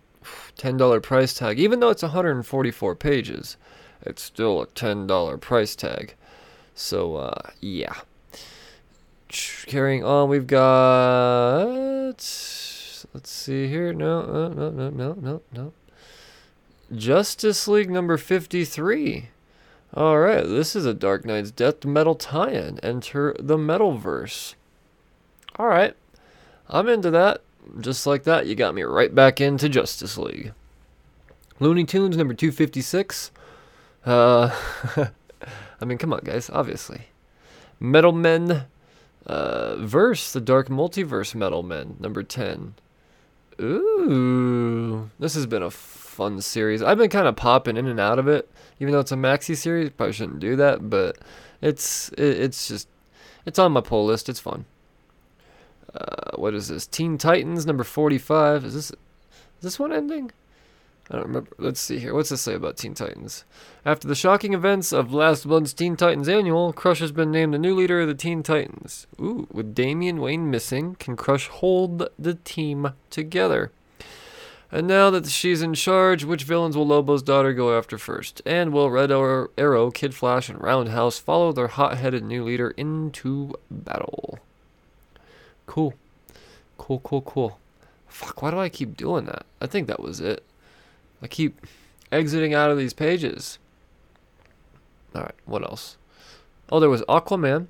$10 0.58 1.04
price 1.04 1.34
tag. 1.34 1.60
Even 1.60 1.82
though 1.82 1.90
it's 1.90 2.04
144 2.04 2.96
pages, 2.96 3.58
it's 4.02 4.22
still 4.22 4.62
a 4.62 4.68
$10 4.68 5.42
price 5.42 5.76
tag. 5.76 6.16
So, 6.76 7.16
uh, 7.16 7.50
yeah. 7.62 7.96
Carrying 9.30 10.04
on, 10.04 10.30
we've 10.30 10.48
got 10.48 12.22
Let's 13.14 13.30
see 13.30 13.68
here. 13.68 13.94
No, 13.94 14.20
uh, 14.20 14.50
no, 14.50 14.70
no, 14.70 14.90
no, 14.90 15.14
no, 15.14 15.42
no. 15.54 15.74
Justice 16.94 17.68
League 17.68 17.90
number 17.90 18.18
53. 18.18 19.30
All 19.94 20.20
right, 20.20 20.44
this 20.44 20.76
is 20.76 20.86
a 20.86 20.94
Dark 20.94 21.24
Nights 21.24 21.52
Death 21.52 21.86
Metal 21.86 22.16
tie-in. 22.16 22.80
Enter 22.80 23.34
the 23.40 23.58
Metalverse. 23.58 24.56
All 25.58 25.68
right, 25.68 25.96
I'm 26.68 26.90
into 26.90 27.10
that. 27.12 27.42
Just 27.80 28.06
like 28.06 28.24
that, 28.24 28.48
you 28.48 28.56
got 28.56 28.76
me 28.76 28.84
right 28.84 29.16
back 29.16 29.40
into 29.40 29.70
Justice 29.70 30.18
League. 30.18 30.54
Looney 31.60 31.86
Tunes 31.86 32.18
number 32.18 32.34
256. 32.34 33.32
Uh, 34.06 34.54
I 35.82 35.86
mean, 35.86 35.98
come 35.98 36.14
on, 36.14 36.22
guys. 36.24 36.50
Obviously, 36.50 37.08
Metal 37.80 38.12
Men. 38.12 38.66
Uh, 39.26 39.78
verse 39.78 40.32
the 40.32 40.40
Dark 40.40 40.70
Multiverse 40.70 41.34
Metal 41.34 41.64
Men 41.64 41.98
number 42.00 42.22
10. 42.22 42.76
Ooh, 43.60 45.10
this 45.18 45.34
has 45.34 45.46
been 45.46 45.64
a 45.64 45.72
fun 45.72 46.42
series. 46.42 46.82
I've 46.84 46.98
been 46.98 47.10
kind 47.10 47.28
of 47.28 47.36
popping 47.36 47.78
in 47.78 47.88
and 47.88 48.00
out 48.00 48.20
of 48.20 48.28
it, 48.28 48.50
even 48.80 48.94
though 48.94 49.00
it's 49.00 49.12
a 49.12 49.16
maxi 49.16 49.56
series. 49.56 49.90
Probably 49.92 50.14
shouldn't 50.14 50.40
do 50.40 50.56
that, 50.58 50.90
but 50.90 51.18
it's 51.62 52.10
it, 52.10 52.40
it's 52.40 52.68
just 52.68 52.88
it's 53.46 53.58
on 53.58 53.72
my 53.72 53.82
pull 53.82 54.06
list. 54.06 54.30
It's 54.30 54.40
fun. 54.40 54.66
Uh, 55.94 56.36
what 56.36 56.54
is 56.54 56.68
this? 56.68 56.86
Teen 56.86 57.18
Titans 57.18 57.66
number 57.66 57.84
forty-five. 57.84 58.66
Is 58.66 58.74
this 58.74 58.92
is 58.92 58.98
this 59.62 59.80
one 59.80 59.94
ending? 59.94 60.32
I 61.10 61.16
don't 61.16 61.28
remember. 61.28 61.52
Let's 61.60 61.80
see 61.80 62.00
here. 62.00 62.16
What's 62.16 62.30
this 62.30 62.42
say 62.42 62.56
about 62.56 62.78
Teen 62.78 62.96
Titans? 62.96 63.46
After 63.86 64.08
the 64.08 64.16
shocking 64.16 64.54
events 64.54 64.92
of 64.92 65.14
last 65.14 65.46
month's 65.46 65.74
Teen 65.74 65.96
Titans 65.96 66.28
Annual, 66.28 66.74
Crush 66.74 67.00
has 67.00 67.12
been 67.12 67.30
named 67.30 67.54
the 67.54 67.60
new 67.60 67.76
leader 67.76 68.02
of 68.02 68.08
the 68.08 68.16
Teen 68.16 68.42
Titans. 68.42 69.06
Ooh, 69.20 69.48
with 69.52 69.76
Damian 69.76 70.20
Wayne 70.20 70.50
missing, 70.50 70.96
can 70.96 71.16
Crush 71.16 71.48
hold 71.48 72.08
the 72.18 72.34
team 72.34 72.94
together? 73.12 73.72
And 74.72 74.88
now 74.88 75.12
that 75.12 75.28
she's 75.28 75.62
in 75.62 75.76
charge, 75.76 76.24
which 76.24 76.44
villains 76.44 76.76
will 76.76 76.88
Lobo's 76.88 77.22
daughter 77.22 77.54
go 77.54 77.78
after 77.78 78.00
first? 78.00 78.42
And 78.44 78.74
will 78.74 78.90
Red 78.90 79.12
Arrow, 79.12 79.92
Kid 79.92 80.16
Flash, 80.16 80.50
and 80.50 80.60
Roundhouse 80.60 81.20
follow 81.20 81.52
their 81.52 81.68
hot 81.68 82.00
headed 82.00 82.24
new 82.24 82.44
leader 82.44 82.72
into 82.72 83.54
battle? 83.70 84.40
Cool. 85.68 85.94
Cool, 86.80 87.00
cool, 87.00 87.22
cool. 87.22 87.60
Fuck, 88.08 88.42
why 88.42 88.50
do 88.50 88.60
I 88.60 88.70
keep 88.70 88.98
doing 88.98 89.26
that? 89.26 89.46
I 89.62 89.68
think 89.68 89.88
that 89.88 90.02
was 90.02 90.20
it. 90.20 90.44
I 91.26 91.28
keep 91.28 91.66
exiting 92.12 92.54
out 92.54 92.70
of 92.70 92.78
these 92.78 92.94
pages. 92.94 93.58
Alright, 95.16 95.34
what 95.46 95.64
else? 95.64 95.98
Oh, 96.72 96.80
there 96.80 96.88
was 96.88 97.02
Aquaman. 97.10 97.66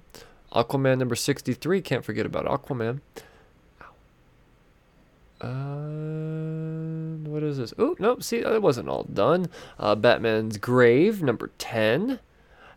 Aquaman 0.52 0.98
number 0.98 1.16
63. 1.16 1.82
Can't 1.82 2.04
forget 2.04 2.26
about 2.26 2.44
Aquaman. 2.48 3.00
Uh, 5.40 7.30
what 7.30 7.44
is 7.44 7.58
this? 7.58 7.74
Oh, 7.80 7.96
nope. 7.98 8.24
See, 8.24 8.40
it 8.40 8.62
wasn't 8.62 8.90
all 8.90 9.04
done. 9.04 9.48
Uh, 9.80 9.96
Batman's 9.96 10.58
Grave, 10.58 11.24
number 11.24 11.52
10 11.58 12.20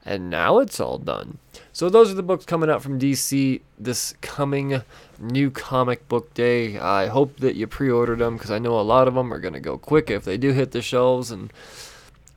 and 0.04 0.30
now 0.30 0.58
it's 0.58 0.80
all 0.80 0.98
done. 0.98 1.38
So 1.78 1.88
those 1.88 2.10
are 2.10 2.14
the 2.14 2.24
books 2.24 2.44
coming 2.44 2.68
out 2.68 2.82
from 2.82 2.98
DC 2.98 3.60
this 3.78 4.12
coming 4.20 4.82
new 5.20 5.48
comic 5.48 6.08
book 6.08 6.34
day. 6.34 6.76
I 6.76 7.06
hope 7.06 7.38
that 7.38 7.54
you 7.54 7.68
pre-ordered 7.68 8.18
them 8.18 8.34
because 8.36 8.50
I 8.50 8.58
know 8.58 8.80
a 8.80 8.82
lot 8.82 9.06
of 9.06 9.14
them 9.14 9.32
are 9.32 9.38
gonna 9.38 9.60
go 9.60 9.78
quick 9.78 10.10
if 10.10 10.24
they 10.24 10.36
do 10.36 10.50
hit 10.50 10.72
the 10.72 10.82
shelves, 10.82 11.30
and 11.30 11.52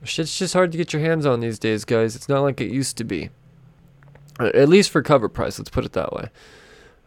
shit's 0.04 0.38
just 0.38 0.54
hard 0.54 0.70
to 0.70 0.78
get 0.78 0.92
your 0.92 1.02
hands 1.02 1.26
on 1.26 1.40
these 1.40 1.58
days, 1.58 1.84
guys. 1.84 2.14
It's 2.14 2.28
not 2.28 2.42
like 2.42 2.60
it 2.60 2.70
used 2.70 2.96
to 2.98 3.04
be. 3.04 3.30
At 4.38 4.68
least 4.68 4.90
for 4.90 5.02
cover 5.02 5.28
price, 5.28 5.58
let's 5.58 5.70
put 5.70 5.84
it 5.84 5.92
that 5.94 6.12
way. 6.12 6.28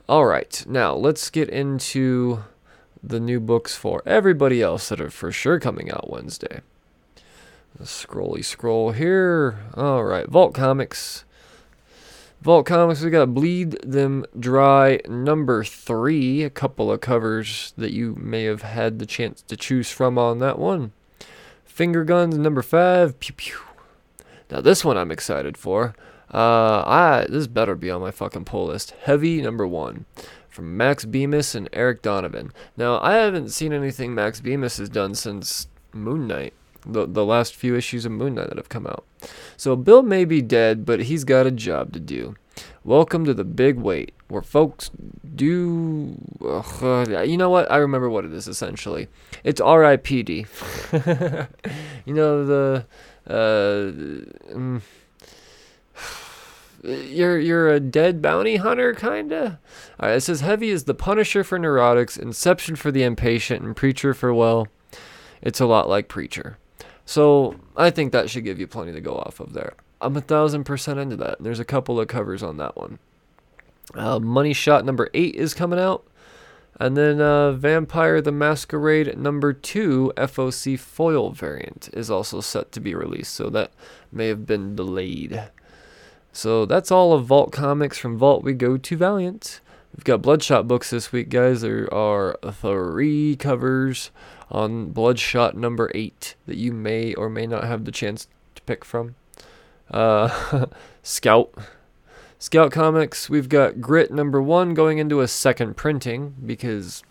All 0.09 0.25
right, 0.25 0.61
now 0.67 0.93
let's 0.93 1.29
get 1.29 1.47
into 1.47 2.43
the 3.01 3.21
new 3.21 3.39
books 3.39 3.77
for 3.77 4.03
everybody 4.05 4.61
else 4.61 4.89
that 4.89 4.99
are 4.99 5.09
for 5.09 5.31
sure 5.31 5.57
coming 5.57 5.89
out 5.89 6.09
Wednesday. 6.09 6.59
Scrolly 7.81 8.43
scroll 8.43 8.91
here. 8.91 9.57
All 9.73 10.03
right, 10.03 10.27
Vault 10.27 10.53
Comics. 10.53 11.23
Vault 12.45 12.67
Comics, 12.67 13.01
we 13.01 13.09
got 13.09 13.33
Bleed 13.33 13.71
Them 13.81 14.23
Dry 14.39 14.99
number 15.07 15.63
three. 15.63 16.43
A 16.43 16.51
couple 16.51 16.91
of 16.91 17.01
covers 17.01 17.73
that 17.75 17.91
you 17.91 18.13
may 18.19 18.43
have 18.43 18.61
had 18.61 18.99
the 18.99 19.07
chance 19.07 19.41
to 19.41 19.57
choose 19.57 19.89
from 19.89 20.19
on 20.19 20.37
that 20.37 20.59
one. 20.59 20.91
Finger 21.65 22.03
Guns 22.03 22.37
number 22.37 22.61
five. 22.61 23.19
Pew 23.19 23.33
pew. 23.33 23.57
Now 24.51 24.61
this 24.61 24.85
one 24.85 24.95
I'm 24.95 25.09
excited 25.09 25.57
for. 25.57 25.95
Uh, 26.31 26.83
I 26.85 27.25
this 27.27 27.47
better 27.47 27.73
be 27.73 27.89
on 27.89 28.01
my 28.01 28.11
fucking 28.11 28.45
pull 28.45 28.67
list. 28.67 28.91
Heavy 28.91 29.41
number 29.41 29.65
one 29.65 30.05
from 30.47 30.77
Max 30.77 31.03
Bemis 31.03 31.55
and 31.55 31.67
Eric 31.73 32.03
Donovan. 32.03 32.51
Now 32.77 32.99
I 32.99 33.13
haven't 33.13 33.49
seen 33.49 33.73
anything 33.73 34.13
Max 34.13 34.39
Bemis 34.39 34.77
has 34.77 34.89
done 34.89 35.15
since 35.15 35.67
Moon 35.93 36.27
Knight 36.27 36.53
the 36.85 37.05
the 37.05 37.25
last 37.25 37.55
few 37.55 37.75
issues 37.75 38.05
of 38.05 38.11
Moon 38.11 38.35
Knight 38.35 38.49
that 38.49 38.57
have 38.57 38.69
come 38.69 38.87
out. 38.87 39.05
So 39.57 39.75
Bill 39.75 40.03
may 40.03 40.25
be 40.25 40.41
dead, 40.41 40.85
but 40.85 41.03
he's 41.03 41.23
got 41.23 41.45
a 41.45 41.51
job 41.51 41.93
to 41.93 41.99
do. 41.99 42.35
Welcome 42.83 43.25
to 43.25 43.33
the 43.33 43.43
big 43.43 43.77
wait, 43.77 44.13
where 44.27 44.41
folks 44.41 44.91
do. 45.35 46.15
Uh, 46.43 47.23
you 47.23 47.35
know 47.35 47.49
what? 47.49 47.69
I 47.71 47.77
remember 47.77 48.09
what 48.09 48.25
it 48.25 48.33
is 48.33 48.47
essentially. 48.47 49.07
It's 49.43 49.59
R.I.P.D. 49.59 50.45
you 52.05 52.13
know 52.13 52.45
the. 52.45 52.85
Uh, 53.27 54.53
um, 54.53 54.81
you're 56.83 57.39
you're 57.39 57.69
a 57.69 57.79
dead 57.79 58.21
bounty 58.21 58.57
hunter, 58.57 58.93
kinda. 58.93 59.59
All 59.99 60.09
right, 60.09 60.17
it 60.17 60.21
says 60.21 60.41
heavy 60.41 60.69
is 60.69 60.83
the 60.83 60.93
Punisher 60.93 61.43
for 61.43 61.57
neurotics, 61.57 62.19
Inception 62.19 62.75
for 62.75 62.91
the 62.91 63.03
impatient, 63.03 63.63
and 63.63 63.75
Preacher 63.75 64.13
for 64.13 64.33
well. 64.33 64.67
It's 65.41 65.59
a 65.59 65.65
lot 65.65 65.89
like 65.89 66.07
Preacher. 66.07 66.57
So 67.05 67.55
I 67.77 67.91
think 67.91 68.11
that 68.11 68.29
should 68.29 68.43
give 68.43 68.59
you 68.59 68.67
plenty 68.67 68.91
to 68.91 69.01
go 69.01 69.15
off 69.15 69.39
of 69.39 69.53
there. 69.53 69.73
I'm 70.01 70.17
a 70.17 70.21
thousand 70.21 70.65
percent 70.65 70.99
into 70.99 71.15
that. 71.17 71.37
There's 71.39 71.59
a 71.59 71.65
couple 71.65 71.99
of 71.99 72.07
covers 72.07 72.43
on 72.43 72.57
that 72.57 72.75
one. 72.75 72.99
Uh, 73.93 74.19
Money 74.19 74.53
Shot 74.53 74.83
number 74.83 75.09
eight 75.13 75.35
is 75.35 75.53
coming 75.53 75.79
out. 75.79 76.05
And 76.77 76.97
then 76.97 77.21
uh, 77.21 77.53
Vampire 77.53 78.21
the 78.21 78.33
Masquerade 78.33 79.17
number 79.17 79.53
two 79.53 80.11
FOC 80.17 80.77
foil 80.77 81.29
variant 81.31 81.89
is 81.93 82.11
also 82.11 82.41
set 82.41 82.71
to 82.73 82.81
be 82.81 82.93
released. 82.93 83.33
So 83.33 83.49
that 83.51 83.71
may 84.11 84.27
have 84.27 84.45
been 84.45 84.75
delayed. 84.75 85.49
So 86.33 86.65
that's 86.65 86.91
all 86.91 87.13
of 87.13 87.25
Vault 87.25 87.53
Comics. 87.53 87.97
From 87.97 88.17
Vault, 88.17 88.43
we 88.43 88.53
go 88.53 88.75
to 88.75 88.97
Valiant. 88.97 89.61
We've 89.95 90.03
got 90.03 90.21
Bloodshot 90.21 90.67
books 90.67 90.89
this 90.89 91.13
week, 91.13 91.29
guys. 91.29 91.61
There 91.61 91.91
are 91.93 92.37
three 92.51 93.37
covers 93.37 94.11
on 94.49 94.91
Bloodshot 94.91 95.55
number 95.55 95.91
8 95.93 96.35
that 96.45 96.57
you 96.57 96.71
may 96.71 97.13
or 97.13 97.29
may 97.29 97.47
not 97.47 97.63
have 97.63 97.85
the 97.85 97.91
chance 97.91 98.27
to 98.55 98.61
pick 98.63 98.85
from. 98.85 99.15
Uh, 99.89 100.65
Scout. 101.03 101.53
Scout 102.37 102.71
Comics, 102.71 103.29
we've 103.29 103.49
got 103.49 103.81
Grit 103.81 104.11
number 104.11 104.41
1 104.41 104.73
going 104.73 104.97
into 104.97 105.21
a 105.21 105.27
second 105.27 105.77
printing 105.77 106.35
because, 106.45 107.03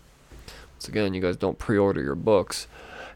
once 0.75 0.87
again, 0.87 1.13
you 1.13 1.21
guys 1.21 1.35
don't 1.35 1.59
pre 1.59 1.77
order 1.77 2.01
your 2.01 2.15
books. 2.15 2.67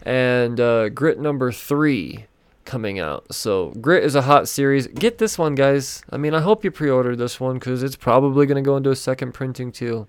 And 0.03 0.59
uh, 0.59 0.89
Grit 0.89 1.20
number 1.20 1.51
3 1.51 2.26
coming 2.70 2.99
out. 2.99 3.34
So 3.34 3.72
Grit 3.82 4.03
is 4.03 4.15
a 4.15 4.22
hot 4.22 4.47
series. 4.47 4.88
Get 4.88 5.17
this 5.17 5.38
one, 5.38 5.55
guys. 5.55 6.03
I 6.11 6.17
mean, 6.17 6.36
I 6.36 6.41
hope 6.41 6.63
you 6.63 6.70
pre-ordered 6.70 7.17
this 7.17 7.39
one 7.39 7.55
because 7.55 7.82
it's 7.82 7.95
probably 7.95 8.45
going 8.45 8.63
to 8.63 8.67
go 8.67 8.78
into 8.78 8.91
a 8.91 8.95
second 8.95 9.34
printing 9.34 9.72
too, 9.72 10.07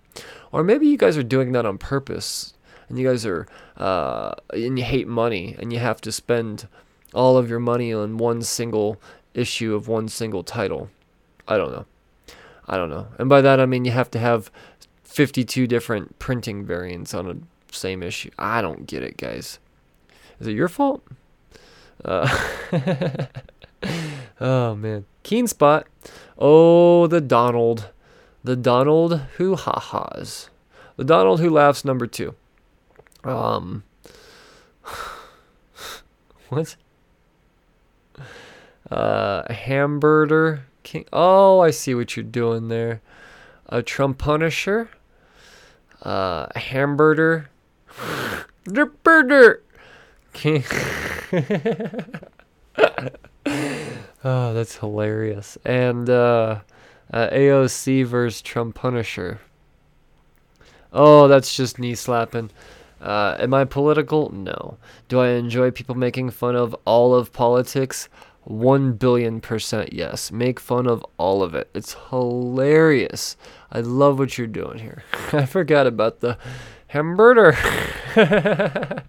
or 0.53 0.63
maybe 0.63 0.87
you 0.87 0.99
guys 0.99 1.17
are 1.17 1.23
doing 1.23 1.53
that 1.53 1.65
on 1.65 1.79
purpose 1.79 2.53
and 2.91 2.99
you 2.99 3.09
guys 3.09 3.25
are 3.25 3.47
uh, 3.79 4.33
and 4.51 4.79
you 4.79 4.85
hate 4.85 5.09
money 5.09 5.57
and 5.59 5.73
you 5.73 5.79
have 5.79 6.03
to 6.03 6.13
spend 6.13 6.69
all 7.15 7.39
of 7.39 7.49
your 7.49 7.61
money 7.61 7.93
on 7.93 8.19
one 8.19 8.43
single 8.43 9.01
issue 9.33 9.75
of 9.75 9.89
one 9.89 10.09
single 10.09 10.45
title. 10.45 10.91
I 11.49 11.57
don't 11.57 11.73
know. 11.73 11.87
I 12.69 12.77
don't 12.77 12.91
know. 12.91 13.09
And 13.19 13.29
by 13.29 13.41
that 13.41 13.59
I 13.59 13.65
mean 13.65 13.87
you 13.87 13.93
have 13.93 14.11
to 14.11 14.19
have 14.19 14.51
52 15.05 15.67
different 15.67 16.19
printing 16.19 16.65
variants 16.65 17.15
on 17.15 17.31
a 17.31 17.37
same 17.75 18.03
issue. 18.03 18.31
I 18.39 18.63
don't 18.63 18.87
get 18.87 19.03
it, 19.03 19.17
guys. 19.17 19.59
Is 20.39 20.47
it 20.47 20.53
your 20.53 20.69
fault? 20.69 21.03
Uh, 22.05 22.29
oh 24.41 24.75
man, 24.75 25.05
Keenspot. 25.25 25.85
Oh, 26.39 27.07
the 27.07 27.21
Donald, 27.21 27.91
the 28.43 28.57
Donald 28.57 29.21
who 29.37 29.57
ha 29.57 29.79
ha's, 29.79 30.49
the 30.97 31.05
Donald 31.05 31.41
who 31.41 31.51
laughs. 31.51 31.85
Number 31.85 32.07
two. 32.07 32.35
Um, 33.25 33.85
what? 36.49 36.77
Uh, 38.91 39.53
hamburger 39.53 40.65
king. 40.83 41.05
Oh, 41.13 41.61
I 41.61 41.71
see 41.71 41.95
what 41.95 42.17
you're 42.17 42.25
doing 42.25 42.69
there. 42.69 43.01
A 43.69 43.83
Trump 43.83 44.19
Punisher. 44.19 44.91
Uh, 46.03 46.47
hamburger. 46.57 47.51
the 48.65 48.87
burger. 48.87 49.63
King. 50.33 50.65
oh, 54.25 54.55
that's 54.55 54.77
hilarious. 54.77 55.59
And 55.65 56.09
uh, 56.11 56.61
uh, 57.13 57.29
AOC 57.31 58.07
versus 58.07 58.43
Trump 58.43 58.75
Punisher. 58.75 59.41
Oh, 60.93 61.29
that's 61.29 61.55
just 61.55 61.79
knee 61.79 61.95
slapping. 61.95 62.51
Uh, 63.01 63.37
am 63.39 63.55
I 63.55 63.65
political? 63.65 64.31
No. 64.31 64.77
Do 65.09 65.21
I 65.21 65.29
enjoy 65.31 65.71
people 65.71 65.95
making 65.95 66.31
fun 66.31 66.55
of 66.57 66.77
all 66.85 67.15
of 67.15 67.33
politics? 67.33 68.09
One 68.45 68.93
billion 68.95 69.41
percent 69.41 69.93
yes. 69.93 70.33
Make 70.33 70.61
fun 70.61 70.87
of 70.87 71.05
all 71.19 71.43
of 71.43 71.55
it. 71.55 71.71
It's 71.75 71.97
hilarious. 72.11 73.37
I 73.71 73.81
love 73.81 74.19
what 74.19 74.37
you're 74.37 74.47
doing 74.47 74.79
here. 74.79 75.03
I 75.33 75.47
forgot 75.47 75.87
about 75.87 76.21
the 76.21 76.39
hamburger. 76.89 77.57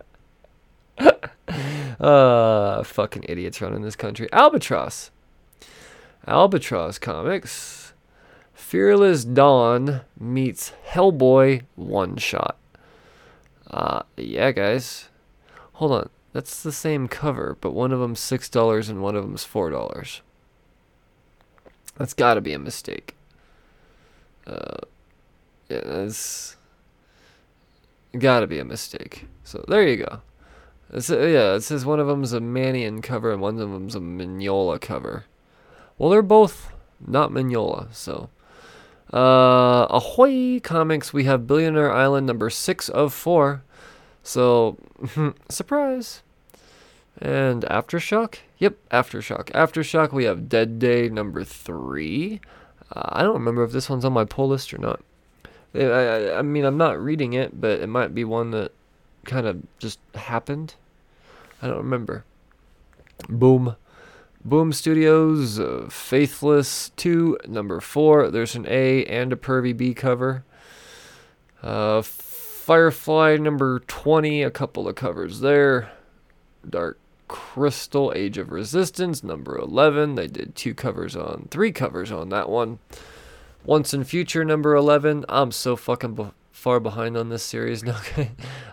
uh, 2.00 2.84
fucking 2.84 3.26
idiots 3.28 3.62
running 3.62 3.82
this 3.82 3.96
country. 3.96 4.30
Albatross. 4.32 5.12
Albatross 6.28 7.00
Comics. 7.00 7.94
Fearless 8.54 9.26
Dawn 9.26 10.02
meets 10.20 10.72
Hellboy 10.92 11.64
one 11.76 12.16
shot. 12.18 12.58
Uh, 13.72 14.04
yeah, 14.18 14.52
guys. 14.52 15.08
Hold 15.74 15.92
on. 15.94 16.10
That's 16.34 16.62
the 16.62 16.72
same 16.72 17.08
cover, 17.08 17.58
but 17.60 17.72
one 17.72 17.92
of 17.92 18.00
them's 18.00 18.20
$6 18.20 18.90
and 18.90 19.02
one 19.02 19.16
of 19.16 19.24
them's 19.24 19.46
$4. 19.46 20.22
That's 21.98 22.14
got 22.14 22.36
to 22.36 22.42
be 22.42 22.54
a 22.54 22.60
mistake. 22.60 23.16
Uh, 24.48 24.78
yeah, 25.70 25.82
that's 25.84 26.56
got 28.18 28.42
to 28.42 28.48
be 28.48 28.60
a 28.60 28.66
mistake. 28.66 29.28
So 29.44 29.64
there 29.68 29.88
you 29.88 29.98
go. 29.98 30.22
It's, 30.94 31.10
uh, 31.10 31.20
yeah, 31.20 31.56
it 31.56 31.62
says 31.62 31.86
one 31.86 32.00
of 32.00 32.08
them's 32.08 32.34
a 32.34 32.40
Mannion 32.40 33.02
cover 33.02 33.32
and 33.32 33.42
one 33.42 33.60
of 33.60 33.72
them's 33.72 33.96
a 33.96 34.00
Mignola 34.00 34.80
cover. 34.80 35.26
Well, 35.98 36.10
they're 36.10 36.22
both 36.22 36.72
not 37.06 37.32
Mignola, 37.32 37.94
so. 37.94 38.30
Uh, 39.14 39.88
Ahoy 39.90 40.60
Comics, 40.62 41.12
we 41.12 41.26
have 41.26 41.48
Billionaire 41.48 41.92
Island 41.92 42.28
number 42.28 42.50
six 42.50 42.88
of 42.88 43.14
four. 43.14 43.64
So, 44.24 44.78
surprise. 45.50 46.22
And 47.20 47.64
Aftershock? 47.64 48.38
Yep, 48.60 48.78
Aftershock. 48.90 49.52
Aftershock, 49.52 50.14
we 50.14 50.24
have 50.24 50.48
Dead 50.48 50.80
Day 50.80 51.10
number 51.10 51.44
three. 51.44 52.40
Uh, 52.96 53.10
I 53.10 53.24
don't 53.24 53.34
remember 53.34 53.64
if 53.64 53.72
this 53.72 53.90
one's 53.90 54.06
on 54.06 54.14
my 54.14 54.26
pull 54.26 54.48
list 54.48 54.74
or 54.74 54.78
not. 54.78 55.02
I, 55.74 55.80
I, 55.84 56.40
I 56.40 56.42
mean, 56.42 56.66
I'm 56.66 56.78
not 56.78 57.02
reading 57.02 57.34
it, 57.34 57.60
but 57.60 57.80
it 57.80 57.88
might 57.88 58.14
be 58.14 58.24
one 58.24 58.52
that 58.52 58.72
kind 59.26 59.46
of 59.46 59.62
just 59.80 60.00
happened. 60.16 60.76
I 61.62 61.68
don't 61.68 61.78
remember. 61.78 62.24
Boom. 63.30 63.76
Boom 64.44 64.74
Studios, 64.74 65.60
uh, 65.60 65.88
Faithless 65.92 66.90
2, 66.96 67.38
number 67.48 67.80
4. 67.80 68.32
There's 68.32 68.56
an 68.56 68.66
A 68.68 69.06
and 69.06 69.32
a 69.32 69.36
Pervy 69.36 69.78
B 69.78 69.94
cover. 69.94 70.44
Uh, 71.62 72.02
Firefly 72.02 73.38
number 73.38 73.82
20, 73.82 74.42
a 74.42 74.50
couple 74.50 74.88
of 74.88 74.96
covers 74.96 75.42
there. 75.42 75.92
Dark 76.68 76.98
Crystal, 77.28 78.12
Age 78.16 78.40
of 78.40 78.52
Resistance, 78.52 79.24
number 79.24 79.56
11. 79.58 80.16
They 80.16 80.28
did 80.28 80.56
two 80.56 80.74
covers 80.74 81.16
on, 81.16 81.48
three 81.52 81.72
covers 81.72 82.12
on 82.12 82.30
that 82.30 82.50
one. 82.50 82.80
Once 83.64 83.94
and 83.94 84.08
Future, 84.08 84.44
number 84.44 84.74
11. 84.74 85.24
I'm 85.30 85.52
so 85.52 85.76
fucking 85.76 86.16
far 86.62 86.80
behind 86.80 87.18
on 87.18 87.30
this 87.30 87.42
series 87.42 87.84
now. 87.84 88.00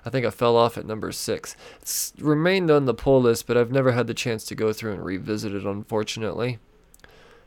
I 0.05 0.11
think 0.11 0.27
I 0.27 0.31
fell 0.31 0.57
off 0.57 0.77
at 0.77 0.85
number 0.85 1.11
6. 1.11 1.57
It's 1.81 2.13
remained 2.19 2.71
on 2.71 2.85
the 2.85 2.93
pull 2.93 3.23
list, 3.23 3.47
but 3.47 3.57
I've 3.57 3.73
never 3.73 3.93
had 3.93 4.07
the 4.07 4.15
chance 4.15 4.45
to 4.45 4.55
go 4.55 4.75
through 4.75 4.93
and 4.93 5.05
revisit 5.05 5.55
it, 5.55 5.65
unfortunately. 5.65 6.59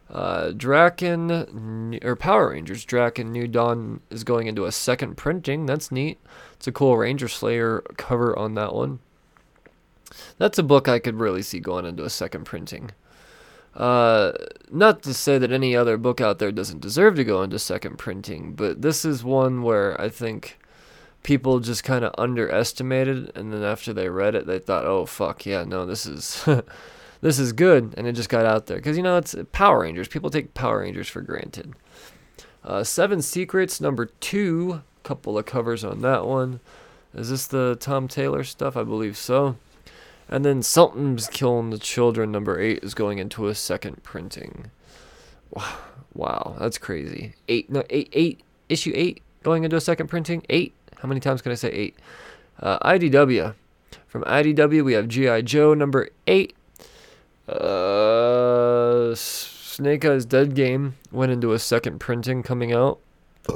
Uh, 0.10 0.52
Drakkon 0.52 2.04
or 2.04 2.16
Power 2.16 2.50
Rangers 2.50 2.86
Drakkon 2.86 3.28
New 3.28 3.48
Dawn 3.48 4.02
is 4.10 4.24
going 4.24 4.48
into 4.48 4.66
a 4.66 4.72
second 4.72 5.16
printing. 5.16 5.68
That's 5.68 5.92
neat. 5.92 6.20
It's 6.54 6.68
a 6.68 6.72
cool 6.72 6.98
Ranger 6.98 7.28
Slayer 7.28 7.82
cover 7.98 8.38
on 8.38 8.56
that 8.56 8.74
one. 8.74 9.00
That's 10.40 10.58
a 10.58 10.64
book 10.64 10.90
I 10.90 11.00
could 11.00 11.20
really 11.20 11.44
see 11.44 11.60
going 11.60 11.86
into 11.86 12.04
a 12.04 12.10
second 12.10 12.46
printing. 12.46 12.92
Uh, 13.76 14.34
not 14.70 15.02
to 15.04 15.14
say 15.14 15.38
that 15.38 15.52
any 15.52 15.76
other 15.76 15.98
book 15.98 16.20
out 16.20 16.40
there 16.40 16.52
doesn't 16.52 16.82
deserve 16.82 17.16
to 17.16 17.24
go 17.24 17.42
into 17.42 17.58
second 17.58 17.98
printing, 17.98 18.54
but 18.54 18.82
this 18.82 19.06
is 19.06 19.24
one 19.24 19.64
where 19.64 20.00
I 20.00 20.10
think 20.10 20.60
people 21.24 21.60
just 21.60 21.84
kind 21.84 22.04
of 22.04 22.14
underestimated, 22.18 23.32
and 23.36 23.54
then 23.54 23.64
after 23.64 23.94
they 23.94 24.10
read 24.10 24.36
it, 24.36 24.46
they 24.46 24.60
thought, 24.60 24.86
"Oh 24.86 25.06
fuck, 25.06 25.46
yeah, 25.46 25.64
no, 25.64 25.86
this 25.86 26.06
is." 26.06 26.46
this 27.22 27.38
is 27.38 27.54
good, 27.54 27.94
and 27.98 28.08
it 28.08 28.14
just 28.14 28.30
got 28.30 28.46
out 28.46 28.66
there 28.66 28.78
because 28.78 28.98
you 28.98 29.04
know 29.04 29.18
it's 29.18 29.36
Power 29.52 29.82
Rangers. 29.82 30.08
People 30.08 30.30
take 30.30 30.54
Power 30.54 30.80
Rangers 30.80 31.08
for 31.08 31.22
granted. 31.22 31.74
Uh, 32.64 32.84
Seven 32.84 33.22
Secrets 33.22 33.80
number 33.80 34.06
two, 34.06 34.82
couple 35.04 35.38
of 35.38 35.46
covers 35.46 35.84
on 35.84 36.02
that 36.02 36.26
one. 36.26 36.60
Is 37.14 37.30
this 37.30 37.48
the 37.48 37.78
Tom 37.80 38.08
Taylor 38.08 38.44
stuff? 38.44 38.76
I 38.76 38.84
believe 38.84 39.18
so. 39.18 39.56
And 40.32 40.46
then 40.46 40.64
Something's 40.64 41.28
Killing 41.28 41.70
the 41.70 41.78
Children 41.78 42.32
number 42.32 42.60
eight 42.60 42.84
is 42.84 42.94
going 42.94 43.20
into 43.20 43.48
a 43.48 43.56
second 43.56 44.02
printing. 44.02 44.72
Wow, 45.52 45.78
wow 46.14 46.56
that's 46.60 46.78
crazy. 46.78 47.36
Eight, 47.48 47.70
no, 47.70 47.84
eight, 47.90 48.10
eight, 48.14 48.42
issue 48.70 48.94
eight 48.96 49.22
going 49.44 49.66
into 49.66 49.76
a 49.76 49.82
second 49.82 50.08
printing. 50.08 50.44
Eight. 50.50 50.74
How 51.00 51.08
many 51.08 51.20
times 51.20 51.42
can 51.42 51.52
I 51.52 51.56
say 51.56 51.70
eight? 51.70 51.96
Uh, 52.60 52.80
IDW. 52.80 53.54
From 54.08 54.24
IDW, 54.24 54.84
we 54.84 54.94
have 54.94 55.08
G.I. 55.08 55.42
Joe 55.42 55.74
number 55.74 56.10
eight 56.28 56.56
uh, 57.52 59.14
Snake 59.16 60.06
Eyes 60.06 60.26
Dead 60.26 60.56
Game 60.56 60.96
went 61.12 61.32
into 61.32 61.54
a 61.54 61.60
second 61.60 62.00
printing 62.00 62.44
coming 62.44 62.74
out. 62.74 63.00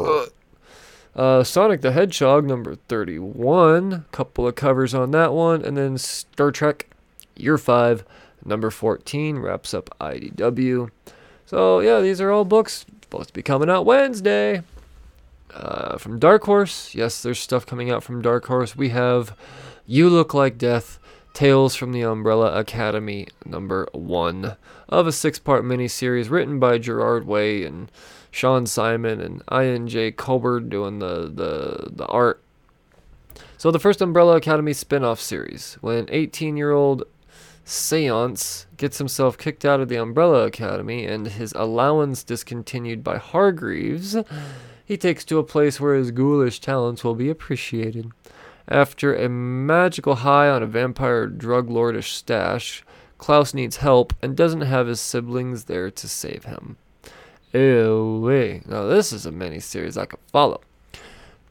Uh, 1.15 1.43
Sonic 1.43 1.81
the 1.81 1.93
Hedgehog 1.93 2.45
number 2.45 2.75
31, 2.75 4.05
couple 4.11 4.47
of 4.47 4.55
covers 4.55 4.93
on 4.93 5.11
that 5.11 5.31
one, 5.31 5.63
and 5.63 5.77
then 5.77 5.97
Star 5.97 6.51
Trek 6.51 6.89
Year 7.37 7.57
5 7.57 8.03
number 8.43 8.69
14 8.69 9.39
wraps 9.39 9.73
up 9.73 9.89
IDW. 9.99 10.89
So, 11.45 11.79
yeah, 11.79 12.01
these 12.01 12.19
are 12.19 12.31
all 12.31 12.43
books 12.43 12.85
supposed 13.01 13.29
to 13.29 13.33
be 13.33 13.41
coming 13.41 13.69
out 13.69 13.85
Wednesday. 13.85 14.61
Uh, 15.53 15.97
from 15.97 16.19
Dark 16.19 16.43
Horse, 16.43 16.93
yes, 16.93 17.21
there's 17.21 17.39
stuff 17.39 17.65
coming 17.65 17.89
out 17.89 18.03
from 18.03 18.21
Dark 18.21 18.45
Horse. 18.47 18.75
We 18.75 18.89
have 18.89 19.37
You 19.85 20.09
Look 20.09 20.33
Like 20.33 20.57
Death 20.57 20.99
Tales 21.33 21.75
from 21.75 21.93
the 21.93 22.01
Umbrella 22.01 22.57
Academy, 22.59 23.27
number 23.45 23.87
one, 23.93 24.55
of 24.89 25.07
a 25.07 25.11
six 25.11 25.39
part 25.39 25.63
miniseries 25.63 26.29
written 26.29 26.59
by 26.59 26.77
Gerard 26.77 27.25
Way 27.25 27.63
and 27.63 27.89
Shaun 28.35 28.65
Simon 28.65 29.21
and 29.21 29.41
I.N.J. 29.47 30.11
Culbard 30.11 30.67
doing 30.67 30.99
the, 30.99 31.31
the, 31.33 31.89
the 31.89 32.05
art. 32.07 32.43
So, 33.57 33.71
the 33.71 33.79
first 33.79 34.01
Umbrella 34.01 34.35
Academy 34.35 34.73
spin 34.73 35.05
off 35.05 35.21
series. 35.21 35.77
When 35.79 36.09
18 36.09 36.57
year 36.57 36.71
old 36.71 37.05
Seance 37.63 38.65
gets 38.75 38.97
himself 38.97 39.37
kicked 39.37 39.63
out 39.63 39.79
of 39.79 39.87
the 39.87 39.95
Umbrella 39.95 40.45
Academy 40.47 41.05
and 41.05 41.27
his 41.27 41.53
allowance 41.53 42.25
discontinued 42.25 43.05
by 43.05 43.19
Hargreaves, 43.19 44.17
he 44.83 44.97
takes 44.97 45.23
to 45.23 45.39
a 45.39 45.43
place 45.43 45.79
where 45.79 45.95
his 45.95 46.11
ghoulish 46.11 46.59
talents 46.59 47.05
will 47.05 47.15
be 47.15 47.29
appreciated. 47.29 48.11
After 48.67 49.15
a 49.15 49.29
magical 49.29 50.15
high 50.15 50.49
on 50.49 50.61
a 50.61 50.67
vampire 50.67 51.27
drug 51.27 51.69
lordish 51.69 52.11
stash, 52.11 52.83
Klaus 53.17 53.53
needs 53.53 53.77
help 53.77 54.13
and 54.21 54.35
doesn't 54.35 54.59
have 54.59 54.87
his 54.87 54.99
siblings 54.99 55.63
there 55.63 55.89
to 55.89 56.09
save 56.09 56.43
him. 56.43 56.75
Ew, 57.53 58.21
wait. 58.23 58.67
Now 58.67 58.85
this 58.85 59.13
is 59.13 59.25
a 59.25 59.31
mini 59.31 59.59
series 59.59 59.97
I 59.97 60.05
could 60.05 60.19
follow. 60.31 60.61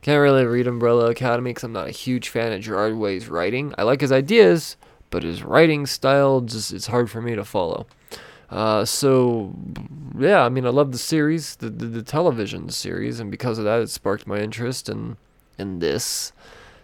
Can't 0.02 0.20
really 0.20 0.44
read 0.44 0.66
Umbrella 0.66 1.10
Academy 1.10 1.50
because 1.50 1.64
I'm 1.64 1.72
not 1.72 1.86
a 1.86 1.92
huge 1.92 2.28
fan 2.28 2.52
of 2.52 2.60
Gerard 2.60 2.96
Way's 2.96 3.28
writing. 3.28 3.74
I 3.78 3.84
like 3.84 4.02
his 4.02 4.12
ideas, 4.12 4.76
but 5.08 5.22
his 5.22 5.42
writing 5.42 5.86
style 5.86 6.42
just 6.42 6.72
it's 6.72 6.88
hard 6.88 7.10
for 7.10 7.22
me 7.22 7.34
to 7.34 7.44
follow. 7.44 7.86
Uh, 8.50 8.84
so 8.84 9.54
yeah, 10.18 10.44
I 10.44 10.50
mean, 10.50 10.66
I 10.66 10.68
love 10.68 10.92
the 10.92 10.98
series, 10.98 11.56
the, 11.56 11.70
the 11.70 11.86
the 11.86 12.02
television 12.02 12.68
series, 12.68 13.18
and 13.18 13.30
because 13.30 13.58
of 13.58 13.64
that, 13.64 13.80
it 13.80 13.88
sparked 13.88 14.26
my 14.26 14.40
interest 14.40 14.90
in 14.90 15.16
in 15.58 15.78
this. 15.78 16.32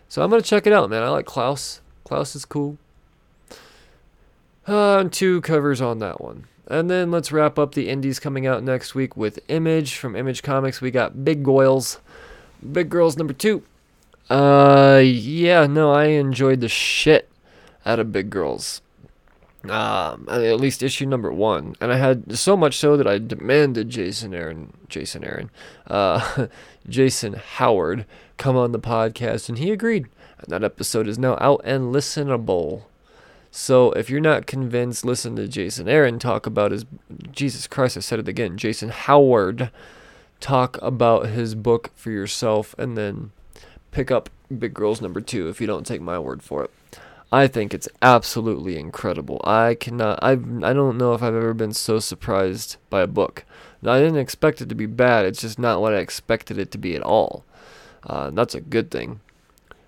So 0.09 0.23
I'm 0.23 0.31
gonna 0.31 0.43
check 0.43 0.67
it 0.67 0.73
out, 0.73 0.89
man. 0.89 1.03
I 1.03 1.11
like 1.11 1.27
Klaus. 1.27 1.83
Klaus 2.05 2.35
is 2.35 2.45
cool. 2.45 2.79
Uh, 4.67 5.05
two 5.11 5.41
covers 5.43 5.81
on 5.81 5.99
that 5.99 6.21
one. 6.21 6.47
And 6.71 6.89
then 6.89 7.11
let's 7.11 7.33
wrap 7.33 7.59
up 7.59 7.75
the 7.75 7.89
indies 7.89 8.21
coming 8.21 8.47
out 8.47 8.63
next 8.63 8.95
week 8.95 9.17
with 9.17 9.41
Image 9.49 9.97
from 9.97 10.15
Image 10.15 10.45
Comics. 10.45 10.81
We 10.81 10.93
got 10.93 11.25
Big 11.25 11.43
Goils, 11.43 11.99
Big 12.73 12.89
Girls 12.89 13.17
number 13.17 13.33
two. 13.33 13.65
Uh, 14.31 15.03
yeah, 15.05 15.67
no, 15.67 15.91
I 15.91 16.05
enjoyed 16.05 16.61
the 16.61 16.69
shit 16.69 17.29
out 17.85 17.99
of 17.99 18.13
Big 18.13 18.31
Girls. 18.31 18.83
Um, 19.69 20.29
at 20.31 20.61
least 20.61 20.83
issue 20.83 21.07
number 21.07 21.33
one, 21.33 21.75
and 21.81 21.93
I 21.93 21.97
had 21.97 22.39
so 22.39 22.57
much 22.57 22.79
so 22.79 22.97
that 22.97 23.07
I 23.07 23.19
demanded 23.19 23.91
Jason 23.91 24.33
Aaron, 24.33 24.73
Jason 24.89 25.23
Aaron, 25.23 25.51
uh, 25.89 26.47
Jason 26.89 27.35
Howard 27.35 28.07
come 28.39 28.57
on 28.57 28.73
the 28.73 28.79
podcast, 28.79 29.49
and 29.49 29.59
he 29.59 29.71
agreed. 29.71 30.07
And 30.39 30.49
that 30.49 30.65
episode 30.65 31.09
is 31.09 31.19
now 31.19 31.37
out 31.41 31.61
and 31.65 31.95
listenable. 31.95 32.85
So 33.51 33.93
if 33.93 34.09
you're 34.09 34.21
not 34.21 34.47
convinced, 34.47 35.05
listen 35.05 35.37
to 35.37 35.49
Jason 35.49 35.89
Aaron 35.89 36.19
talk 36.19 36.47
about 36.47 36.71
his. 36.71 36.85
Jesus 37.33 37.67
Christ, 37.67 37.97
I 37.97 38.01
said 38.01 38.21
it 38.21 38.29
again. 38.29 38.57
Jason 38.57 38.91
Howard 38.91 39.71
talk 40.39 40.81
about 40.81 41.27
his 41.27 41.55
book 41.55 41.91
for 41.95 42.11
yourself, 42.11 42.75
and 42.79 42.97
then 42.97 43.33
pick 43.91 44.11
up 44.11 44.31
Big 44.57 44.73
Girls 44.73 45.01
number 45.01 45.21
two 45.21 45.49
if 45.49 45.61
you 45.61 45.67
don't 45.67 45.87
take 45.87 46.01
my 46.01 46.19
word 46.19 46.43
for 46.43 46.65
it. 46.65 46.71
I 47.33 47.47
think 47.47 47.73
it's 47.73 47.89
absolutely 48.03 48.77
incredible. 48.79 49.41
I 49.45 49.75
cannot. 49.75 50.19
I 50.23 50.33
I 50.33 50.73
don't 50.73 50.99
know 50.99 51.15
if 51.15 51.23
I've 51.23 51.35
ever 51.35 51.55
been 51.55 51.73
so 51.73 51.99
surprised 51.99 52.77
by 52.89 53.03
a 53.03 53.07
book. 53.07 53.45
Now, 53.83 53.93
I 53.93 54.01
didn't 54.01 54.19
expect 54.19 54.61
it 54.61 54.69
to 54.69 54.75
be 54.75 54.87
bad. 54.87 55.25
It's 55.25 55.41
just 55.41 55.59
not 55.59 55.81
what 55.81 55.95
I 55.95 55.99
expected 55.99 56.59
it 56.59 56.71
to 56.73 56.79
be 56.79 56.95
at 56.95 57.03
all. 57.03 57.45
Uh, 58.05 58.31
that's 58.31 58.55
a 58.55 58.61
good 58.61 58.91
thing. 58.91 59.21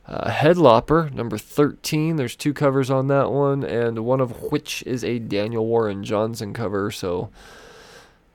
Uh, 0.07 0.31
Headlopper 0.31 1.13
number 1.13 1.39
13. 1.39 2.17
There's 2.17 2.35
two 2.37 2.53
covers 2.53 2.91
on 2.91 3.07
that 3.09 3.31
one, 3.31 3.63
and 3.63 4.01
one 4.01 4.21
of 4.21 4.51
which 4.53 4.83
is 4.83 5.05
a 5.05 5.19
Daniel 5.19 5.67
Warren 5.67 6.03
Johnson 6.03 6.53
cover. 6.53 6.91
So, 6.91 7.31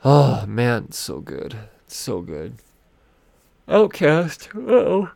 oh 0.03 0.45
man, 0.45 0.91
so 0.91 1.19
good, 1.19 1.57
so 1.87 2.21
good. 2.21 2.57
Outcast. 3.67 4.49
Oh. 4.55 5.11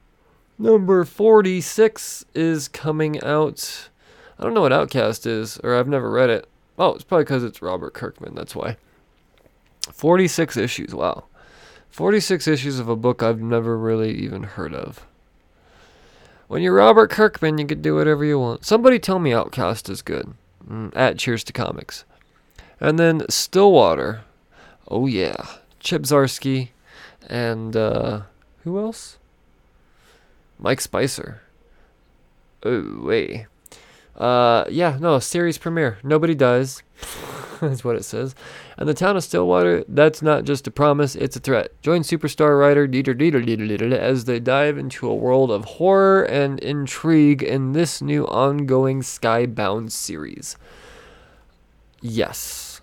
Number 0.60 1.06
46 1.06 2.26
is 2.36 2.68
coming 2.68 3.24
out. 3.24 3.90
I 4.38 4.44
don't 4.44 4.54
know 4.54 4.62
what 4.62 4.74
Outcast 4.74 5.26
is, 5.26 5.58
or 5.64 5.76
I've 5.76 5.88
never 5.88 6.12
read 6.12 6.30
it. 6.30 6.48
Oh, 6.78 6.94
it's 6.94 7.04
probably 7.04 7.24
because 7.24 7.44
it's 7.44 7.62
Robert 7.62 7.94
Kirkman, 7.94 8.36
that's 8.36 8.56
why. 8.56 8.78
46 9.92 10.58
issues, 10.58 10.94
wow. 10.94 11.24
46 11.90 12.48
issues 12.48 12.78
of 12.78 12.90
a 12.90 12.96
book 12.96 13.24
I've 13.24 13.42
never 13.42 13.78
really 13.78 14.12
even 14.12 14.44
heard 14.44 14.74
of. 14.74 15.06
When 16.52 16.62
you're 16.62 16.74
Robert 16.74 17.10
Kirkman, 17.10 17.60
you 17.60 17.66
can 17.66 17.82
do 17.82 17.96
whatever 17.96 18.26
you 18.26 18.38
want. 18.38 18.66
Somebody 18.66 19.00
tell 19.00 19.20
me 19.20 19.32
Outcast 19.34 19.88
is 19.88 20.02
good. 20.02 20.34
Mm, 20.70 20.92
at 20.94 21.18
Cheers 21.18 21.46
to 21.46 21.54
Comics. 21.54 22.04
And 22.78 23.00
then 23.00 23.24
Stillwater. 23.30 24.24
Oh, 24.86 25.06
yeah. 25.06 25.46
Chip 25.80 26.02
Zdarsky. 26.02 26.72
And, 27.30 27.78
uh, 27.78 28.24
who 28.66 28.78
else? 28.80 29.18
Mike 30.60 30.82
Spicer. 30.82 31.42
Oh, 32.64 33.00
wait. 33.02 33.46
Uh, 34.18 34.66
yeah, 34.70 34.98
no, 35.00 35.20
series 35.20 35.58
premiere. 35.58 36.00
Nobody 36.04 36.36
dies. 36.36 36.84
That's 37.62 37.84
what 37.84 37.96
it 37.96 38.04
says. 38.04 38.36
And 38.78 38.90
the 38.90 38.94
town 38.94 39.16
of 39.16 39.24
Stillwater, 39.24 39.84
that's 39.88 40.22
not 40.22 40.46
just 40.46 40.68
a 40.68 40.72
promise, 40.72 41.16
it's 41.16 41.36
a 41.36 41.40
threat. 41.40 41.72
Join 41.82 42.02
superstar 42.02 42.60
writer 42.60 42.88
Dieter 42.88 43.16
Dieter 43.16 43.46
Dieter 43.46 43.70
Dieter 43.70 43.92
as 43.92 44.26
they 44.26 44.40
dive 44.40 44.78
into 44.78 45.08
a 45.08 45.16
world 45.16 45.52
of 45.52 45.66
horror 45.66 46.24
and 46.24 46.60
intrigue 46.60 47.44
in 47.44 47.74
this 47.74 48.02
new 48.02 48.26
ongoing 48.26 49.02
Skybound 49.02 49.92
series. 49.92 50.58
Yes. 52.02 52.82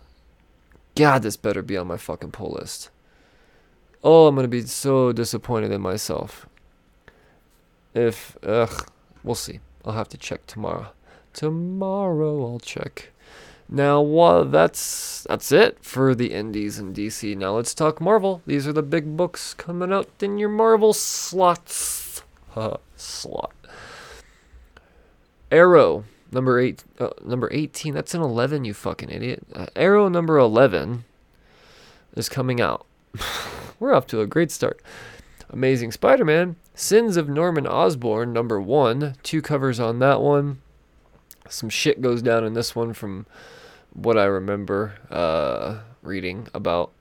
God, 0.95 1.23
this 1.23 1.37
better 1.37 1.63
be 1.63 1.77
on 1.77 1.89
my 1.89 1.97
fucking 1.97 2.31
pull 2.31 2.53
list. 2.53 2.91
Oh, 4.05 4.29
I'm 4.29 4.37
gonna 4.37 4.47
be 4.47 4.63
so 4.63 5.13
disappointed 5.13 5.73
in 5.73 5.81
myself. 5.81 6.47
If, 7.95 8.37
ugh, 8.45 8.89
we'll 9.25 9.35
see. 9.35 9.59
I'll 9.85 9.95
have 9.95 10.09
to 10.11 10.19
check 10.19 10.47
tomorrow. 10.47 10.93
Tomorrow 11.33 12.45
I'll 12.45 12.61
check. 12.61 13.11
Now, 13.69 14.01
well, 14.01 14.47
that's 14.47 15.25
that's 15.29 15.53
it 15.53 15.79
for 15.83 16.15
the 16.15 16.33
indies 16.33 16.79
in 16.79 16.95
DC. 16.95 17.37
Now 17.37 17.57
let's 17.57 17.75
talk 17.75 18.01
Marvel. 18.01 18.41
These 18.47 18.67
are 18.67 18.73
the 18.73 18.83
big 18.83 19.17
books 19.17 19.53
coming 19.53 19.93
out 19.93 20.09
in 20.21 20.39
your 20.39 20.49
Marvel 20.49 20.95
slots. 20.95 22.23
slot. 22.97 23.53
Aero 25.51 26.05
number 26.33 26.59
eight, 26.59 26.85
uh, 26.99 27.11
number 27.23 27.51
eighteen. 27.53 27.93
That's 27.93 28.15
an 28.15 28.23
eleven. 28.23 28.65
You 28.65 28.73
fucking 28.73 29.11
idiot. 29.11 29.47
Uh, 29.55 29.67
Aero 29.77 30.09
number 30.09 30.39
eleven 30.39 31.05
is 32.17 32.31
coming 32.31 32.63
out. 32.63 32.87
We're 33.81 33.93
off 33.93 34.07
to 34.09 34.23
a 34.23 34.27
great 34.27 34.51
start. 34.51 34.81
Amazing 35.51 35.93
Spider-Man, 35.93 36.57
Sins 36.75 37.17
of 37.17 37.29
Norman 37.29 37.67
Osborn, 37.67 38.35
number 38.35 38.61
one. 38.61 39.15
Two 39.23 39.41
covers 39.41 39.81
on 39.81 39.99
that 40.01 40.21
one. 40.21 40.61
Some 41.49 41.71
shit 41.71 42.03
goes 42.03 42.21
down 42.21 42.45
in 42.45 42.53
this 42.53 42.77
one 42.77 42.93
from 42.93 43.25
what 44.03 44.19
I 44.19 44.25
remember 44.25 44.95
uh, 45.11 45.79
reading 46.03 46.49
about. 46.55 46.93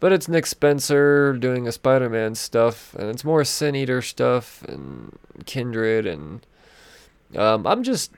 But 0.00 0.12
it's 0.12 0.28
Nick 0.28 0.46
Spencer 0.46 1.32
doing 1.32 1.66
a 1.66 1.72
Spider-Man 1.72 2.34
stuff, 2.34 2.94
and 2.94 3.08
it's 3.08 3.24
more 3.24 3.44
Sin 3.44 3.74
Eater 3.74 4.02
stuff 4.02 4.62
and 4.64 5.18
Kindred, 5.46 6.04
and 6.04 6.44
um, 7.36 7.66
I'm 7.66 7.82
just, 7.82 8.12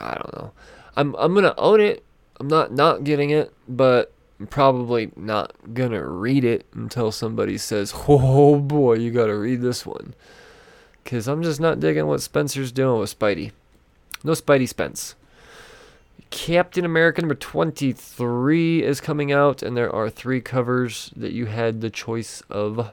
I 0.00 0.14
don't 0.14 0.36
know. 0.36 0.52
I'm 0.96 1.14
I'm 1.16 1.34
gonna 1.34 1.54
own 1.58 1.80
it. 1.80 2.04
I'm 2.38 2.48
not 2.48 2.72
not 2.72 3.04
getting 3.04 3.30
it, 3.30 3.52
but 3.66 4.12
I'm 4.38 4.46
probably 4.46 5.10
not 5.16 5.54
gonna 5.74 6.06
read 6.06 6.44
it 6.44 6.66
until 6.74 7.10
somebody 7.10 7.58
says, 7.58 7.94
"Oh 8.08 8.58
boy, 8.58 8.94
you 8.94 9.10
gotta 9.10 9.36
read 9.36 9.62
this 9.62 9.86
one," 9.86 10.14
because 11.02 11.26
I'm 11.26 11.42
just 11.42 11.60
not 11.60 11.80
digging 11.80 12.06
what 12.06 12.20
Spencer's 12.20 12.70
doing 12.70 13.00
with 13.00 13.18
Spidey. 13.18 13.52
No 14.22 14.32
Spidey 14.32 14.68
Spence. 14.68 15.14
Captain 16.30 16.84
America 16.84 17.20
number 17.20 17.34
23 17.34 18.82
is 18.82 19.00
coming 19.00 19.32
out, 19.32 19.62
and 19.62 19.76
there 19.76 19.94
are 19.94 20.10
three 20.10 20.40
covers 20.40 21.10
that 21.16 21.32
you 21.32 21.46
had 21.46 21.80
the 21.80 21.90
choice 21.90 22.42
of, 22.50 22.92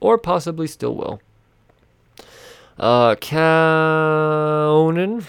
or 0.00 0.18
possibly 0.18 0.66
still 0.66 0.94
will. 0.94 1.20
Uh, 2.78 3.14
Conan. 3.16 5.26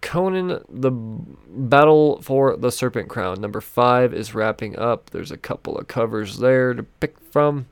Conan, 0.00 0.64
the 0.68 0.90
Battle 0.90 2.20
for 2.22 2.56
the 2.56 2.70
Serpent 2.70 3.08
Crown. 3.08 3.40
Number 3.40 3.60
five 3.60 4.12
is 4.12 4.34
wrapping 4.34 4.78
up. 4.78 5.10
There's 5.10 5.30
a 5.30 5.36
couple 5.36 5.78
of 5.78 5.88
covers 5.88 6.38
there 6.38 6.74
to 6.74 6.82
pick 6.82 7.18
from. 7.30 7.66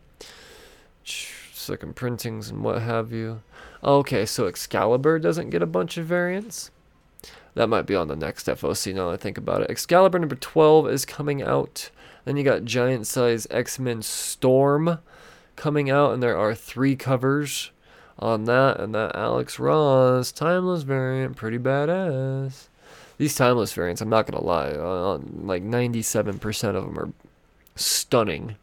Second 1.04 1.94
printings 1.94 2.48
and 2.48 2.64
what 2.64 2.82
have 2.82 3.12
you. 3.12 3.42
Okay, 3.84 4.26
so 4.26 4.46
Excalibur 4.46 5.18
doesn't 5.18 5.50
get 5.50 5.62
a 5.62 5.66
bunch 5.66 5.96
of 5.96 6.06
variants. 6.06 6.70
That 7.54 7.68
might 7.68 7.86
be 7.86 7.94
on 7.94 8.08
the 8.08 8.16
next 8.16 8.46
FOC 8.46 8.94
now 8.94 9.08
that 9.08 9.14
I 9.14 9.16
think 9.16 9.36
about 9.36 9.62
it. 9.62 9.70
Excalibur 9.70 10.18
number 10.18 10.36
12 10.36 10.88
is 10.88 11.04
coming 11.04 11.42
out. 11.42 11.90
Then 12.24 12.36
you 12.36 12.44
got 12.44 12.64
Giant 12.64 13.06
Size 13.06 13.46
X 13.50 13.78
Men 13.78 14.00
Storm 14.02 14.98
coming 15.56 15.90
out, 15.90 16.12
and 16.12 16.22
there 16.22 16.36
are 16.36 16.54
three 16.54 16.96
covers 16.96 17.70
on 18.18 18.44
that. 18.44 18.80
And 18.80 18.94
that 18.94 19.14
Alex 19.14 19.58
Ross 19.58 20.32
Timeless 20.32 20.82
variant, 20.82 21.36
pretty 21.36 21.58
badass. 21.58 22.68
These 23.18 23.34
Timeless 23.34 23.72
variants, 23.74 24.00
I'm 24.00 24.08
not 24.08 24.26
going 24.26 24.40
to 24.40 24.46
lie, 24.46 24.70
uh, 24.70 25.18
like 25.42 25.62
97% 25.62 26.74
of 26.74 26.84
them 26.84 26.98
are 26.98 27.12
stunning. 27.76 28.56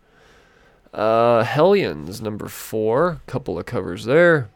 Uh, 0.94 1.44
Hellions 1.44 2.22
number 2.22 2.48
4, 2.48 3.22
couple 3.28 3.60
of 3.60 3.66
covers 3.66 4.06
there. 4.06 4.50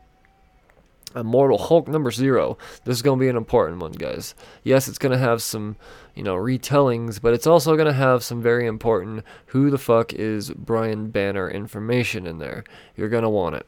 Immortal 1.15 1.57
Hulk 1.57 1.87
number 1.87 2.11
zero. 2.11 2.57
This 2.85 2.97
is 2.97 3.01
going 3.01 3.19
to 3.19 3.23
be 3.23 3.29
an 3.29 3.37
important 3.37 3.79
one, 3.79 3.91
guys. 3.91 4.35
Yes, 4.63 4.87
it's 4.87 4.97
going 4.97 5.11
to 5.11 5.17
have 5.17 5.41
some, 5.41 5.75
you 6.15 6.23
know, 6.23 6.35
retellings, 6.35 7.21
but 7.21 7.33
it's 7.33 7.47
also 7.47 7.75
going 7.75 7.87
to 7.87 7.93
have 7.93 8.23
some 8.23 8.41
very 8.41 8.65
important 8.65 9.23
who 9.47 9.69
the 9.69 9.77
fuck 9.77 10.13
is 10.13 10.51
Brian 10.51 11.09
Banner 11.09 11.49
information 11.49 12.25
in 12.25 12.39
there. 12.39 12.63
You're 12.95 13.09
going 13.09 13.23
to 13.23 13.29
want 13.29 13.55
it. 13.55 13.67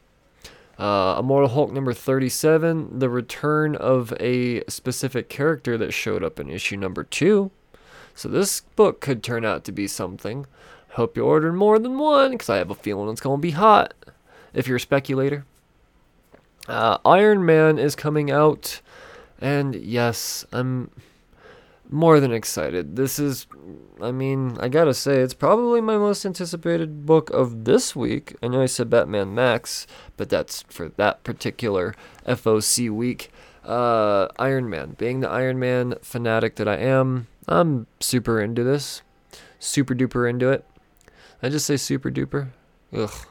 Uh, 0.77 1.15
Immortal 1.19 1.49
Hulk 1.49 1.71
number 1.71 1.93
37, 1.93 2.99
the 2.99 3.09
return 3.09 3.75
of 3.75 4.13
a 4.19 4.63
specific 4.65 5.29
character 5.29 5.77
that 5.77 5.93
showed 5.93 6.23
up 6.23 6.39
in 6.39 6.49
issue 6.49 6.75
number 6.75 7.03
2. 7.03 7.49
So 8.13 8.29
this 8.29 8.61
book 8.61 8.99
could 8.99 9.23
turn 9.23 9.45
out 9.45 9.63
to 9.65 9.71
be 9.71 9.87
something. 9.87 10.45
Hope 10.91 11.17
you 11.17 11.23
ordered 11.23 11.53
more 11.53 11.79
than 11.79 11.97
one, 11.97 12.31
because 12.31 12.49
I 12.49 12.57
have 12.57 12.69
a 12.71 12.75
feeling 12.75 13.09
it's 13.09 13.21
going 13.21 13.39
to 13.39 13.41
be 13.41 13.51
hot, 13.51 13.93
if 14.53 14.67
you're 14.67 14.77
a 14.77 14.81
speculator. 14.81 15.45
Uh, 16.67 16.97
Iron 17.05 17.45
Man 17.45 17.77
is 17.77 17.95
coming 17.95 18.31
out, 18.31 18.81
and 19.39 19.75
yes, 19.75 20.45
I'm 20.51 20.89
more 21.89 22.19
than 22.19 22.31
excited. 22.31 22.95
This 22.95 23.19
is, 23.19 23.45
I 24.01 24.11
mean, 24.11 24.57
I 24.59 24.69
gotta 24.69 24.93
say, 24.93 25.21
it's 25.21 25.33
probably 25.33 25.81
my 25.81 25.97
most 25.97 26.25
anticipated 26.25 27.05
book 27.05 27.29
of 27.29 27.65
this 27.65 27.95
week. 27.95 28.35
I 28.41 28.47
know 28.47 28.61
I 28.61 28.65
said 28.65 28.89
Batman 28.89 29.35
Max, 29.35 29.85
but 30.17 30.29
that's 30.29 30.63
for 30.63 30.89
that 30.89 31.23
particular 31.23 31.93
FOC 32.25 32.89
week. 32.89 33.31
Uh, 33.63 34.27
Iron 34.37 34.69
Man, 34.69 34.95
being 34.97 35.19
the 35.19 35.29
Iron 35.29 35.59
Man 35.59 35.95
fanatic 36.01 36.55
that 36.55 36.67
I 36.67 36.77
am, 36.77 37.27
I'm 37.47 37.87
super 37.99 38.41
into 38.41 38.63
this. 38.63 39.01
Super 39.59 39.95
duper 39.95 40.29
into 40.29 40.49
it. 40.49 40.65
I 41.41 41.49
just 41.49 41.65
say 41.65 41.77
super 41.77 42.11
duper? 42.11 42.49
Ugh. 42.93 43.27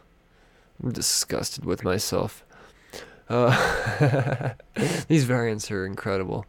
I'm 0.83 0.93
disgusted 0.93 1.65
with 1.65 1.85
myself. 1.85 2.45
Uh, 3.29 4.55
these 5.09 5.25
variants 5.25 5.71
are 5.71 5.87
incredible. 5.87 6.47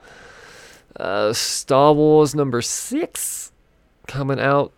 Uh, 0.96 1.34
Star 1.34 1.94
Wars 1.94 2.36
number 2.36 2.62
six 2.62 3.52
coming 4.08 4.40
out. 4.40 4.72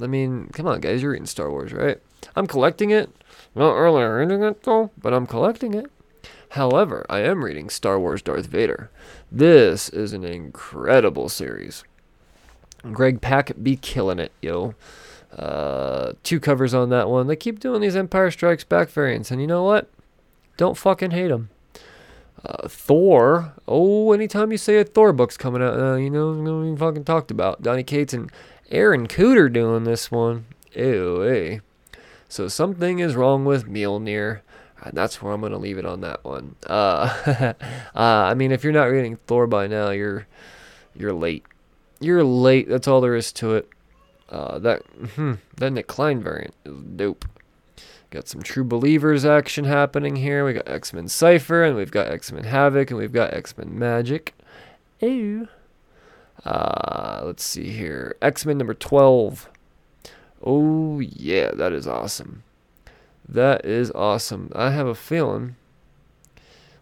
I 0.00 0.06
mean, 0.06 0.48
come 0.52 0.66
on, 0.66 0.80
guys, 0.80 1.02
you're 1.02 1.12
reading 1.12 1.26
Star 1.26 1.50
Wars, 1.50 1.72
right? 1.72 2.00
I'm 2.36 2.46
collecting 2.46 2.90
it. 2.90 3.10
Not 3.54 3.72
really 3.72 4.04
reading 4.04 4.42
it 4.42 4.62
though, 4.62 4.90
but 5.00 5.12
I'm 5.12 5.26
collecting 5.26 5.74
it. 5.74 5.90
However, 6.50 7.04
I 7.10 7.20
am 7.20 7.44
reading 7.44 7.68
Star 7.68 7.98
Wars 7.98 8.22
Darth 8.22 8.46
Vader. 8.46 8.90
This 9.30 9.88
is 9.90 10.12
an 10.12 10.24
incredible 10.24 11.28
series. 11.28 11.84
Greg 12.92 13.20
Pak 13.20 13.52
be 13.62 13.76
killing 13.76 14.18
it, 14.18 14.32
yo. 14.40 14.74
Uh, 15.36 16.12
two 16.22 16.40
covers 16.40 16.72
on 16.72 16.88
that 16.88 17.10
one. 17.10 17.26
They 17.26 17.36
keep 17.36 17.60
doing 17.60 17.82
these 17.82 17.96
Empire 17.96 18.30
Strikes 18.30 18.64
Back 18.64 18.88
variants, 18.88 19.30
and 19.30 19.40
you 19.40 19.46
know 19.46 19.62
what? 19.62 19.90
Don't 20.58 20.76
fucking 20.76 21.12
hate 21.12 21.30
him. 21.30 21.48
Uh, 22.44 22.68
Thor. 22.68 23.54
Oh, 23.66 24.12
anytime 24.12 24.52
you 24.52 24.58
say 24.58 24.78
a 24.78 24.84
Thor 24.84 25.14
book's 25.14 25.38
coming 25.38 25.62
out, 25.62 25.80
uh, 25.80 25.94
you 25.94 26.10
know, 26.10 26.32
we 26.32 26.76
fucking 26.76 27.04
talked 27.04 27.30
about 27.30 27.62
Donny 27.62 27.82
Cates 27.82 28.12
and 28.12 28.30
Aaron 28.70 29.06
Kuder 29.06 29.50
doing 29.50 29.84
this 29.84 30.10
one. 30.10 30.44
Ew, 30.74 31.22
hey. 31.22 31.60
So 32.28 32.48
something 32.48 32.98
is 32.98 33.16
wrong 33.16 33.46
with 33.46 33.66
Mjolnir. 33.66 34.40
And 34.82 34.96
that's 34.96 35.20
where 35.20 35.32
I'm 35.32 35.40
gonna 35.40 35.58
leave 35.58 35.78
it 35.78 35.86
on 35.86 36.02
that 36.02 36.24
one. 36.24 36.54
Uh, 36.66 37.12
uh, 37.54 37.54
I 37.94 38.34
mean, 38.34 38.52
if 38.52 38.62
you're 38.62 38.72
not 38.72 38.84
reading 38.84 39.16
Thor 39.26 39.46
by 39.46 39.66
now, 39.66 39.90
you're 39.90 40.26
you're 40.94 41.12
late. 41.12 41.44
You're 42.00 42.22
late. 42.22 42.68
That's 42.68 42.86
all 42.86 43.00
there 43.00 43.16
is 43.16 43.32
to 43.34 43.56
it. 43.56 43.68
Uh, 44.28 44.58
that 44.60 44.82
hmm, 45.16 45.34
that 45.56 45.72
Nic 45.72 45.86
Klein 45.86 46.20
variant 46.20 46.54
is 46.64 46.76
dope. 46.96 47.24
Got 48.10 48.26
some 48.26 48.42
True 48.42 48.64
Believers 48.64 49.26
action 49.26 49.64
happening 49.64 50.16
here. 50.16 50.44
We 50.44 50.54
got 50.54 50.68
X 50.68 50.92
Men 50.94 51.08
Cypher, 51.08 51.62
and 51.64 51.76
we've 51.76 51.90
got 51.90 52.08
X 52.08 52.32
Men 52.32 52.44
Havoc, 52.44 52.90
and 52.90 52.98
we've 52.98 53.12
got 53.12 53.34
X 53.34 53.56
Men 53.58 53.78
Magik. 53.78 54.30
Ew. 55.00 55.48
Uh, 56.44 57.20
let's 57.24 57.44
see 57.44 57.70
here. 57.70 58.16
X 58.22 58.46
Men 58.46 58.56
number 58.58 58.74
12. 58.74 59.50
Oh, 60.42 61.00
yeah, 61.00 61.50
that 61.52 61.72
is 61.72 61.86
awesome. 61.86 62.44
That 63.28 63.64
is 63.66 63.90
awesome. 63.90 64.50
I 64.54 64.70
have 64.70 64.86
a 64.86 64.94
feeling. 64.94 65.56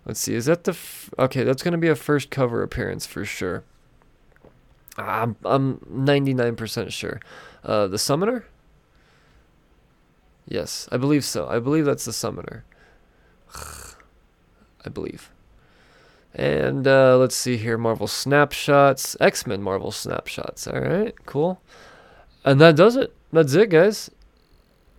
Let's 0.04 0.20
see. 0.20 0.34
Is 0.34 0.44
that 0.44 0.62
the. 0.62 0.72
F- 0.72 1.10
okay, 1.18 1.42
that's 1.42 1.62
going 1.62 1.72
to 1.72 1.78
be 1.78 1.88
a 1.88 1.96
first 1.96 2.30
cover 2.30 2.62
appearance 2.62 3.04
for 3.04 3.24
sure. 3.24 3.64
I'm, 4.96 5.36
I'm 5.44 5.78
99% 5.78 6.92
sure. 6.92 7.20
Uh, 7.64 7.88
the 7.88 7.98
Summoner? 7.98 8.46
Yes, 10.46 10.88
I 10.92 10.96
believe 10.96 11.24
so. 11.24 11.48
I 11.48 11.58
believe 11.58 11.84
that's 11.84 12.04
the 12.04 12.12
Summoner. 12.12 12.64
I 14.84 14.88
believe. 14.92 15.30
And 16.34 16.86
uh, 16.86 17.16
let's 17.16 17.34
see 17.34 17.56
here 17.56 17.78
Marvel 17.78 18.06
Snapshots, 18.06 19.16
X 19.20 19.46
Men 19.46 19.62
Marvel 19.62 19.90
Snapshots. 19.90 20.66
All 20.66 20.80
right, 20.80 21.14
cool. 21.24 21.60
And 22.44 22.60
that 22.60 22.76
does 22.76 22.96
it. 22.96 23.14
That's 23.32 23.54
it, 23.54 23.70
guys. 23.70 24.10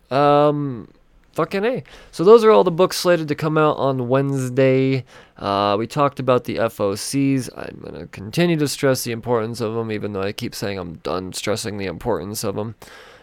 Um, 0.09 0.89
fucking 1.33 1.63
A. 1.63 1.83
So 2.11 2.23
those 2.23 2.43
are 2.43 2.49
all 2.49 2.63
the 2.63 2.71
books 2.71 2.97
slated 2.97 3.27
to 3.27 3.35
come 3.35 3.57
out 3.57 3.77
on 3.77 4.09
Wednesday. 4.09 5.05
Uh, 5.37 5.75
we 5.77 5.85
talked 5.85 6.19
about 6.19 6.45
the 6.45 6.55
FOCs. 6.55 7.49
I'm 7.55 7.79
going 7.81 7.93
to 7.93 8.07
continue 8.07 8.57
to 8.57 8.67
stress 8.67 9.03
the 9.03 9.11
importance 9.11 9.61
of 9.61 9.75
them, 9.75 9.91
even 9.91 10.13
though 10.13 10.23
I 10.23 10.31
keep 10.31 10.55
saying 10.55 10.79
I'm 10.79 10.95
done 10.95 11.33
stressing 11.33 11.77
the 11.77 11.85
importance 11.85 12.43
of 12.43 12.55
them. 12.55 12.75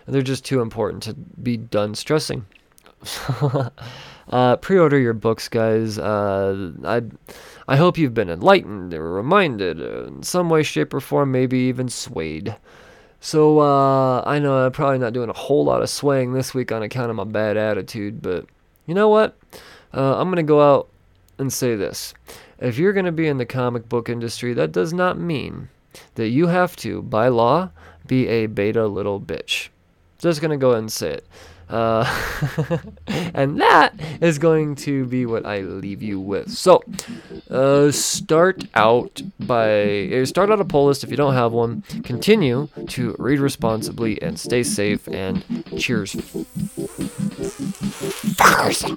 They're 0.06 0.22
just 0.22 0.44
too 0.44 0.60
important 0.60 1.02
to 1.04 1.14
be 1.14 1.56
done 1.56 1.94
stressing. 1.94 2.44
uh, 4.28 4.56
pre-order 4.56 4.98
your 4.98 5.14
books, 5.14 5.48
guys. 5.48 5.98
Uh, 5.98 6.72
I, 6.84 7.02
I 7.68 7.76
hope 7.76 7.98
you've 7.98 8.14
been 8.14 8.30
enlightened 8.30 8.94
or 8.94 9.12
reminded 9.12 9.80
uh, 9.80 10.04
in 10.04 10.22
some 10.22 10.50
way, 10.50 10.62
shape, 10.62 10.92
or 10.92 11.00
form, 11.00 11.32
maybe 11.32 11.58
even 11.58 11.88
swayed. 11.88 12.56
So 13.20 13.60
uh, 13.60 14.22
I 14.26 14.38
know 14.38 14.66
I'm 14.66 14.72
probably 14.72 14.98
not 14.98 15.14
doing 15.14 15.30
a 15.30 15.34
whole 15.34 15.64
lot 15.64 15.82
of 15.82 15.88
swaying 15.88 16.34
this 16.34 16.52
week 16.52 16.70
on 16.70 16.82
account 16.82 17.08
of 17.08 17.16
my 17.16 17.24
bad 17.24 17.56
attitude, 17.56 18.20
but 18.20 18.46
you 18.86 18.94
know 18.94 19.08
what? 19.08 19.38
Uh, 19.94 20.18
I'm 20.18 20.28
gonna 20.28 20.42
go 20.42 20.60
out 20.60 20.90
and 21.38 21.50
say 21.50 21.74
this: 21.74 22.12
if 22.58 22.76
you're 22.76 22.92
gonna 22.92 23.12
be 23.12 23.26
in 23.26 23.38
the 23.38 23.46
comic 23.46 23.88
book 23.88 24.10
industry, 24.10 24.52
that 24.52 24.72
does 24.72 24.92
not 24.92 25.18
mean 25.18 25.70
that 26.16 26.28
you 26.28 26.48
have 26.48 26.76
to, 26.76 27.00
by 27.00 27.28
law, 27.28 27.70
be 28.06 28.28
a 28.28 28.44
beta 28.44 28.86
little 28.86 29.18
bitch. 29.18 29.70
Just 30.24 30.40
gonna 30.40 30.56
go 30.56 30.70
ahead 30.70 30.78
and 30.78 30.90
say 30.90 31.10
it. 31.10 31.26
Uh, 31.68 32.04
and 33.34 33.60
that 33.60 33.92
is 34.22 34.38
going 34.38 34.74
to 34.74 35.04
be 35.04 35.26
what 35.26 35.44
I 35.44 35.60
leave 35.60 36.02
you 36.02 36.18
with. 36.18 36.50
So, 36.50 36.82
uh, 37.50 37.90
start 37.90 38.64
out 38.74 39.20
by 39.38 40.08
uh, 40.08 40.24
start 40.24 40.50
out 40.50 40.60
a 40.60 40.64
pull 40.64 40.86
list 40.86 41.04
if 41.04 41.10
you 41.10 41.18
don't 41.18 41.34
have 41.34 41.52
one. 41.52 41.82
Continue 42.04 42.68
to 42.88 43.14
read 43.18 43.38
responsibly 43.38 44.22
and 44.22 44.40
stay 44.40 44.62
safe. 44.62 45.06
And 45.08 45.44
cheers. 45.78 46.14
Fuckers. 48.40 48.96